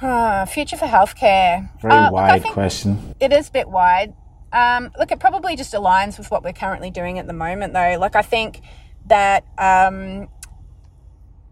Uh, 0.00 0.44
future 0.46 0.76
for 0.76 0.86
healthcare. 0.86 1.68
Very 1.80 1.94
Uh, 1.94 2.10
wide 2.12 2.42
think 2.42 2.54
question. 2.54 3.14
It 3.18 3.32
is 3.32 3.48
a 3.48 3.52
bit 3.52 3.68
wide. 3.68 4.14
Um, 4.52 4.90
look, 4.98 5.10
it 5.10 5.18
probably 5.18 5.56
just 5.56 5.72
aligns 5.72 6.18
with 6.18 6.30
what 6.30 6.44
we're 6.44 6.52
currently 6.52 6.90
doing 6.90 7.18
at 7.18 7.26
the 7.26 7.32
moment, 7.32 7.72
though. 7.72 7.96
Like, 7.98 8.14
I 8.14 8.22
think 8.22 8.60
that, 9.06 9.44
um, 9.58 10.28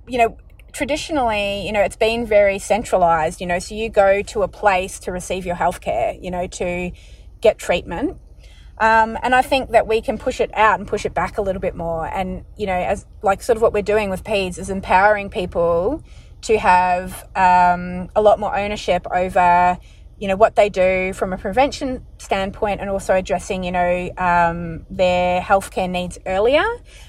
you 0.07 0.19
know, 0.19 0.37
traditionally, 0.73 1.67
you 1.67 1.73
know, 1.73 1.81
it's 1.81 1.97
been 1.97 2.27
very 2.27 2.59
centralized, 2.59 3.41
you 3.41 3.47
know, 3.47 3.59
so 3.59 3.75
you 3.75 3.89
go 3.89 4.23
to 4.23 4.43
a 4.43 4.49
place 4.49 4.99
to 5.01 5.13
receive 5.13 5.47
your 5.47 5.57
healthcare, 5.57 6.23
you 6.23 6.31
know, 6.31 6.47
to 6.47 6.91
get 7.41 7.59
treatment. 7.59 8.19
Um, 8.79 9.19
and 9.23 9.35
I 9.35 9.43
think 9.43 9.71
that 9.71 9.87
we 9.87 10.01
can 10.01 10.17
push 10.17 10.41
it 10.41 10.51
out 10.55 10.81
and 10.81 10.89
push 10.89 11.05
it 11.05 11.13
back 11.13 11.37
a 11.37 11.43
little 11.43 11.61
bit 11.61 11.77
more. 11.77 12.07
And, 12.07 12.45
you 12.57 12.67
know, 12.67 12.73
as 12.73 13.07
like 13.23 13.43
sort 13.43 13.57
of 13.57 13.63
what 13.63 13.75
we're 13.75 13.83
doing 13.83 14.09
with 14.09 14.25
PEDS 14.25 14.59
is 14.59 14.71
empowering 14.71 15.29
people 15.29 16.03
to 16.43 16.59
have 16.59 17.29
um, 17.37 18.09
a 18.17 18.23
lot 18.23 18.41
more 18.41 18.57
ownership 18.57 19.07
over, 19.15 19.79
you 20.19 20.29
know, 20.29 20.37
what 20.37 20.57
they 20.57 20.71
do 20.71 21.13
from 21.13 21.35
a 21.35 21.39
prevention 21.39 22.07
standpoint 22.17 22.81
and 22.81 22.89
also 22.89 23.15
addressing, 23.15 23.65
you 23.65 23.73
know, 23.73 24.11
um, 24.17 24.87
their 24.89 25.43
healthcare 25.43 25.89
needs 25.89 26.19
earlier 26.25 26.65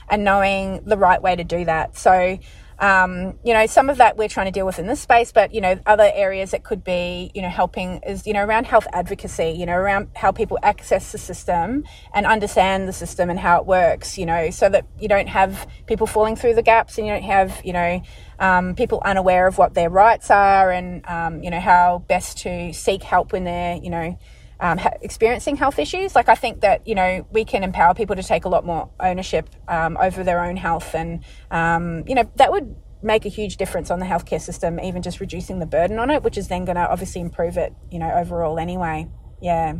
and 0.10 0.26
knowing 0.26 0.82
the 0.86 0.98
right 0.98 1.22
way 1.22 1.38
to 1.38 1.44
do 1.46 1.64
that. 1.64 1.98
So, 1.98 2.38
um, 2.82 3.38
you 3.46 3.54
know, 3.54 3.68
some 3.68 3.92
of 3.92 3.98
that 3.98 4.18
we're 4.18 4.28
trying 4.28 4.48
to 4.48 4.52
deal 4.52 4.66
with 4.66 4.80
in 4.80 4.88
this 4.88 5.00
space, 5.00 5.32
but 5.32 5.54
you 5.54 5.62
know, 5.62 5.80
other 5.86 6.12
areas 6.16 6.50
that 6.50 6.64
could 6.64 6.84
be, 6.84 7.32
you 7.36 7.42
know, 7.44 7.50
helping 7.50 8.02
is, 8.08 8.26
you 8.26 8.34
know, 8.34 8.44
around 8.44 8.66
health 8.66 8.88
advocacy, 8.92 9.52
you 9.52 9.68
know, 9.68 9.76
around 9.76 10.10
how 10.16 10.32
people 10.32 10.58
access 10.64 11.12
the 11.12 11.20
system 11.20 11.84
and 12.14 12.26
understand 12.26 12.88
the 12.88 12.94
system 12.94 13.30
and 13.30 13.40
how 13.40 13.60
it 13.60 13.68
works, 13.68 14.18
you 14.18 14.26
know, 14.26 14.50
so 14.50 14.68
that 14.68 14.88
you 15.00 15.08
don't 15.08 15.30
have 15.30 15.68
people 15.86 16.08
falling 16.08 16.36
through 16.36 16.56
the 16.56 16.64
gaps 16.64 16.98
and 16.98 17.06
you 17.06 17.14
don't 17.14 17.24
have, 17.24 17.62
you 17.64 17.72
know, 17.72 18.02
um, 18.40 18.74
people 18.74 19.00
unaware 19.06 19.46
of 19.46 19.60
what 19.60 19.76
their 19.76 19.90
rights 19.90 20.32
are 20.32 20.72
and, 20.72 21.06
um, 21.06 21.44
you 21.44 21.52
know, 21.52 21.60
how 21.60 22.04
best 22.08 22.40
to 22.40 22.74
seek 22.74 23.04
help 23.04 23.32
when 23.32 23.44
they're, 23.44 23.76
you 23.76 23.92
know, 23.92 24.18
um, 24.62 24.80
experiencing 25.02 25.58
health 25.58 25.80
issues. 25.80 26.16
Like 26.16 26.30
I 26.30 26.36
think 26.36 26.62
that 26.62 26.88
you 26.88 26.96
know 26.96 27.28
we 27.32 27.44
can 27.44 27.64
empower 27.64 27.94
people 27.94 28.16
to 28.16 28.24
take 28.24 28.46
a 28.46 28.50
lot 28.50 28.66
more 28.66 28.90
ownership 29.00 29.50
um, 29.68 29.98
over 30.00 30.24
their 30.24 30.44
own 30.46 30.56
health, 30.56 30.96
and 30.96 31.24
um, 31.50 32.04
you 32.08 32.16
know 32.16 32.32
that 32.36 32.52
would 32.52 32.76
make 33.04 33.26
a 33.26 33.30
huge 33.30 33.58
difference 33.58 33.90
on 33.90 34.00
the 34.00 34.06
healthcare 34.06 34.40
system, 34.40 34.80
even 34.80 35.02
just 35.02 35.20
reducing 35.20 35.60
the 35.60 35.66
burden 35.66 35.98
on 35.98 36.12
it, 36.12 36.24
which 36.24 36.38
is 36.38 36.48
then 36.48 36.66
going 36.66 36.76
to 36.76 36.88
obviously 36.88 37.20
improve 37.20 37.58
it, 37.58 37.74
you 37.90 37.98
know, 37.98 38.12
overall 38.12 38.60
anyway. 38.60 39.08
Yeah. 39.42 39.78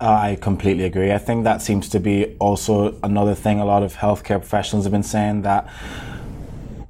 I 0.00 0.36
completely 0.40 0.84
agree. 0.84 1.12
I 1.12 1.18
think 1.18 1.44
that 1.44 1.62
seems 1.62 1.88
to 1.90 2.00
be 2.00 2.36
also 2.40 2.98
another 3.02 3.34
thing 3.34 3.60
a 3.60 3.66
lot 3.66 3.82
of 3.82 3.94
healthcare 3.96 4.38
professionals 4.40 4.84
have 4.84 4.92
been 4.92 5.02
saying 5.02 5.42
that 5.42 5.68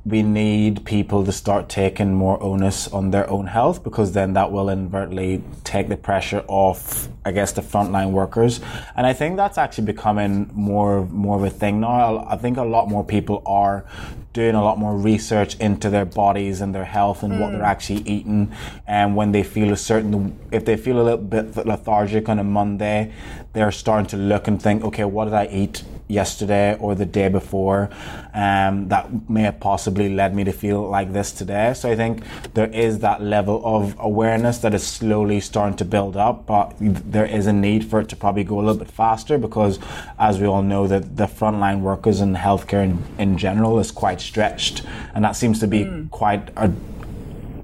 we 0.05 0.23
need 0.23 0.85
people 0.87 1.25
to 1.25 1.33
start 1.33 1.69
taking 1.69 2.15
more 2.15 2.43
onus 2.43 2.89
on 2.89 3.11
their 3.11 3.29
own 3.29 3.47
health 3.47 3.85
because 3.85 4.13
then 4.13 4.33
that 4.33 4.51
will 4.51 4.71
inadvertently 4.71 5.43
take 5.63 5.89
the 5.89 5.97
pressure 5.97 6.43
off, 6.49 7.09
I 7.25 7.33
guess, 7.33 7.53
the 7.53 7.61
frontline 7.61 8.13
workers. 8.13 8.61
And 8.97 9.07
I 9.07 9.13
think 9.13 9.37
that's 9.37 9.59
actually 9.59 9.85
becoming 9.85 10.51
more 10.55 11.05
more 11.07 11.37
of 11.37 11.45
a 11.45 11.51
thing 11.51 11.81
now. 11.81 12.27
I 12.27 12.37
think 12.37 12.57
a 12.57 12.65
lot 12.65 12.89
more 12.89 13.05
people 13.05 13.43
are 13.45 13.85
doing 14.33 14.55
a 14.55 14.63
lot 14.63 14.79
more 14.79 14.97
research 14.97 15.57
into 15.57 15.91
their 15.91 16.05
bodies 16.05 16.61
and 16.61 16.75
their 16.75 16.85
health 16.85 17.23
and 17.23 17.41
what 17.41 17.51
they're 17.51 17.65
actually 17.65 18.03
eating. 18.03 18.53
And 18.87 19.17
when 19.17 19.33
they 19.33 19.43
feel 19.43 19.73
a 19.73 19.77
certain, 19.77 20.39
if 20.53 20.65
they 20.65 20.77
feel 20.77 21.01
a 21.01 21.03
little 21.03 21.19
bit 21.19 21.57
lethargic 21.67 22.29
on 22.29 22.39
a 22.39 22.45
Monday, 22.45 23.13
they're 23.53 23.73
starting 23.73 24.07
to 24.09 24.17
look 24.17 24.47
and 24.47 24.63
think, 24.63 24.85
okay, 24.85 25.05
what 25.05 25.25
did 25.25 25.35
I 25.35 25.47
eat 25.47 25.83
yesterday 26.11 26.77
or 26.79 26.95
the 26.95 27.07
day 27.07 27.29
before 27.29 27.89
um, 28.35 28.89
that 28.89 29.29
may 29.29 29.43
have 29.43 29.61
possibly 29.61 30.15
led 30.15 30.35
me 30.35 30.45
to 30.45 30.53
feel 30.53 30.89
like 30.89 31.13
this 31.13 31.33
today. 31.33 31.73
So 31.75 31.91
I 31.91 31.97
think 31.97 32.23
there 32.55 32.69
is 32.69 33.01
that 33.01 33.23
level 33.23 33.61
of 33.65 33.97
awareness 33.99 34.59
that 34.59 34.75
is 34.75 34.87
slowly 34.87 35.41
starting 35.41 35.77
to 35.79 35.85
build 35.85 36.17
up, 36.17 36.47
but 36.47 36.75
there 36.81 37.25
is 37.25 37.47
a 37.47 37.53
need 37.53 37.85
for 37.85 38.01
it 38.01 38.09
to 38.11 38.17
probably 38.17 38.45
go 38.45 38.57
a 38.57 38.63
little 38.63 38.77
bit 38.77 38.91
faster 38.91 39.39
because, 39.39 39.79
as 40.19 40.41
we 40.41 40.47
all 40.47 40.63
know, 40.63 40.87
that 40.87 41.17
the 41.17 41.27
frontline 41.27 41.81
workers 41.81 42.21
in 42.21 42.35
healthcare 42.35 42.85
in, 42.85 43.03
in 43.19 43.39
general 43.39 43.79
is 43.79 43.91
quite 43.91 44.20
stretched, 44.21 44.83
and 45.15 45.25
that 45.25 45.37
seems 45.37 45.61
to 45.61 45.67
be 45.67 46.07
quite 46.11 46.51
a 46.57 46.71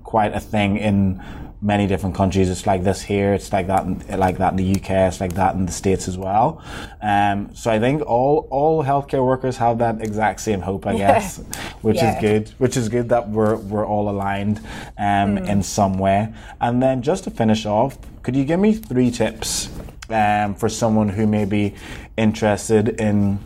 quite 0.05 0.35
a 0.35 0.41
thing 0.41 0.77
in 0.79 1.23
many 1.63 1.87
different 1.87 2.15
countries. 2.15 2.49
It's 2.51 2.67
like 2.67 2.85
this 2.85 3.03
here. 3.03 3.33
It's 3.35 3.53
like 3.53 3.67
that. 3.67 3.85
In, 3.85 4.19
like 4.19 4.39
that 4.39 4.53
in 4.53 4.57
the 4.57 4.75
UK. 4.77 4.91
It's 5.09 5.21
like 5.21 5.35
that 5.35 5.55
in 5.55 5.67
the 5.67 5.73
states 5.73 6.07
as 6.07 6.17
well. 6.19 6.63
Um, 7.03 7.55
so 7.55 7.71
I 7.71 7.79
think 7.81 8.03
all 8.07 8.47
all 8.51 8.85
healthcare 8.85 9.25
workers 9.25 9.57
have 9.57 9.79
that 9.79 10.01
exact 10.03 10.41
same 10.41 10.61
hope. 10.61 10.87
I 10.87 10.93
Yeah. 10.97 11.15
guess, 11.15 11.39
which 11.83 11.97
Yeah. 11.97 12.15
is 12.15 12.21
good. 12.21 12.51
Which 12.59 12.77
is 12.77 12.89
good 12.89 13.09
that 13.09 13.29
we're 13.31 13.57
we're 13.57 13.87
all 13.87 14.09
aligned 14.11 14.61
um, 14.99 15.39
in 15.39 15.63
some 15.63 15.99
way. 15.99 16.33
And 16.61 16.83
then 16.83 17.03
just 17.03 17.25
to 17.25 17.31
finish 17.31 17.67
off, 17.67 17.97
could 18.23 18.37
you 18.37 18.45
give 18.45 18.61
me 18.61 18.75
three 18.75 19.11
tips 19.11 19.71
um, 20.11 20.55
for 20.55 20.69
someone 20.69 21.09
who 21.09 21.27
may 21.27 21.45
be 21.47 21.75
interested 22.17 23.01
in 23.01 23.39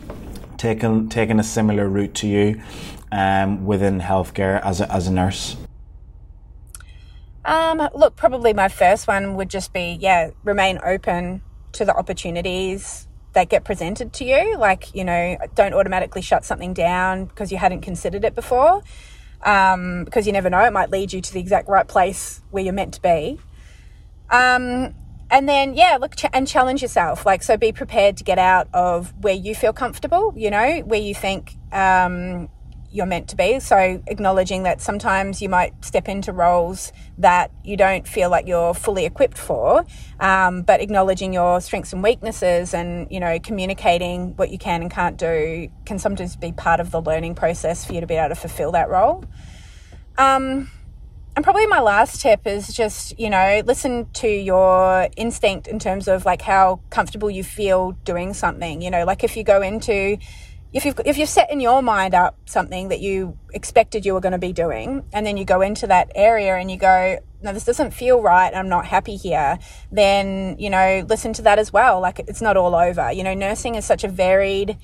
taking 0.57 1.09
taking 1.09 1.39
a 1.39 1.43
similar 1.43 1.87
route 1.89 2.13
to 2.13 2.27
you 2.27 2.61
um, 3.11 3.65
within 3.65 3.99
healthcare 3.99 4.63
as 4.63 4.81
a, 4.81 4.91
as 4.91 5.07
a 5.07 5.11
nurse? 5.11 5.57
Um, 7.43 7.89
look, 7.95 8.15
probably 8.15 8.53
my 8.53 8.67
first 8.67 9.07
one 9.07 9.35
would 9.35 9.49
just 9.49 9.73
be, 9.73 9.97
yeah, 9.99 10.31
remain 10.43 10.79
open 10.85 11.41
to 11.73 11.85
the 11.85 11.95
opportunities 11.95 13.07
that 13.33 13.49
get 13.49 13.63
presented 13.63 14.13
to 14.13 14.25
you. 14.25 14.57
Like, 14.57 14.93
you 14.93 15.03
know, 15.03 15.37
don't 15.55 15.73
automatically 15.73 16.21
shut 16.21 16.45
something 16.45 16.73
down 16.73 17.25
because 17.25 17.51
you 17.51 17.57
hadn't 17.57 17.81
considered 17.81 18.23
it 18.23 18.35
before. 18.35 18.83
Um, 19.43 20.03
because 20.03 20.27
you 20.27 20.33
never 20.33 20.51
know, 20.51 20.63
it 20.63 20.73
might 20.73 20.91
lead 20.91 21.13
you 21.13 21.21
to 21.21 21.33
the 21.33 21.39
exact 21.39 21.67
right 21.67 21.87
place 21.87 22.41
where 22.51 22.63
you're 22.63 22.73
meant 22.73 22.93
to 22.95 23.01
be. 23.01 23.39
Um, 24.29 24.93
and 25.31 25.49
then, 25.49 25.73
yeah, 25.73 25.97
look 25.99 26.15
ch- 26.15 26.25
and 26.31 26.47
challenge 26.47 26.83
yourself. 26.83 27.25
Like, 27.25 27.41
so 27.41 27.57
be 27.57 27.71
prepared 27.71 28.17
to 28.17 28.23
get 28.23 28.37
out 28.37 28.67
of 28.73 29.13
where 29.23 29.33
you 29.33 29.55
feel 29.55 29.73
comfortable, 29.73 30.33
you 30.37 30.51
know, 30.51 30.79
where 30.81 30.99
you 30.99 31.15
think, 31.15 31.55
um, 31.71 32.49
you're 32.91 33.05
meant 33.05 33.29
to 33.29 33.35
be. 33.35 33.59
So 33.59 34.03
acknowledging 34.07 34.63
that 34.63 34.81
sometimes 34.81 35.41
you 35.41 35.49
might 35.49 35.83
step 35.83 36.09
into 36.09 36.33
roles 36.33 36.91
that 37.17 37.51
you 37.63 37.77
don't 37.77 38.07
feel 38.07 38.29
like 38.29 38.47
you're 38.47 38.73
fully 38.73 39.05
equipped 39.05 39.37
for, 39.37 39.85
um, 40.19 40.63
but 40.63 40.81
acknowledging 40.81 41.33
your 41.33 41.61
strengths 41.61 41.93
and 41.93 42.03
weaknesses 42.03 42.73
and 42.73 43.07
you 43.09 43.19
know 43.19 43.39
communicating 43.39 44.35
what 44.35 44.49
you 44.49 44.57
can 44.57 44.81
and 44.81 44.91
can't 44.91 45.17
do 45.17 45.69
can 45.85 45.99
sometimes 45.99 46.35
be 46.35 46.51
part 46.51 46.79
of 46.79 46.91
the 46.91 47.01
learning 47.01 47.35
process 47.35 47.85
for 47.85 47.93
you 47.93 48.01
to 48.01 48.07
be 48.07 48.15
able 48.15 48.29
to 48.29 48.35
fulfill 48.35 48.71
that 48.73 48.89
role. 48.89 49.23
Um, 50.17 50.69
and 51.33 51.45
probably 51.45 51.65
my 51.67 51.79
last 51.79 52.21
tip 52.21 52.45
is 52.45 52.73
just 52.73 53.17
you 53.17 53.29
know 53.29 53.61
listen 53.65 54.09
to 54.13 54.27
your 54.27 55.07
instinct 55.15 55.67
in 55.67 55.79
terms 55.79 56.09
of 56.09 56.25
like 56.25 56.41
how 56.41 56.81
comfortable 56.89 57.31
you 57.31 57.43
feel 57.43 57.93
doing 58.03 58.33
something. 58.33 58.81
You 58.81 58.91
know, 58.91 59.05
like 59.05 59.23
if 59.23 59.37
you 59.37 59.43
go 59.43 59.61
into 59.61 60.17
if 60.73 60.85
you've 60.85 60.99
if 61.05 61.17
you've 61.17 61.29
set 61.29 61.51
in 61.51 61.59
your 61.59 61.81
mind 61.81 62.13
up 62.13 62.37
something 62.45 62.89
that 62.89 63.01
you 63.01 63.37
expected 63.53 64.05
you 64.05 64.13
were 64.13 64.21
going 64.21 64.31
to 64.31 64.37
be 64.37 64.53
doing, 64.53 65.03
and 65.11 65.25
then 65.25 65.37
you 65.37 65.45
go 65.45 65.61
into 65.61 65.87
that 65.87 66.11
area 66.15 66.55
and 66.55 66.71
you 66.71 66.77
go, 66.77 67.17
no, 67.41 67.53
this 67.53 67.65
doesn't 67.65 67.91
feel 67.91 68.21
right. 68.21 68.53
I'm 68.55 68.69
not 68.69 68.85
happy 68.85 69.17
here. 69.17 69.59
Then 69.91 70.55
you 70.59 70.69
know, 70.69 71.05
listen 71.07 71.33
to 71.33 71.41
that 71.43 71.59
as 71.59 71.73
well. 71.73 71.99
Like 71.99 72.19
it's 72.19 72.41
not 72.41 72.55
all 72.55 72.75
over. 72.75 73.11
You 73.11 73.23
know, 73.23 73.33
nursing 73.33 73.75
is 73.75 73.85
such 73.85 74.03
a 74.03 74.07
varied 74.07 74.77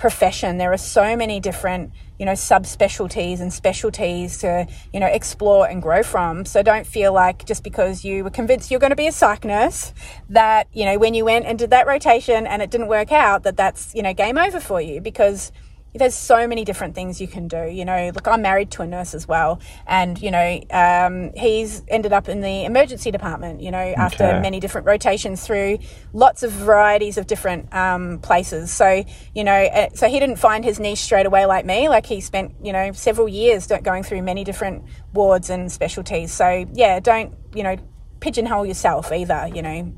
profession. 0.00 0.56
There 0.56 0.72
are 0.72 0.78
so 0.78 1.14
many 1.14 1.40
different, 1.40 1.92
you 2.18 2.24
know, 2.24 2.32
subspecialties 2.32 3.40
and 3.40 3.52
specialties 3.52 4.38
to, 4.38 4.66
you 4.94 4.98
know, 4.98 5.06
explore 5.06 5.68
and 5.68 5.82
grow 5.82 6.02
from. 6.02 6.46
So 6.46 6.62
don't 6.62 6.86
feel 6.86 7.12
like 7.12 7.44
just 7.44 7.62
because 7.62 8.02
you 8.02 8.24
were 8.24 8.30
convinced 8.30 8.70
you're 8.70 8.80
going 8.80 8.90
to 8.90 8.96
be 8.96 9.06
a 9.06 9.12
psych 9.12 9.44
nurse 9.44 9.92
that, 10.30 10.68
you 10.72 10.86
know, 10.86 10.98
when 10.98 11.12
you 11.12 11.26
went 11.26 11.44
and 11.44 11.58
did 11.58 11.70
that 11.70 11.86
rotation 11.86 12.46
and 12.46 12.62
it 12.62 12.70
didn't 12.70 12.88
work 12.88 13.12
out, 13.12 13.42
that 13.42 13.58
that's, 13.58 13.94
you 13.94 14.02
know, 14.02 14.14
game 14.14 14.38
over 14.38 14.58
for 14.58 14.80
you 14.80 15.02
because 15.02 15.52
there's 15.94 16.14
so 16.14 16.46
many 16.46 16.64
different 16.64 16.94
things 16.94 17.20
you 17.20 17.26
can 17.26 17.48
do. 17.48 17.64
You 17.64 17.84
know, 17.84 18.10
look, 18.14 18.28
I'm 18.28 18.42
married 18.42 18.70
to 18.72 18.82
a 18.82 18.86
nurse 18.86 19.14
as 19.14 19.26
well, 19.26 19.60
and 19.86 20.20
you 20.20 20.30
know, 20.30 20.60
um, 20.70 21.32
he's 21.34 21.82
ended 21.88 22.12
up 22.12 22.28
in 22.28 22.40
the 22.40 22.64
emergency 22.64 23.10
department. 23.10 23.60
You 23.60 23.70
know, 23.70 23.78
after 23.78 24.40
many 24.40 24.60
different 24.60 24.86
rotations 24.86 25.44
through 25.44 25.78
lots 26.12 26.42
of 26.42 26.52
varieties 26.52 27.18
of 27.18 27.26
different 27.26 27.74
um, 27.74 28.20
places. 28.20 28.70
So 28.72 29.04
you 29.34 29.44
know, 29.44 29.52
uh, 29.52 29.88
so 29.94 30.08
he 30.08 30.20
didn't 30.20 30.36
find 30.36 30.64
his 30.64 30.78
niche 30.78 30.98
straight 30.98 31.26
away 31.26 31.46
like 31.46 31.66
me. 31.66 31.88
Like 31.88 32.06
he 32.06 32.20
spent 32.20 32.54
you 32.62 32.72
know 32.72 32.92
several 32.92 33.28
years 33.28 33.66
going 33.82 34.04
through 34.04 34.22
many 34.22 34.44
different 34.44 34.84
wards 35.12 35.50
and 35.50 35.70
specialties. 35.70 36.32
So 36.32 36.66
yeah, 36.72 37.00
don't 37.00 37.34
you 37.54 37.64
know 37.64 37.76
pigeonhole 38.20 38.66
yourself 38.66 39.10
either. 39.10 39.50
You 39.52 39.62
know, 39.62 39.92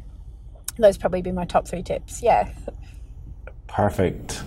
those 0.79 0.97
probably 0.97 1.21
be 1.21 1.33
my 1.33 1.45
top 1.45 1.69
three 1.69 1.83
tips. 1.83 2.23
Yeah. 2.23 2.51
Perfect. 3.69 4.43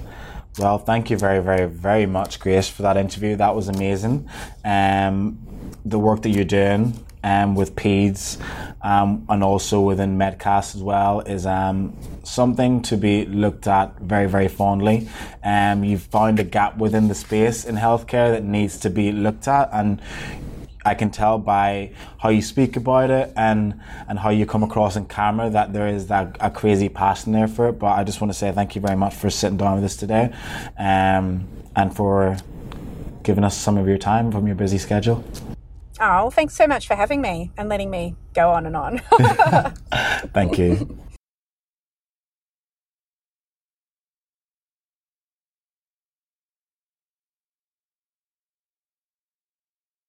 Well, 0.57 0.77
thank 0.77 1.09
you 1.09 1.17
very, 1.17 1.41
very, 1.41 1.67
very 1.67 2.05
much, 2.05 2.39
Grace, 2.39 2.69
for 2.69 2.83
that 2.83 2.95
interview. 2.95 3.35
That 3.35 3.53
was 3.55 3.67
amazing. 3.67 4.29
Um, 4.63 5.37
the 5.83 5.99
work 5.99 6.21
that 6.21 6.29
you're 6.29 6.45
doing 6.45 6.97
um, 7.25 7.55
with 7.55 7.75
PEDS 7.75 8.39
um, 8.81 9.25
and 9.27 9.43
also 9.43 9.81
within 9.81 10.17
Medcast 10.17 10.75
as 10.75 10.81
well 10.81 11.19
is 11.19 11.45
um, 11.45 11.93
something 12.23 12.81
to 12.83 12.95
be 12.95 13.25
looked 13.25 13.67
at 13.67 13.99
very, 13.99 14.27
very 14.29 14.47
fondly. 14.47 15.09
Um, 15.43 15.83
you've 15.83 16.03
found 16.03 16.39
a 16.39 16.45
gap 16.45 16.77
within 16.77 17.09
the 17.09 17.15
space 17.15 17.65
in 17.65 17.75
healthcare 17.75 18.31
that 18.31 18.45
needs 18.45 18.77
to 18.79 18.89
be 18.89 19.11
looked 19.11 19.49
at 19.49 19.69
and 19.73 20.01
I 20.85 20.93
can 20.93 21.09
tell 21.09 21.39
by 21.39 21.91
how 22.19 22.29
you 22.29 22.41
speak 22.41 22.77
about 22.77 23.09
it 23.09 23.33
and 23.35 23.81
and 24.07 24.19
how 24.19 24.29
you 24.29 24.45
come 24.45 24.63
across 24.63 24.95
in 24.95 25.05
camera 25.07 25.49
that 25.49 25.73
there 25.73 25.87
is 25.87 26.07
that 26.07 26.37
a 26.39 26.51
crazy 26.51 26.89
passion 26.89 27.33
there 27.33 27.47
for 27.47 27.69
it. 27.69 27.79
But 27.79 27.97
I 27.97 28.03
just 28.03 28.21
want 28.21 28.31
to 28.31 28.37
say 28.37 28.51
thank 28.51 28.75
you 28.75 28.81
very 28.81 28.95
much 28.95 29.15
for 29.15 29.29
sitting 29.29 29.57
down 29.57 29.75
with 29.75 29.83
us 29.83 29.97
today, 29.97 30.31
um, 30.77 31.47
and 31.75 31.95
for 31.95 32.37
giving 33.23 33.43
us 33.43 33.57
some 33.57 33.77
of 33.77 33.87
your 33.87 33.97
time 33.97 34.31
from 34.31 34.45
your 34.45 34.55
busy 34.55 34.77
schedule. 34.77 35.23
Oh, 35.99 36.29
thanks 36.29 36.53
so 36.55 36.67
much 36.67 36.87
for 36.87 36.95
having 36.95 37.21
me 37.21 37.51
and 37.57 37.69
letting 37.69 37.89
me 37.89 38.15
go 38.33 38.51
on 38.51 38.65
and 38.65 38.75
on. 38.75 38.99
thank 40.33 40.57
you. 40.57 40.99